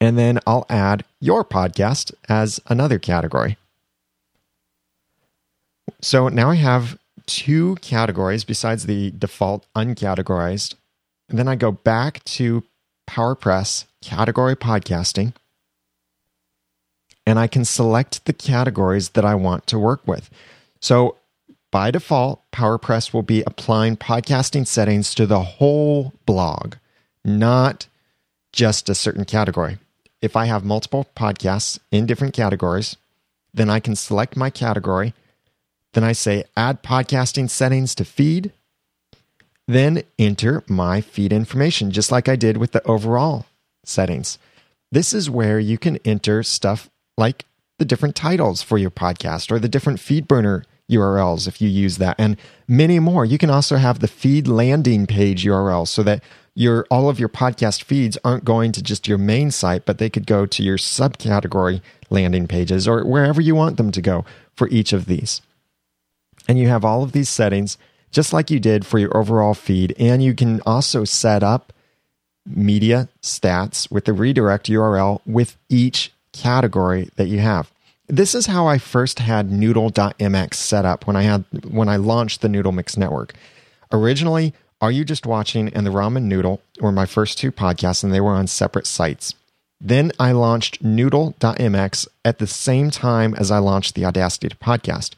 And 0.00 0.18
then 0.18 0.40
I'll 0.46 0.66
add 0.68 1.04
your 1.20 1.44
podcast 1.44 2.14
as 2.28 2.60
another 2.68 2.98
category. 2.98 3.56
So 6.00 6.28
now 6.28 6.50
I 6.50 6.56
have 6.56 6.98
two 7.26 7.76
categories 7.76 8.44
besides 8.44 8.86
the 8.86 9.10
default 9.10 9.66
uncategorized. 9.74 10.74
And 11.28 11.38
then 11.38 11.48
I 11.48 11.56
go 11.56 11.72
back 11.72 12.22
to 12.24 12.62
PowerPress 13.08 13.84
category 14.06 14.54
podcasting 14.54 15.32
and 17.26 17.40
I 17.40 17.48
can 17.48 17.64
select 17.64 18.24
the 18.24 18.32
categories 18.32 19.10
that 19.10 19.24
I 19.24 19.34
want 19.34 19.66
to 19.66 19.80
work 19.80 20.06
with. 20.06 20.30
So 20.80 21.16
by 21.72 21.90
default, 21.90 22.40
PowerPress 22.52 23.12
will 23.12 23.24
be 23.24 23.42
applying 23.42 23.96
podcasting 23.96 24.64
settings 24.64 25.12
to 25.16 25.26
the 25.26 25.42
whole 25.42 26.12
blog, 26.24 26.76
not 27.24 27.88
just 28.52 28.88
a 28.88 28.94
certain 28.94 29.24
category. 29.24 29.78
If 30.22 30.36
I 30.36 30.44
have 30.44 30.64
multiple 30.64 31.08
podcasts 31.16 31.80
in 31.90 32.06
different 32.06 32.32
categories, 32.32 32.96
then 33.52 33.68
I 33.68 33.80
can 33.80 33.96
select 33.96 34.36
my 34.36 34.50
category. 34.50 35.14
Then 35.94 36.04
I 36.04 36.12
say 36.12 36.44
add 36.56 36.84
podcasting 36.84 37.50
settings 37.50 37.96
to 37.96 38.04
feed. 38.04 38.52
Then 39.66 40.04
enter 40.16 40.62
my 40.68 41.00
feed 41.00 41.32
information, 41.32 41.90
just 41.90 42.12
like 42.12 42.28
I 42.28 42.36
did 42.36 42.56
with 42.56 42.70
the 42.70 42.86
overall 42.86 43.46
settings. 43.86 44.38
This 44.92 45.12
is 45.12 45.30
where 45.30 45.58
you 45.58 45.78
can 45.78 45.98
enter 46.04 46.42
stuff 46.42 46.90
like 47.16 47.44
the 47.78 47.84
different 47.84 48.16
titles 48.16 48.62
for 48.62 48.78
your 48.78 48.90
podcast 48.90 49.50
or 49.50 49.58
the 49.58 49.68
different 49.68 50.00
feed 50.00 50.28
burner 50.28 50.64
URLs 50.90 51.48
if 51.48 51.60
you 51.60 51.68
use 51.68 51.98
that 51.98 52.16
and 52.18 52.36
many 52.68 52.98
more. 52.98 53.24
You 53.24 53.38
can 53.38 53.50
also 53.50 53.76
have 53.76 53.98
the 53.98 54.08
feed 54.08 54.46
landing 54.46 55.06
page 55.06 55.44
URL 55.44 55.86
so 55.86 56.02
that 56.04 56.22
your 56.54 56.86
all 56.90 57.08
of 57.10 57.20
your 57.20 57.28
podcast 57.28 57.82
feeds 57.82 58.16
aren't 58.24 58.44
going 58.44 58.72
to 58.72 58.82
just 58.82 59.06
your 59.06 59.18
main 59.18 59.50
site, 59.50 59.84
but 59.84 59.98
they 59.98 60.08
could 60.08 60.26
go 60.26 60.46
to 60.46 60.62
your 60.62 60.78
subcategory 60.78 61.82
landing 62.08 62.46
pages 62.46 62.88
or 62.88 63.04
wherever 63.04 63.40
you 63.40 63.54
want 63.54 63.76
them 63.76 63.90
to 63.92 64.00
go 64.00 64.24
for 64.54 64.68
each 64.68 64.92
of 64.92 65.06
these. 65.06 65.42
And 66.48 66.58
you 66.58 66.68
have 66.68 66.84
all 66.84 67.02
of 67.02 67.12
these 67.12 67.28
settings 67.28 67.76
just 68.10 68.32
like 68.32 68.50
you 68.50 68.60
did 68.60 68.86
for 68.86 68.98
your 68.98 69.14
overall 69.16 69.52
feed. 69.52 69.94
And 69.98 70.22
you 70.22 70.34
can 70.34 70.60
also 70.64 71.04
set 71.04 71.42
up 71.42 71.72
media 72.46 73.08
stats 73.22 73.90
with 73.90 74.04
the 74.04 74.12
redirect 74.12 74.68
URL 74.68 75.20
with 75.26 75.56
each 75.68 76.12
category 76.32 77.10
that 77.16 77.28
you 77.28 77.40
have. 77.40 77.70
This 78.08 78.34
is 78.34 78.46
how 78.46 78.66
I 78.66 78.78
first 78.78 79.18
had 79.18 79.50
noodle.mx 79.50 80.54
set 80.54 80.84
up 80.84 81.06
when 81.06 81.16
I 81.16 81.22
had 81.22 81.44
when 81.68 81.88
I 81.88 81.96
launched 81.96 82.40
the 82.40 82.48
Noodle 82.48 82.72
Mix 82.72 82.96
network. 82.96 83.34
Originally, 83.90 84.54
Are 84.80 84.92
You 84.92 85.04
Just 85.04 85.26
Watching 85.26 85.68
and 85.74 85.84
the 85.84 85.90
Ramen 85.90 86.24
Noodle 86.24 86.60
were 86.80 86.92
my 86.92 87.06
first 87.06 87.38
two 87.38 87.50
podcasts 87.50 88.04
and 88.04 88.12
they 88.12 88.20
were 88.20 88.32
on 88.32 88.46
separate 88.46 88.86
sites. 88.86 89.34
Then 89.80 90.12
I 90.18 90.32
launched 90.32 90.82
noodle.mx 90.82 92.08
at 92.24 92.38
the 92.38 92.46
same 92.46 92.90
time 92.90 93.34
as 93.34 93.50
I 93.50 93.58
launched 93.58 93.94
the 93.94 94.04
Audacity 94.04 94.48
to 94.48 94.56
podcast. 94.56 95.14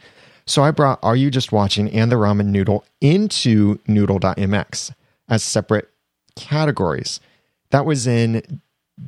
So 0.46 0.62
I 0.62 0.70
brought 0.70 0.98
Are 1.02 1.14
You 1.14 1.30
Just 1.30 1.52
Watching 1.52 1.90
and 1.90 2.10
the 2.10 2.16
Ramen 2.16 2.46
Noodle 2.46 2.84
into 3.00 3.78
noodle.mx 3.86 4.92
as 5.28 5.42
separate 5.42 5.90
categories. 6.38 7.20
That 7.70 7.84
was 7.84 8.06
in 8.06 8.60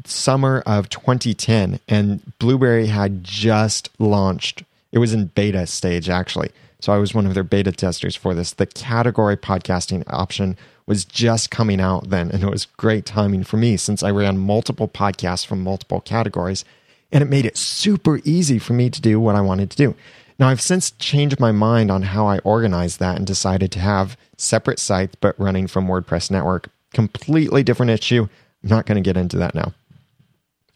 summer 0.05 0.63
of 0.67 0.89
2010, 0.89 1.81
and 1.89 2.39
Blubrry 2.39 2.87
had 2.87 3.25
just 3.25 3.89
launched. 3.99 4.65
It 4.93 4.99
was 4.99 5.13
in 5.13 5.27
beta 5.27 5.67
stage, 5.67 6.09
actually. 6.09 6.51
So 6.81 6.93
I 6.93 6.99
was 6.99 7.15
one 7.15 7.27
of 7.27 7.35
their 7.35 7.45
beta 7.45 7.73
testers 7.73 8.17
for 8.17 8.35
this. 8.35 8.53
The 8.53 8.67
category 8.67 9.37
podcasting 9.37 10.03
option 10.07 10.57
was 10.87 11.05
just 11.05 11.51
coming 11.51 11.81
out 11.81 12.11
then, 12.11 12.31
and 12.31 12.43
it 12.43 12.51
was 12.51 12.67
great 12.67 13.07
timing 13.07 13.45
for 13.45 13.57
me 13.57 13.77
since 13.77 14.03
I 14.03 14.11
ran 14.11 14.39
multiple 14.39 14.89
podcasts 14.89 15.47
from 15.47 15.63
multiple 15.63 16.01
categories, 16.01 16.65
and 17.13 17.23
it 17.23 17.31
made 17.31 17.47
it 17.47 17.57
super 17.57 18.21
easy 18.25 18.59
for 18.59 18.73
me 18.73 18.91
to 18.91 19.01
do 19.01 19.21
what 19.21 19.37
I 19.37 19.41
wanted 19.41 19.71
to 19.71 19.77
do. 19.77 19.95
Now, 20.39 20.49
I've 20.49 20.61
since 20.61 20.93
changed 20.93 21.39
my 21.39 21.53
mind 21.53 21.91
on 21.91 22.03
how 22.03 22.27
I 22.27 22.39
organize 22.39 22.97
that 22.97 23.19
and 23.19 23.27
decided 23.27 23.71
to 23.73 23.79
have 23.79 24.17
separate 24.39 24.79
sites 24.79 25.15
but 25.21 25.39
running 25.39 25.67
from 25.67 25.87
WordPress 25.87 26.31
Network. 26.31 26.71
Completely 26.93 27.63
different 27.63 27.91
issue. 27.91 28.29
I'm 28.63 28.69
not 28.69 28.87
going 28.87 29.03
to 29.03 29.07
get 29.07 29.17
into 29.17 29.39
that 29.39 29.55
now. 29.55 29.73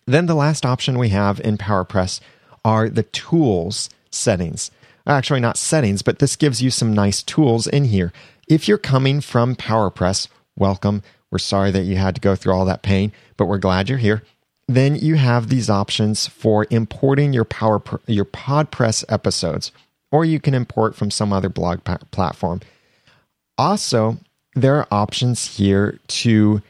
Then 0.06 0.26
the 0.26 0.34
last 0.34 0.66
option 0.66 0.98
we 0.98 1.08
have 1.10 1.40
in 1.40 1.58
PowerPress 1.58 2.20
are 2.64 2.88
the 2.88 3.02
tools 3.04 3.88
settings. 4.10 4.70
Actually, 5.06 5.40
not 5.40 5.58
settings, 5.58 6.02
but 6.02 6.18
this 6.18 6.36
gives 6.36 6.62
you 6.62 6.70
some 6.70 6.92
nice 6.92 7.22
tools 7.22 7.66
in 7.66 7.84
here. 7.84 8.12
If 8.48 8.68
you're 8.68 8.78
coming 8.78 9.20
from 9.20 9.56
PowerPress, 9.56 10.28
welcome. 10.56 11.02
We're 11.30 11.38
sorry 11.38 11.70
that 11.72 11.82
you 11.84 11.96
had 11.96 12.14
to 12.14 12.20
go 12.20 12.36
through 12.36 12.54
all 12.54 12.64
that 12.66 12.82
pain, 12.82 13.12
but 13.36 13.46
we're 13.46 13.58
glad 13.58 13.88
you're 13.88 13.98
here. 13.98 14.22
Then 14.66 14.94
you 14.94 15.16
have 15.16 15.48
these 15.48 15.68
options 15.68 16.26
for 16.26 16.66
importing 16.70 17.32
your 17.32 17.44
Power 17.44 17.82
your 18.06 18.24
PodPress 18.24 19.04
episodes, 19.08 19.72
or 20.10 20.24
you 20.24 20.40
can 20.40 20.54
import 20.54 20.94
from 20.94 21.10
some 21.10 21.32
other 21.32 21.48
blog 21.48 21.80
platform. 22.10 22.60
Also, 23.58 24.18
there 24.55 24.76
are 24.76 24.88
options 24.90 25.57
here 25.57 25.98
to 26.09 26.62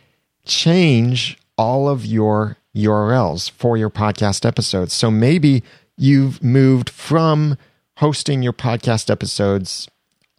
change 0.44 1.38
all 1.56 1.88
of 1.88 2.04
your 2.04 2.56
URLs 2.74 3.50
for 3.50 3.76
your 3.76 3.90
podcast 3.90 4.44
episodes. 4.44 4.92
So 4.92 5.10
maybe 5.10 5.62
you've 5.96 6.42
moved 6.42 6.90
from 6.90 7.56
hosting 7.98 8.42
your 8.42 8.52
podcast 8.52 9.10
episodes 9.10 9.88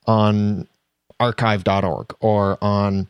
on 0.06 0.68
archive.org 1.20 2.14
or 2.20 2.58
on 2.62 3.08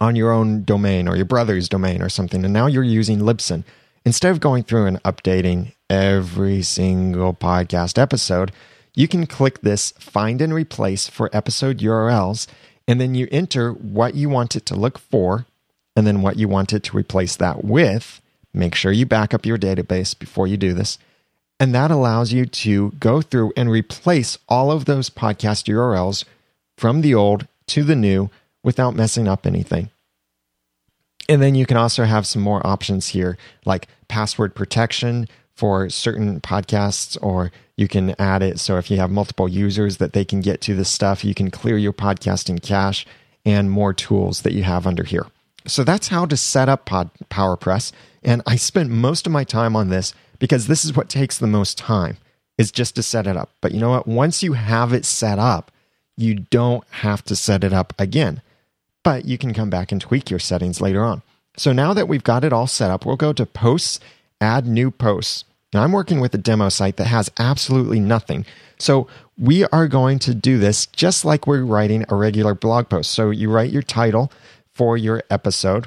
on 0.00 0.16
your 0.16 0.32
own 0.32 0.64
domain 0.64 1.06
or 1.06 1.16
your 1.16 1.26
brother's 1.26 1.68
domain 1.68 2.00
or 2.00 2.08
something 2.08 2.44
and 2.44 2.52
now 2.52 2.66
you're 2.66 2.82
using 2.82 3.18
Libsyn 3.20 3.62
instead 4.06 4.30
of 4.30 4.40
going 4.40 4.62
through 4.62 4.86
and 4.86 5.02
updating 5.02 5.74
every 5.90 6.62
single 6.62 7.34
podcast 7.34 7.98
episode 7.98 8.50
you 8.94 9.06
can 9.06 9.26
click 9.26 9.60
this 9.60 9.92
find 9.98 10.40
and 10.40 10.54
replace 10.54 11.06
for 11.06 11.28
episode 11.34 11.78
URLs 11.78 12.46
and 12.86 13.00
then 13.00 13.14
you 13.14 13.28
enter 13.30 13.72
what 13.72 14.14
you 14.14 14.28
want 14.28 14.56
it 14.56 14.66
to 14.66 14.74
look 14.74 14.98
for 14.98 15.46
and 15.96 16.06
then 16.06 16.22
what 16.22 16.36
you 16.36 16.48
want 16.48 16.72
it 16.72 16.82
to 16.82 16.96
replace 16.96 17.36
that 17.36 17.64
with 17.64 18.20
make 18.54 18.74
sure 18.74 18.92
you 18.92 19.06
back 19.06 19.32
up 19.32 19.46
your 19.46 19.58
database 19.58 20.18
before 20.18 20.46
you 20.46 20.56
do 20.56 20.72
this 20.72 20.98
and 21.62 21.72
that 21.72 21.92
allows 21.92 22.32
you 22.32 22.44
to 22.44 22.90
go 22.98 23.22
through 23.22 23.52
and 23.56 23.70
replace 23.70 24.36
all 24.48 24.72
of 24.72 24.84
those 24.84 25.08
podcast 25.08 25.72
URLs 25.72 26.24
from 26.76 27.02
the 27.02 27.14
old 27.14 27.46
to 27.68 27.84
the 27.84 27.94
new 27.94 28.30
without 28.64 28.96
messing 28.96 29.28
up 29.28 29.46
anything. 29.46 29.88
And 31.28 31.40
then 31.40 31.54
you 31.54 31.64
can 31.66 31.76
also 31.76 32.02
have 32.02 32.26
some 32.26 32.42
more 32.42 32.66
options 32.66 33.10
here, 33.10 33.38
like 33.64 33.86
password 34.08 34.56
protection 34.56 35.28
for 35.54 35.88
certain 35.88 36.40
podcasts, 36.40 37.16
or 37.22 37.52
you 37.76 37.88
can 37.88 38.14
add 38.18 38.42
it 38.42 38.58
so 38.58 38.78
if 38.78 38.90
you 38.90 38.96
have 38.98 39.10
multiple 39.10 39.48
users 39.48 39.98
that 39.98 40.12
they 40.12 40.24
can 40.24 40.40
get 40.40 40.60
to 40.62 40.74
this 40.74 40.88
stuff, 40.88 41.24
you 41.24 41.34
can 41.34 41.50
clear 41.50 41.76
your 41.76 41.92
podcasting 41.92 42.62
cache 42.62 43.06
and 43.44 43.70
more 43.70 43.92
tools 43.92 44.42
that 44.42 44.52
you 44.52 44.62
have 44.62 44.86
under 44.86 45.04
here. 45.04 45.26
So 45.66 45.84
that's 45.84 46.08
how 46.08 46.26
to 46.26 46.36
set 46.36 46.68
up 46.68 46.86
Pod 46.86 47.10
PowerPress. 47.30 47.92
And 48.22 48.42
I 48.46 48.56
spent 48.56 48.90
most 48.90 49.26
of 49.26 49.32
my 49.32 49.44
time 49.44 49.76
on 49.76 49.88
this 49.88 50.14
because 50.38 50.66
this 50.66 50.84
is 50.84 50.96
what 50.96 51.08
takes 51.08 51.38
the 51.38 51.46
most 51.46 51.78
time 51.78 52.16
is 52.58 52.72
just 52.72 52.94
to 52.96 53.02
set 53.02 53.26
it 53.26 53.36
up. 53.36 53.50
But 53.60 53.72
you 53.72 53.80
know 53.80 53.90
what? 53.90 54.06
Once 54.06 54.42
you 54.42 54.54
have 54.54 54.92
it 54.92 55.04
set 55.04 55.38
up, 55.38 55.70
you 56.16 56.34
don't 56.34 56.84
have 56.90 57.24
to 57.24 57.36
set 57.36 57.64
it 57.64 57.72
up 57.72 57.92
again. 57.98 58.42
But 59.02 59.24
you 59.24 59.38
can 59.38 59.54
come 59.54 59.70
back 59.70 59.90
and 59.90 60.00
tweak 60.00 60.30
your 60.30 60.38
settings 60.38 60.80
later 60.80 61.02
on. 61.02 61.22
So 61.56 61.72
now 61.72 61.92
that 61.94 62.08
we've 62.08 62.24
got 62.24 62.44
it 62.44 62.52
all 62.52 62.66
set 62.66 62.90
up, 62.90 63.04
we'll 63.04 63.16
go 63.16 63.32
to 63.32 63.46
posts, 63.46 64.00
add 64.42 64.66
new 64.66 64.90
posts. 64.90 65.44
Now 65.72 65.82
I'm 65.82 65.92
working 65.92 66.20
with 66.20 66.34
a 66.34 66.38
demo 66.38 66.68
site 66.68 66.96
that 66.96 67.06
has 67.06 67.30
absolutely 67.38 68.00
nothing. 68.00 68.44
So 68.78 69.06
we 69.38 69.64
are 69.66 69.88
going 69.88 70.18
to 70.20 70.34
do 70.34 70.58
this 70.58 70.86
just 70.86 71.24
like 71.24 71.46
we're 71.46 71.64
writing 71.64 72.04
a 72.08 72.14
regular 72.14 72.54
blog 72.54 72.88
post. 72.88 73.12
So 73.12 73.30
you 73.30 73.50
write 73.50 73.70
your 73.70 73.82
title 73.82 74.30
for 74.74 74.98
your 74.98 75.22
episode 75.30 75.86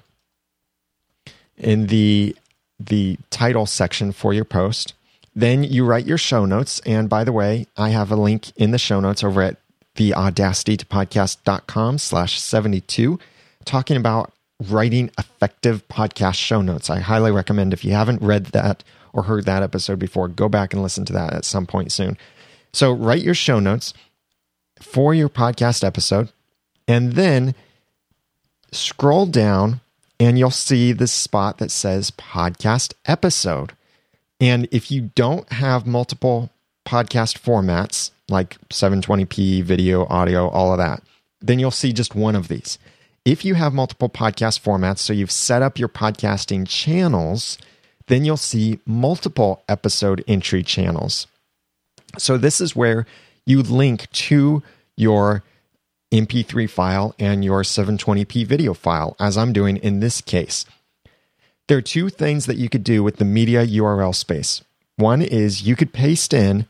in 1.58 1.88
the 1.88 2.36
the 2.80 3.18
title 3.30 3.66
section 3.66 4.12
for 4.12 4.34
your 4.34 4.46
post. 4.46 4.94
Then 5.36 5.64
you 5.64 5.86
write 5.86 6.06
your 6.06 6.18
show 6.18 6.46
notes. 6.46 6.80
And 6.86 7.10
by 7.10 7.24
the 7.24 7.32
way, 7.32 7.68
I 7.78 7.90
have 7.90 8.12
a 8.12 8.16
link 8.16 8.52
in 8.58 8.72
the 8.72 8.78
show 8.78 9.00
notes 9.00 9.24
over 9.24 9.42
at 9.42 9.58
the 9.96 10.12
podcast.com 10.12 11.98
slash 11.98 12.42
72 12.42 13.20
talking 13.66 13.98
about 13.98 14.32
writing 14.60 15.12
effective 15.18 15.88
podcast 15.88 16.36
show 16.36 16.62
notes. 16.62 16.90
I 16.90 17.00
highly 17.00 17.32
recommend 17.32 17.74
if 17.74 17.84
you 17.84 17.92
haven't 17.92 18.22
read 18.22 18.48
that 18.48 18.84
or 19.14 19.24
heard 19.24 19.46
that 19.46 19.64
episode 19.64 20.00
before, 20.00 20.28
go 20.28 20.50
back 20.50 20.74
and 20.74 20.82
listen 20.82 21.06
to 21.06 21.14
that 21.14 21.34
at 21.34 21.46
some 21.46 21.66
point 21.66 21.92
soon. 21.92 22.18
So 22.74 22.92
write 22.92 23.24
your 23.24 23.34
show 23.34 23.60
notes 23.60 23.94
for 24.80 25.14
your 25.14 25.30
podcast 25.30 25.84
episode 25.84 26.32
and 26.88 27.14
then 27.14 27.56
scroll 28.72 29.26
down 29.26 29.80
and 30.20 30.38
you'll 30.38 30.52
see 30.52 30.92
the 30.92 31.08
spot 31.08 31.58
that 31.58 31.72
says 31.72 32.12
podcast 32.12 32.94
episode. 33.06 33.74
And 34.40 34.68
if 34.72 34.92
you 34.92 35.12
don't 35.16 35.50
have 35.54 35.88
multiple 35.88 36.50
podcast 36.86 37.40
formats 37.40 38.12
like 38.30 38.58
720p, 38.70 39.64
video, 39.64 40.06
audio, 40.08 40.50
all 40.50 40.72
of 40.72 40.78
that, 40.78 41.04
then 41.42 41.60
you'll 41.60 41.72
see 41.72 41.94
just 41.94 42.16
one 42.16 42.36
of 42.36 42.48
these. 42.48 42.78
If 43.26 43.44
you 43.44 43.56
have 43.56 43.74
multiple 43.74 44.08
podcast 44.08 44.62
formats, 44.62 45.00
so 45.00 45.12
you've 45.12 45.32
set 45.32 45.64
up 45.64 45.80
your 45.80 45.90
podcasting 45.90 46.68
channels, 46.68 47.58
then 48.06 48.24
you'll 48.24 48.38
see 48.38 48.80
multiple 48.86 49.64
episode 49.68 50.24
entry 50.28 50.62
channels. 50.62 51.26
So 52.20 52.38
this 52.38 52.62
is 52.62 52.76
where 52.76 53.08
you 53.44 53.64
link 53.64 54.12
to 54.12 54.62
your 54.96 55.44
MP3 56.12 56.70
file 56.70 57.16
and 57.18 57.44
your 57.44 57.64
720p 57.64 58.46
video 58.46 58.76
file, 58.76 59.16
as 59.20 59.38
I'm 59.38 59.54
doing 59.54 59.78
in 59.78 60.02
this 60.02 60.22
case. 60.22 60.66
There 61.68 61.80
are 61.80 61.82
two 61.82 62.10
things 62.10 62.46
that 62.46 62.58
you 62.58 62.70
could 62.70 62.84
do 62.84 63.02
with 63.02 63.16
the 63.18 63.26
media 63.26 63.66
URL 63.66 64.14
space. 64.14 64.64
One 64.98 65.24
is 65.24 65.64
you 65.64 65.76
could 65.76 65.94
paste 65.94 66.32
in 66.32 66.68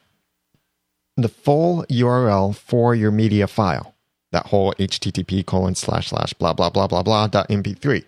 the 1.18 1.28
full 1.28 1.86
URL 1.89 2.56
for 2.56 2.95
your 2.95 3.12
media 3.12 3.47
file, 3.47 3.94
that 4.36 4.47
whole 4.47 4.73
http 4.73 5.45
colon 5.45 5.73
slash 5.75 6.09
slash 6.09 6.33
blah 6.33 6.51
blah 6.51 6.69
blah 6.69 6.88
blah 6.88 7.01
blah 7.01 7.25
dot 7.25 7.47
mp3. 7.47 8.03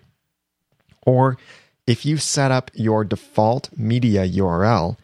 Or 1.06 1.38
if 1.86 2.04
you 2.04 2.18
set 2.18 2.50
up 2.50 2.70
your 2.74 3.02
default 3.02 3.70
media 3.74 4.28
URL, 4.28 4.98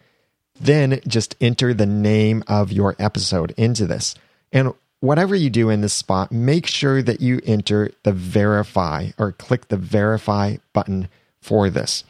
then 0.61 1.01
just 1.09 1.35
enter 1.41 1.73
the 1.73 1.87
name 1.87 2.45
of 2.47 2.71
your 2.71 2.95
episode 2.99 3.55
into 3.57 3.87
this. 3.87 4.15
And 4.53 4.75
whatever 5.01 5.35
you 5.35 5.49
do 5.49 5.71
in 5.71 5.81
this 5.81 5.95
spot, 5.95 6.31
make 6.31 6.67
sure 6.67 7.03
that 7.03 7.23
you 7.23 7.41
enter 7.47 7.91
the 8.03 8.13
verify 8.13 9.13
or 9.17 9.33
click 9.33 9.69
the 9.69 9.79
verify 9.79 10.59
button 10.75 11.09
for 11.41 11.71
this. 11.71 12.05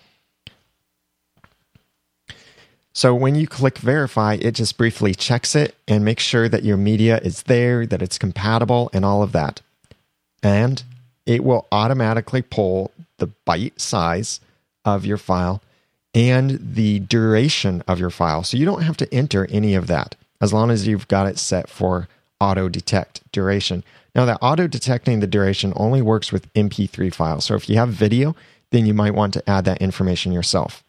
So 2.94 3.12
when 3.12 3.34
you 3.34 3.48
click 3.48 3.78
verify, 3.78 4.38
it 4.40 4.52
just 4.52 4.78
briefly 4.78 5.14
checks 5.14 5.56
it 5.56 5.74
and 5.88 6.04
makes 6.04 6.22
sure 6.22 6.48
that 6.48 6.62
your 6.62 6.76
media 6.76 7.18
is 7.18 7.42
there, 7.42 7.86
that 7.86 8.00
it's 8.00 8.18
compatible, 8.18 8.88
and 8.92 9.04
all 9.04 9.22
of 9.22 9.32
that. 9.32 9.60
And 10.44 10.82
it 11.26 11.42
will 11.42 11.66
automatically 11.72 12.40
pull 12.40 12.92
the 13.18 13.30
byte 13.46 13.80
size 13.80 14.38
of 14.84 15.04
your 15.04 15.16
file 15.16 15.60
and 16.14 16.58
the 16.74 17.00
duration 17.00 17.82
of 17.88 17.98
your 17.98 18.10
file. 18.10 18.44
So 18.44 18.56
you 18.56 18.64
don't 18.64 18.82
have 18.82 18.96
to 18.98 19.12
enter 19.12 19.48
any 19.50 19.74
of 19.74 19.88
that 19.88 20.14
as 20.40 20.52
long 20.52 20.70
as 20.70 20.86
you've 20.86 21.08
got 21.08 21.26
it 21.26 21.38
set 21.38 21.68
for 21.68 22.06
auto 22.40 22.68
detect 22.68 23.20
duration. 23.32 23.82
Now, 24.14 24.24
that 24.26 24.38
auto 24.40 24.68
detecting 24.68 25.18
the 25.18 25.26
duration 25.26 25.72
only 25.74 26.00
works 26.00 26.30
with 26.30 26.52
MP3 26.54 27.12
files. 27.12 27.44
So 27.44 27.56
if 27.56 27.68
you 27.68 27.76
have 27.76 27.88
video, 27.88 28.36
then 28.70 28.86
you 28.86 28.94
might 28.94 29.14
want 29.14 29.34
to 29.34 29.50
add 29.50 29.64
that 29.64 29.82
information 29.82 30.30
yourself. 30.30 30.83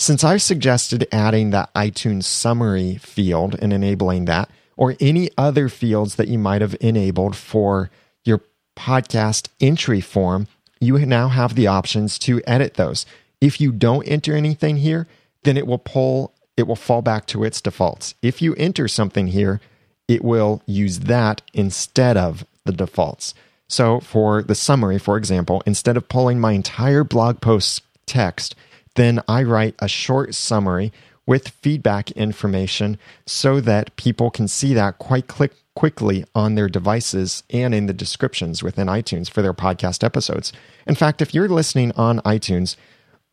Since 0.00 0.24
I 0.24 0.38
suggested 0.38 1.06
adding 1.12 1.50
that 1.50 1.74
iTunes 1.74 2.24
summary 2.24 2.96
field 2.96 3.54
and 3.60 3.70
enabling 3.70 4.24
that, 4.24 4.48
or 4.74 4.96
any 4.98 5.28
other 5.36 5.68
fields 5.68 6.14
that 6.14 6.28
you 6.28 6.38
might 6.38 6.62
have 6.62 6.74
enabled 6.80 7.36
for 7.36 7.90
your 8.24 8.40
podcast 8.74 9.50
entry 9.60 10.00
form, 10.00 10.46
you 10.80 10.98
now 11.04 11.28
have 11.28 11.54
the 11.54 11.66
options 11.66 12.18
to 12.20 12.40
edit 12.46 12.74
those. 12.74 13.04
If 13.42 13.60
you 13.60 13.72
don't 13.72 14.08
enter 14.08 14.34
anything 14.34 14.78
here, 14.78 15.06
then 15.42 15.58
it 15.58 15.66
will 15.66 15.76
pull, 15.76 16.32
it 16.56 16.66
will 16.66 16.76
fall 16.76 17.02
back 17.02 17.26
to 17.26 17.44
its 17.44 17.60
defaults. 17.60 18.14
If 18.22 18.40
you 18.40 18.54
enter 18.54 18.88
something 18.88 19.26
here, 19.26 19.60
it 20.08 20.24
will 20.24 20.62
use 20.64 21.00
that 21.00 21.42
instead 21.52 22.16
of 22.16 22.46
the 22.64 22.72
defaults. 22.72 23.34
So, 23.68 24.00
for 24.00 24.42
the 24.42 24.54
summary, 24.54 24.98
for 24.98 25.18
example, 25.18 25.62
instead 25.66 25.98
of 25.98 26.08
pulling 26.08 26.40
my 26.40 26.52
entire 26.52 27.04
blog 27.04 27.42
post 27.42 27.82
text, 28.06 28.54
then 28.94 29.20
I 29.28 29.42
write 29.42 29.74
a 29.78 29.88
short 29.88 30.34
summary 30.34 30.92
with 31.26 31.48
feedback 31.48 32.10
information 32.12 32.98
so 33.26 33.60
that 33.60 33.94
people 33.96 34.30
can 34.30 34.48
see 34.48 34.74
that 34.74 34.98
quite 34.98 35.28
quick, 35.28 35.52
quickly 35.76 36.24
on 36.34 36.54
their 36.54 36.68
devices 36.68 37.42
and 37.50 37.74
in 37.74 37.86
the 37.86 37.92
descriptions 37.92 38.62
within 38.62 38.88
iTunes 38.88 39.30
for 39.30 39.42
their 39.42 39.54
podcast 39.54 40.02
episodes. 40.02 40.52
In 40.86 40.94
fact, 40.94 41.22
if 41.22 41.32
you're 41.32 41.48
listening 41.48 41.92
on 41.92 42.18
iTunes, 42.20 42.76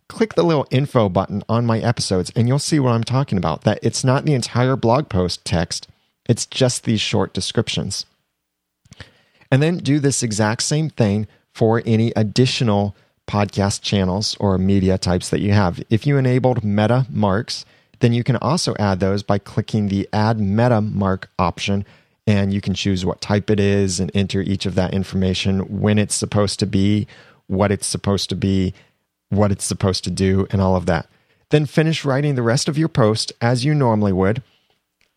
click 0.09 0.35
the 0.35 0.43
little 0.43 0.67
info 0.69 1.09
button 1.09 1.43
on 1.49 1.65
my 1.65 1.79
episodes 1.79 2.31
and 2.35 2.47
you'll 2.47 2.59
see 2.59 2.79
what 2.79 2.91
I'm 2.91 3.03
talking 3.03 3.37
about. 3.37 3.61
That 3.61 3.79
it's 3.81 4.03
not 4.03 4.25
the 4.25 4.33
entire 4.33 4.75
blog 4.75 5.09
post 5.09 5.43
text, 5.43 5.87
it's 6.29 6.45
just 6.45 6.83
these 6.83 7.01
short 7.01 7.33
descriptions. 7.33 8.05
And 9.51 9.63
then 9.63 9.77
do 9.77 9.99
this 9.99 10.23
exact 10.23 10.63
same 10.63 10.89
thing 10.89 11.27
for 11.53 11.81
any 11.85 12.11
additional 12.15 12.95
podcast 13.27 13.81
channels 13.81 14.35
or 14.39 14.57
media 14.57 14.97
types 14.97 15.29
that 15.29 15.41
you 15.41 15.51
have. 15.51 15.83
If 15.89 16.07
you 16.07 16.17
enabled 16.17 16.63
meta 16.63 17.05
marks, 17.09 17.65
then 17.99 18.13
you 18.13 18.23
can 18.23 18.37
also 18.37 18.75
add 18.79 18.99
those 18.99 19.23
by 19.23 19.37
clicking 19.37 19.89
the 19.89 20.07
add 20.13 20.39
meta 20.39 20.81
mark 20.81 21.29
option 21.37 21.85
and 22.25 22.53
you 22.53 22.59
can 22.59 22.73
choose 22.73 23.05
what 23.05 23.21
type 23.21 23.49
it 23.49 23.59
is 23.59 23.99
and 23.99 24.11
enter 24.13 24.41
each 24.41 24.65
of 24.65 24.75
that 24.75 24.93
information 24.93 25.81
when 25.81 25.97
it's 25.97 26.13
supposed 26.13 26.59
to 26.59 26.65
be, 26.65 27.07
what 27.47 27.71
it's 27.71 27.87
supposed 27.87 28.29
to 28.29 28.35
be, 28.35 28.73
what 29.29 29.51
it's 29.51 29.63
supposed 29.63 30.03
to 30.03 30.11
do, 30.11 30.45
and 30.51 30.61
all 30.61 30.75
of 30.75 30.85
that. 30.87 31.07
Then 31.49 31.65
finish 31.65 32.03
writing 32.03 32.35
the 32.35 32.41
rest 32.41 32.67
of 32.67 32.77
your 32.77 32.89
post 32.89 33.31
as 33.39 33.63
you 33.63 33.73
normally 33.73 34.11
would 34.11 34.43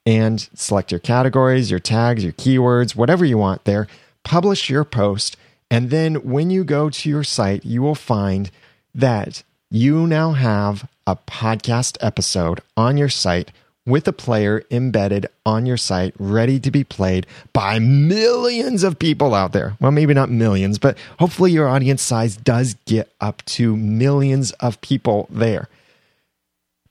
and 0.07 0.49
select 0.55 0.93
your 0.93 1.01
categories, 1.01 1.71
your 1.71 1.81
tags, 1.81 2.23
your 2.23 2.33
keywords, 2.33 2.95
whatever 2.95 3.25
you 3.25 3.37
want 3.37 3.65
there. 3.65 3.89
publish 4.23 4.69
your 4.71 4.85
post. 4.85 5.37
And 5.71 5.91
then 5.91 6.17
when 6.17 6.51
you 6.51 6.65
go 6.65 6.91
to 6.91 7.09
your 7.09 7.25
site, 7.25 7.65
you 7.65 7.81
will 7.83 7.95
find 7.95 8.51
that 8.95 9.45
you 9.71 10.07
now 10.07 10.33
have 10.33 10.89
a 11.07 11.15
podcast 11.15 11.97
episode 12.01 12.61
on 12.77 12.97
your 12.97 13.09
site 13.09 13.53
with 13.87 14.07
a 14.07 14.13
player 14.13 14.63
embedded 14.71 15.27
on 15.47 15.67
your 15.67 15.77
site, 15.77 16.15
ready 16.19 16.61
to 16.61 16.71
be 16.71 16.85
played 16.85 17.27
by 17.53 17.79
millions 17.79 18.83
of 18.83 18.99
people 18.99 19.35
out 19.35 19.53
there. 19.53 19.77
Well, 19.81 19.91
maybe 19.91 20.13
not 20.15 20.31
millions, 20.31 20.79
but 20.79 20.99
hopefully 21.19 21.53
your 21.53 21.69
audience 21.69 22.03
size 22.03 22.37
does 22.37 22.75
get 22.85 23.11
up 23.21 23.45
to 23.47 23.77
millions 23.77 24.53
of 24.53 24.81
people 24.81 25.29
there. 25.31 25.69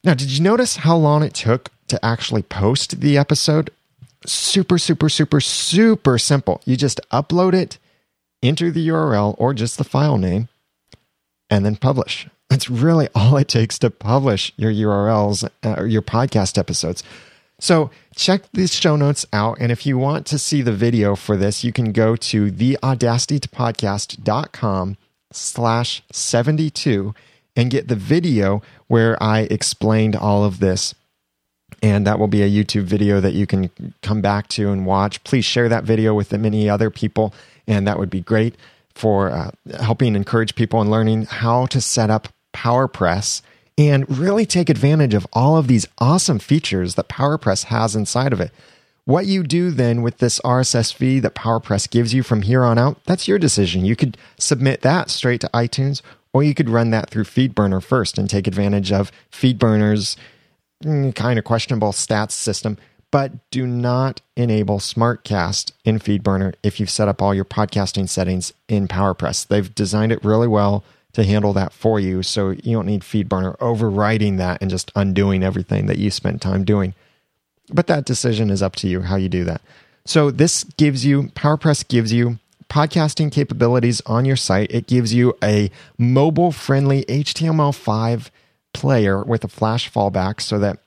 Now, 0.03 0.13
did 0.13 0.31
you 0.31 0.41
notice 0.41 0.77
how 0.77 0.95
long 0.95 1.23
it 1.23 1.33
took 1.33 1.69
to 1.89 2.03
actually 2.03 2.43
post 2.43 3.01
the 3.01 3.17
episode? 3.17 3.69
Super, 4.25 4.77
super, 4.77 5.09
super, 5.09 5.41
super 5.41 6.17
simple. 6.17 6.61
You 6.65 6.75
just 6.75 6.99
upload 7.11 7.53
it, 7.53 7.77
enter 8.41 8.71
the 8.71 8.87
URL 8.87 9.35
or 9.37 9.53
just 9.53 9.77
the 9.77 9.83
file 9.83 10.17
name, 10.17 10.47
and 11.49 11.65
then 11.65 11.75
publish. 11.75 12.27
That's 12.49 12.69
really 12.69 13.09
all 13.15 13.37
it 13.37 13.47
takes 13.47 13.79
to 13.79 13.89
publish 13.89 14.51
your 14.57 14.71
URLs 14.71 15.49
uh, 15.63 15.75
or 15.77 15.87
your 15.87 16.01
podcast 16.01 16.57
episodes. 16.57 17.03
So 17.59 17.91
check 18.15 18.43
these 18.53 18.73
show 18.73 18.95
notes 18.95 19.25
out. 19.33 19.57
And 19.59 19.69
if 19.71 19.85
you 19.85 19.97
want 19.97 20.25
to 20.27 20.39
see 20.39 20.61
the 20.61 20.71
video 20.71 21.15
for 21.15 21.35
this, 21.35 21.61
you 21.63 21.73
can 21.73 21.91
go 21.91 22.15
to 22.15 22.51
theaudacitytopodcast.com 22.51 24.97
slash 25.31 26.01
72 26.11 27.13
and 27.55 27.69
get 27.69 27.87
the 27.87 27.95
video 27.95 28.63
where 28.87 29.21
I 29.21 29.41
explained 29.41 30.15
all 30.15 30.43
of 30.45 30.59
this. 30.59 30.95
And 31.81 32.05
that 32.05 32.19
will 32.19 32.27
be 32.27 32.41
a 32.41 32.49
YouTube 32.49 32.83
video 32.83 33.21
that 33.21 33.33
you 33.33 33.47
can 33.47 33.71
come 34.01 34.21
back 34.21 34.47
to 34.49 34.69
and 34.71 34.85
watch. 34.85 35.23
Please 35.23 35.45
share 35.45 35.69
that 35.69 35.85
video 35.85 36.13
with 36.13 36.31
many 36.33 36.69
other 36.69 36.89
people, 36.89 37.33
and 37.67 37.87
that 37.87 37.97
would 37.97 38.09
be 38.09 38.21
great 38.21 38.55
for 38.93 39.29
uh, 39.29 39.51
helping 39.79 40.15
encourage 40.15 40.55
people 40.55 40.81
in 40.81 40.91
learning 40.91 41.25
how 41.25 41.65
to 41.67 41.79
set 41.79 42.09
up 42.09 42.27
PowerPress 42.53 43.41
and 43.77 44.17
really 44.19 44.45
take 44.45 44.69
advantage 44.69 45.13
of 45.13 45.25
all 45.31 45.55
of 45.55 45.67
these 45.67 45.87
awesome 45.99 46.37
features 46.37 46.95
that 46.95 47.07
PowerPress 47.07 47.65
has 47.65 47.95
inside 47.95 48.33
of 48.33 48.41
it. 48.41 48.51
What 49.05 49.25
you 49.25 49.41
do 49.41 49.71
then 49.71 50.01
with 50.01 50.17
this 50.17 50.39
RSS 50.41 50.93
feed 50.93 51.21
that 51.21 51.33
PowerPress 51.33 51.89
gives 51.89 52.13
you 52.13 52.21
from 52.21 52.41
here 52.41 52.63
on 52.63 52.77
out, 52.77 53.03
that's 53.05 53.27
your 53.27 53.39
decision. 53.39 53.85
You 53.85 53.95
could 53.95 54.17
submit 54.37 54.81
that 54.81 55.09
straight 55.09 55.41
to 55.41 55.49
iTunes, 55.53 56.01
or 56.33 56.43
you 56.43 56.53
could 56.53 56.69
run 56.69 56.91
that 56.91 57.09
through 57.09 57.23
FeedBurner 57.23 57.81
first 57.81 58.17
and 58.17 58.29
take 58.29 58.47
advantage 58.47 58.91
of 58.91 59.11
FeedBurner's 59.31 60.17
Mm, 60.83 61.13
kind 61.13 61.37
of 61.37 61.45
questionable 61.45 61.91
stats 61.91 62.31
system. 62.31 62.77
But 63.11 63.49
do 63.49 63.65
not 63.65 64.21
enable 64.35 64.77
SmartCast 64.77 65.71
in 65.83 65.99
FeedBurner 65.99 66.53
if 66.61 66.79
you've 66.79 66.91
set 66.91 67.07
up 67.07 67.21
all 67.21 67.33
your 67.33 67.45
podcasting 67.45 68.07
settings 68.07 68.53
in 68.67 68.87
PowerPress. 68.87 69.47
They've 69.47 69.73
designed 69.73 70.11
it 70.11 70.23
really 70.23 70.47
well 70.47 70.83
to 71.13 71.23
handle 71.23 71.53
that 71.53 71.73
for 71.73 71.99
you. 71.99 72.21
So 72.21 72.51
you 72.51 72.73
don't 72.73 72.85
need 72.85 73.01
FeedBurner 73.01 73.55
overriding 73.59 74.37
that 74.37 74.61
and 74.61 74.69
just 74.69 74.91
undoing 74.95 75.43
everything 75.43 75.87
that 75.87 75.97
you 75.97 76.11
spent 76.11 76.41
time 76.41 76.63
doing. 76.63 76.93
But 77.71 77.87
that 77.87 78.05
decision 78.05 78.51
is 78.51 78.61
up 78.61 78.75
to 78.77 78.87
you 78.87 79.01
how 79.01 79.15
you 79.15 79.27
do 79.27 79.43
that. 79.45 79.61
So 80.05 80.29
this 80.29 80.63
gives 80.63 81.03
you, 81.03 81.23
PowerPress 81.29 81.87
gives 81.87 82.13
you 82.13 82.37
podcasting 82.69 83.31
capabilities 83.31 84.01
on 84.05 84.25
your 84.25 84.35
site. 84.35 84.71
It 84.71 84.85
gives 84.85 85.13
you 85.13 85.35
a 85.43 85.71
mobile 85.97 86.51
friendly 86.51 87.05
HTML5 87.05 88.29
player 88.79 89.21
with 89.21 89.43
a 89.43 89.49
flash 89.49 89.91
fallback 89.91 90.39
so 90.39 90.57
that 90.57 90.79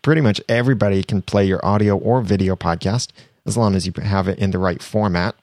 pretty 0.00 0.22
much 0.22 0.40
everybody 0.48 1.02
can 1.02 1.20
play 1.20 1.44
your 1.44 1.64
audio 1.64 1.94
or 1.94 2.22
video 2.22 2.56
podcast 2.56 3.08
as 3.44 3.54
long 3.54 3.74
as 3.74 3.86
you 3.86 3.92
have 4.02 4.28
it 4.28 4.38
in 4.38 4.50
the 4.50 4.58
right 4.58 4.82
format, 4.82 5.34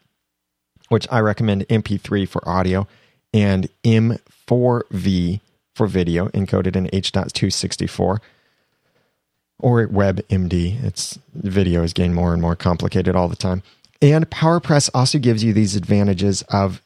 which 0.90 1.08
I 1.12 1.20
recommend 1.20 1.68
MP3 1.68 2.28
for 2.28 2.42
audio 2.50 2.88
and 3.32 3.70
M4V 3.84 5.42
for 5.76 5.86
video 5.86 6.28
encoded 6.30 6.76
in 6.76 6.90
H.264 6.92 8.18
or 9.60 9.88
WebMD. 9.88 10.84
It's 10.84 11.20
video 11.36 11.84
is 11.84 11.94
getting 11.94 12.16
more 12.16 12.34
and 12.34 12.42
more 12.42 12.56
complicated 12.56 13.16
all 13.16 13.28
the 13.28 13.36
time. 13.36 13.62
And 14.02 14.28
PowerPress 14.28 14.90
also 14.96 15.20
gives 15.20 15.44
you 15.44 15.54
these 15.54 15.76
advantages 15.76 16.42
of 16.50 16.82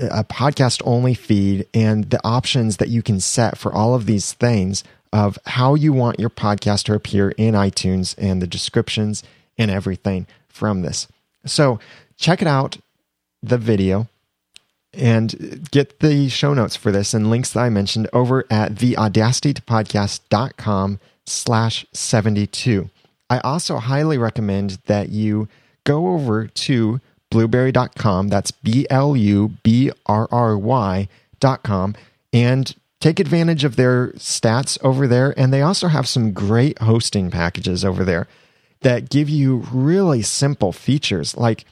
a 0.00 0.24
podcast 0.24 0.82
only 0.84 1.14
feed 1.14 1.66
and 1.74 2.10
the 2.10 2.20
options 2.24 2.78
that 2.78 2.88
you 2.88 3.02
can 3.02 3.20
set 3.20 3.58
for 3.58 3.72
all 3.72 3.94
of 3.94 4.06
these 4.06 4.32
things 4.32 4.82
of 5.12 5.38
how 5.46 5.74
you 5.74 5.92
want 5.92 6.20
your 6.20 6.30
podcast 6.30 6.84
to 6.84 6.94
appear 6.94 7.30
in 7.30 7.54
iTunes 7.54 8.14
and 8.16 8.40
the 8.40 8.46
descriptions 8.46 9.24
and 9.58 9.68
everything 9.70 10.26
from 10.48 10.82
this. 10.82 11.08
So 11.44 11.80
check 12.16 12.40
it 12.42 12.48
out, 12.48 12.78
the 13.42 13.58
video, 13.58 14.08
and 14.92 15.66
get 15.70 16.00
the 16.00 16.28
show 16.28 16.52
notes 16.54 16.74
for 16.76 16.92
this 16.92 17.14
and 17.14 17.30
links 17.30 17.52
that 17.52 17.60
I 17.60 17.70
mentioned 17.70 18.08
over 18.12 18.44
at 18.50 18.74
theaudacitytopodcast.com 18.74 21.00
slash 21.26 21.86
72. 21.92 22.90
I 23.28 23.38
also 23.40 23.78
highly 23.78 24.16
recommend 24.18 24.78
that 24.86 25.08
you 25.10 25.48
go 25.84 26.08
over 26.08 26.46
to 26.46 27.00
blubrry.com. 27.30 28.28
That's 28.28 28.50
B 28.50 28.86
L 28.90 29.16
U 29.16 29.48
B 29.62 29.90
R 30.06 30.28
R 30.30 30.58
Y.com 30.58 31.94
and 32.32 32.74
take 33.00 33.18
advantage 33.18 33.64
of 33.64 33.76
their 33.76 34.08
stats 34.12 34.78
over 34.84 35.06
there. 35.06 35.32
And 35.38 35.52
they 35.52 35.62
also 35.62 35.88
have 35.88 36.06
some 36.06 36.32
great 36.32 36.78
hosting 36.80 37.30
packages 37.30 37.84
over 37.84 38.04
there 38.04 38.28
that 38.82 39.10
give 39.10 39.28
you 39.28 39.64
really 39.72 40.22
simple 40.22 40.72
features 40.72 41.36
like 41.36 41.64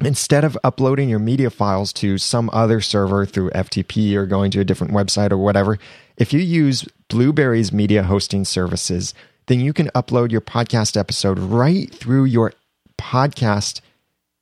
instead 0.00 0.44
of 0.44 0.56
uploading 0.64 1.08
your 1.08 1.18
media 1.18 1.50
files 1.50 1.92
to 1.92 2.18
some 2.18 2.48
other 2.52 2.80
server 2.80 3.26
through 3.26 3.50
FTP 3.50 4.14
or 4.14 4.26
going 4.26 4.50
to 4.50 4.60
a 4.60 4.64
different 4.64 4.92
website 4.92 5.30
or 5.30 5.38
whatever, 5.38 5.78
if 6.16 6.32
you 6.32 6.40
use 6.40 6.88
Blubrry's 7.08 7.72
media 7.72 8.02
hosting 8.02 8.44
services, 8.44 9.14
then 9.46 9.60
you 9.60 9.72
can 9.72 9.88
upload 9.88 10.30
your 10.30 10.40
podcast 10.40 10.96
episode 10.96 11.38
right 11.38 11.92
through 11.92 12.24
your 12.24 12.52
podcast 12.98 13.80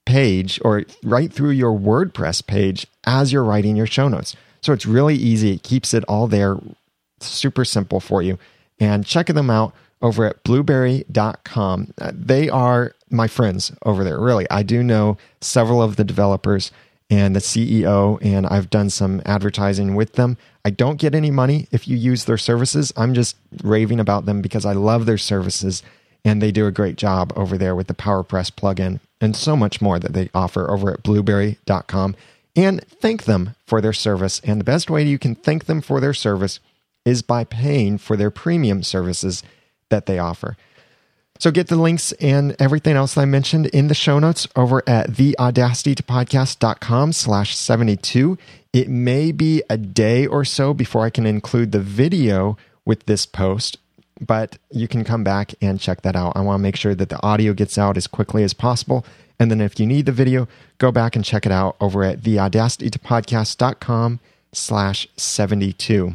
page 0.09 0.59
or 0.65 0.85
right 1.05 1.31
through 1.31 1.51
your 1.51 1.79
WordPress 1.79 2.45
page 2.47 2.87
as 3.05 3.31
you're 3.31 3.45
writing 3.45 3.77
your 3.77 3.87
show 3.87 4.09
notes. 4.09 4.35
So 4.63 4.73
it's 4.73 4.87
really 4.87 5.15
easy. 5.15 5.53
It 5.53 5.63
keeps 5.63 5.93
it 5.93 6.03
all 6.05 6.27
there, 6.27 6.57
super 7.21 7.63
simple 7.63 8.01
for 8.01 8.23
you. 8.23 8.39
And 8.81 9.05
check 9.05 9.27
them 9.27 9.51
out 9.51 9.75
over 10.01 10.25
at 10.25 10.43
blubrry.com. 10.45 11.93
Uh, 12.01 12.13
they 12.15 12.49
are 12.49 12.95
my 13.11 13.27
friends 13.27 13.71
over 13.85 14.03
there. 14.03 14.19
Really, 14.19 14.49
I 14.51 14.63
do 14.63 14.83
know 14.83 15.19
several 15.43 15.83
of 15.83 15.97
the 15.97 16.05
developers 16.05 16.73
and 17.11 17.37
the 17.37 17.41
CEO, 17.41 18.19
and 18.23 18.47
I've 18.47 18.71
done 18.71 18.89
some 18.89 19.21
advertising 19.27 19.95
with 19.95 20.15
them. 20.15 20.39
I 20.65 20.71
don't 20.71 20.99
get 20.99 21.15
any 21.15 21.31
money 21.31 21.69
if 21.71 21.87
you 21.87 21.97
use 21.99 22.25
their 22.25 22.39
services. 22.39 22.95
I'm 22.97 23.13
just 23.13 23.37
raving 23.63 24.01
about 24.01 24.25
them 24.25 24.41
because 24.41 24.65
I 24.65 24.73
love 24.73 25.05
their 25.05 25.19
services 25.19 25.83
and 26.29 26.43
they 26.43 26.53
do 26.53 26.67
a 26.67 26.71
great 26.71 26.97
job 26.97 27.33
over 27.35 27.57
there 27.57 27.75
with 27.75 27.87
the 27.87 27.95
PowerPress 27.95 28.53
plugin 28.53 29.01
and 29.19 29.35
so 29.35 29.57
much 29.57 29.81
more 29.81 29.99
that 29.99 30.13
they 30.13 30.29
offer 30.35 30.71
over 30.71 30.93
at 30.93 31.03
blubrry.com. 31.03 32.15
And 32.55 32.85
thank 32.85 33.25
them 33.25 33.55
for 33.67 33.81
their 33.81 33.95
service. 33.95 34.39
And 34.45 34.61
the 34.61 34.65
best 34.65 34.91
way 34.91 35.05
you 35.05 35.19
can 35.19 35.35
thank 35.35 35.65
them 35.65 35.81
for 35.81 36.01
their 36.01 36.13
service 36.13 36.61
is 37.07 37.23
by 37.23 37.45
paying 37.45 37.97
for 37.97 38.15
their 38.15 38.31
premium 38.31 38.83
services 38.83 39.43
that 39.89 40.05
they 40.05 40.19
offer. 40.19 40.59
So 41.39 41.51
get 41.51 41.69
the 41.69 41.77
links 41.77 42.13
and 42.13 42.55
everything 42.59 42.95
else 42.95 43.17
I 43.17 43.25
mentioned 43.25 43.69
in 43.69 43.89
the 43.89 43.95
show 43.95 44.19
notes 44.19 44.47
over 44.55 44.83
at 44.87 45.11
theaudacitytopodcast.com 45.11 47.13
slash 47.15 47.57
72. 47.57 48.37
It 48.75 48.91
may 48.91 49.33
be 49.33 49.63
a 49.71 49.79
day 49.79 50.27
or 50.27 50.45
so 50.45 50.75
before 50.75 51.07
I 51.07 51.11
can 51.11 51.25
include 51.25 51.73
the 51.73 51.81
video 51.81 52.59
with 52.85 53.07
this 53.07 53.25
post, 53.25 53.79
but 54.21 54.59
you 54.71 54.89
can 54.89 55.05
come 55.05 55.25
back 55.25 55.55
and 55.61 55.81
check 55.81 56.03
that 56.03 56.17
out. 56.17 56.37
I 56.37 56.41
want 56.41 56.59
to 56.59 56.63
make 56.63 56.77
sure 56.77 56.95
that 56.95 57.09
the 57.09 57.23
audio 57.23 57.53
gets 57.53 57.79
out 57.79 57.97
as 57.97 58.07
quickly 58.07 58.43
as 58.43 58.53
possible. 58.53 59.05
And 59.39 59.51
then 59.51 59.61
if 59.61 59.79
you 59.79 59.87
need 59.87 60.07
the 60.07 60.13
video, 60.13 60.49
go 60.79 60.91
back 60.91 61.17
and 61.17 61.25
check 61.25 61.47
it 61.47 61.53
out 61.53 61.77
over 61.81 62.03
at 62.05 62.21
theaudacitytopodcast.com 62.21 64.21
slash 64.53 65.09
72. 65.17 66.15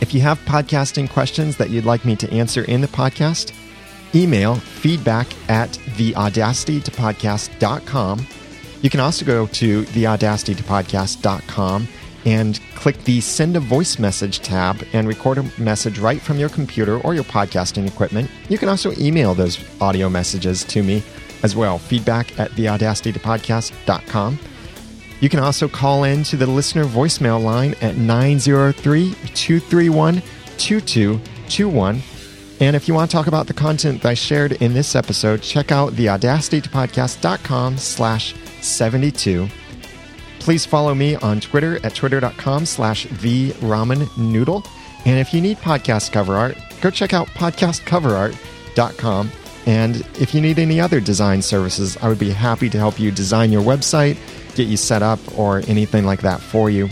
If 0.00 0.12
you 0.12 0.20
have 0.22 0.40
podcasting 0.40 1.08
questions 1.08 1.56
that 1.58 1.70
you'd 1.70 1.84
like 1.84 2.04
me 2.04 2.16
to 2.16 2.28
answer 2.32 2.64
in 2.64 2.80
the 2.80 2.88
podcast, 2.88 3.52
email 4.14 4.56
feedback 4.56 5.28
at 5.48 5.70
theaudacitytopodcast.com. 5.70 8.26
You 8.80 8.90
can 8.90 9.00
also 9.00 9.24
go 9.24 9.46
to 9.46 9.84
theaudacitytopodcast.com 9.84 11.88
and 12.24 12.60
click 12.74 13.02
the 13.04 13.20
send 13.20 13.56
a 13.56 13.60
voice 13.60 13.98
message 13.98 14.40
tab 14.40 14.84
and 14.92 15.08
record 15.08 15.38
a 15.38 15.60
message 15.60 15.98
right 15.98 16.20
from 16.20 16.38
your 16.38 16.48
computer 16.48 16.98
or 17.00 17.14
your 17.14 17.24
podcasting 17.24 17.86
equipment. 17.86 18.30
You 18.48 18.58
can 18.58 18.68
also 18.68 18.92
email 18.98 19.34
those 19.34 19.58
audio 19.80 20.08
messages 20.08 20.64
to 20.64 20.82
me 20.82 21.02
as 21.42 21.56
well. 21.56 21.78
Feedback 21.78 22.38
at 22.38 22.50
theaudacitytopodcast.com. 22.52 24.38
You 25.20 25.28
can 25.28 25.38
also 25.38 25.68
call 25.68 26.04
in 26.04 26.24
to 26.24 26.36
the 26.36 26.46
listener 26.46 26.84
voicemail 26.84 27.42
line 27.42 27.74
at 27.80 27.96
903 27.96 29.14
231 29.34 30.22
2221 30.58 32.02
And 32.60 32.76
if 32.76 32.88
you 32.88 32.94
want 32.94 33.10
to 33.10 33.16
talk 33.16 33.28
about 33.28 33.46
the 33.46 33.54
content 33.54 34.02
that 34.02 34.08
I 34.08 34.14
shared 34.14 34.52
in 34.52 34.74
this 34.74 34.96
episode, 34.96 35.42
check 35.42 35.70
out 35.70 35.94
the 35.94 36.06
audacitytopodcast.com 36.06 37.78
slash 37.78 38.34
72. 38.60 39.48
Please 40.42 40.66
follow 40.66 40.92
me 40.92 41.14
on 41.14 41.38
Twitter 41.38 41.78
at 41.86 41.94
twitter.com 41.94 42.66
slash 42.66 43.04
the 43.04 43.54
noodle. 44.16 44.64
And 45.04 45.20
if 45.20 45.32
you 45.32 45.40
need 45.40 45.58
podcast 45.58 46.10
cover 46.10 46.36
art, 46.36 46.58
go 46.80 46.90
check 46.90 47.14
out 47.14 47.28
podcastcoverart.com. 47.28 49.30
And 49.66 49.96
if 50.18 50.34
you 50.34 50.40
need 50.40 50.58
any 50.58 50.80
other 50.80 50.98
design 50.98 51.42
services, 51.42 51.96
I 51.98 52.08
would 52.08 52.18
be 52.18 52.30
happy 52.30 52.68
to 52.70 52.76
help 52.76 52.98
you 52.98 53.12
design 53.12 53.52
your 53.52 53.62
website, 53.62 54.18
get 54.56 54.66
you 54.66 54.76
set 54.76 55.00
up, 55.00 55.20
or 55.38 55.58
anything 55.68 56.04
like 56.04 56.22
that 56.22 56.40
for 56.40 56.68
you 56.68 56.88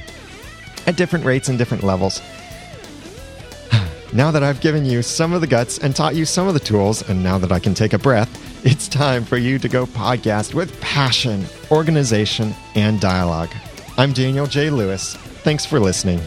at 0.87 0.95
different 0.95 1.25
rates 1.25 1.49
and 1.49 1.59
different 1.59 1.83
levels. 1.83 2.21
Now 4.13 4.33
that 4.33 4.43
I've 4.43 4.61
given 4.61 4.85
you 4.85 5.03
some 5.03 5.33
of 5.33 5.41
the 5.41 5.47
guts 5.47 5.79
and 5.79 5.95
taught 5.95 6.17
you 6.17 6.25
some 6.25 6.49
of 6.49 6.55
the 6.55 6.61
tools, 6.61 7.09
and 7.09 7.23
now 7.23 7.39
that 7.39 7.53
I 7.53 7.61
can 7.61 7.75
take 7.75 7.93
a 7.93 7.99
breath, 7.99 8.67
it's 8.67 8.89
time 8.89 9.25
for 9.25 9.37
you 9.37 9.57
to 9.61 9.69
go 9.69 9.87
podcast 9.87 10.53
with 10.53 10.79
passion, 10.81 11.47
organization, 11.71 12.53
and 12.75 13.01
dialogue. 13.01 13.51
I'm 13.97 14.13
Daniel 14.13 14.47
J. 14.47 14.69
Lewis. 14.71 15.15
Thanks 15.15 15.65
for 15.65 15.79
listening. 15.79 16.19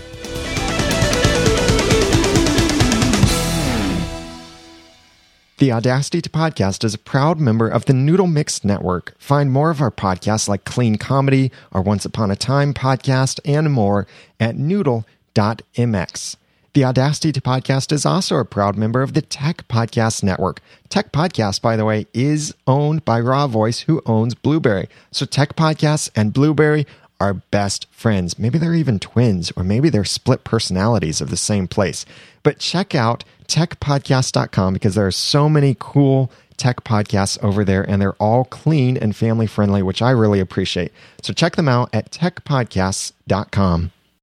The 5.57 5.73
Audacity 5.73 6.21
to 6.21 6.29
Podcast 6.29 6.85
is 6.85 6.93
a 6.93 6.97
proud 6.97 7.39
member 7.39 7.67
of 7.67 7.83
the 7.85 7.93
Noodle 7.93 8.27
Mix 8.27 8.63
Network. 8.63 9.13
Find 9.17 9.51
more 9.51 9.69
of 9.69 9.81
our 9.81 9.91
podcasts 9.91 10.47
like 10.47 10.63
Clean 10.63 10.97
Comedy, 10.97 11.51
our 11.73 11.81
Once 11.81 12.05
Upon 12.05 12.31
a 12.31 12.37
Time 12.37 12.73
podcast, 12.73 13.41
and 13.43 13.73
more 13.73 14.07
at 14.39 14.55
noodle.mx. 14.55 16.35
The 16.73 16.85
Audacity 16.85 17.31
to 17.33 17.39
Podcast 17.39 17.91
is 17.91 18.03
also 18.03 18.37
a 18.37 18.45
proud 18.45 18.75
member 18.75 19.03
of 19.03 19.13
the 19.13 19.21
Tech 19.21 19.67
Podcast 19.67 20.23
Network. 20.23 20.59
Tech 20.89 21.11
Podcast, 21.11 21.61
by 21.61 21.75
the 21.75 21.85
way, 21.85 22.07
is 22.15 22.55
owned 22.65 23.05
by 23.05 23.21
RawVoice, 23.21 23.81
who 23.81 24.01
owns 24.07 24.33
Blubrry. 24.33 24.89
So 25.11 25.27
Tech 25.27 25.55
Podcasts 25.55 26.09
and 26.15 26.33
Blubrry 26.33 26.87
are 27.19 27.35
best 27.35 27.85
friends. 27.91 28.39
Maybe 28.39 28.57
they're 28.57 28.73
even 28.73 28.97
twins, 28.97 29.51
or 29.55 29.63
maybe 29.63 29.91
they're 29.91 30.03
split 30.03 30.43
personalities 30.43 31.21
of 31.21 31.29
the 31.29 31.37
same 31.37 31.67
place. 31.67 32.07
But 32.41 32.57
check 32.57 32.95
out 32.95 33.23
techpodcast.com 33.47 34.73
because 34.73 34.95
there 34.95 35.05
are 35.05 35.11
so 35.11 35.47
many 35.47 35.77
cool 35.79 36.31
tech 36.57 36.83
podcasts 36.83 37.37
over 37.43 37.63
there, 37.63 37.87
and 37.87 38.01
they're 38.01 38.13
all 38.13 38.45
clean 38.45 38.97
and 38.97 39.15
family 39.15 39.45
friendly, 39.45 39.83
which 39.83 40.01
I 40.01 40.09
really 40.09 40.39
appreciate. 40.39 40.91
So 41.21 41.33
check 41.33 41.55
them 41.55 41.69
out 41.69 41.91
at 41.93 42.09
techpodcasts.com. 42.09 43.91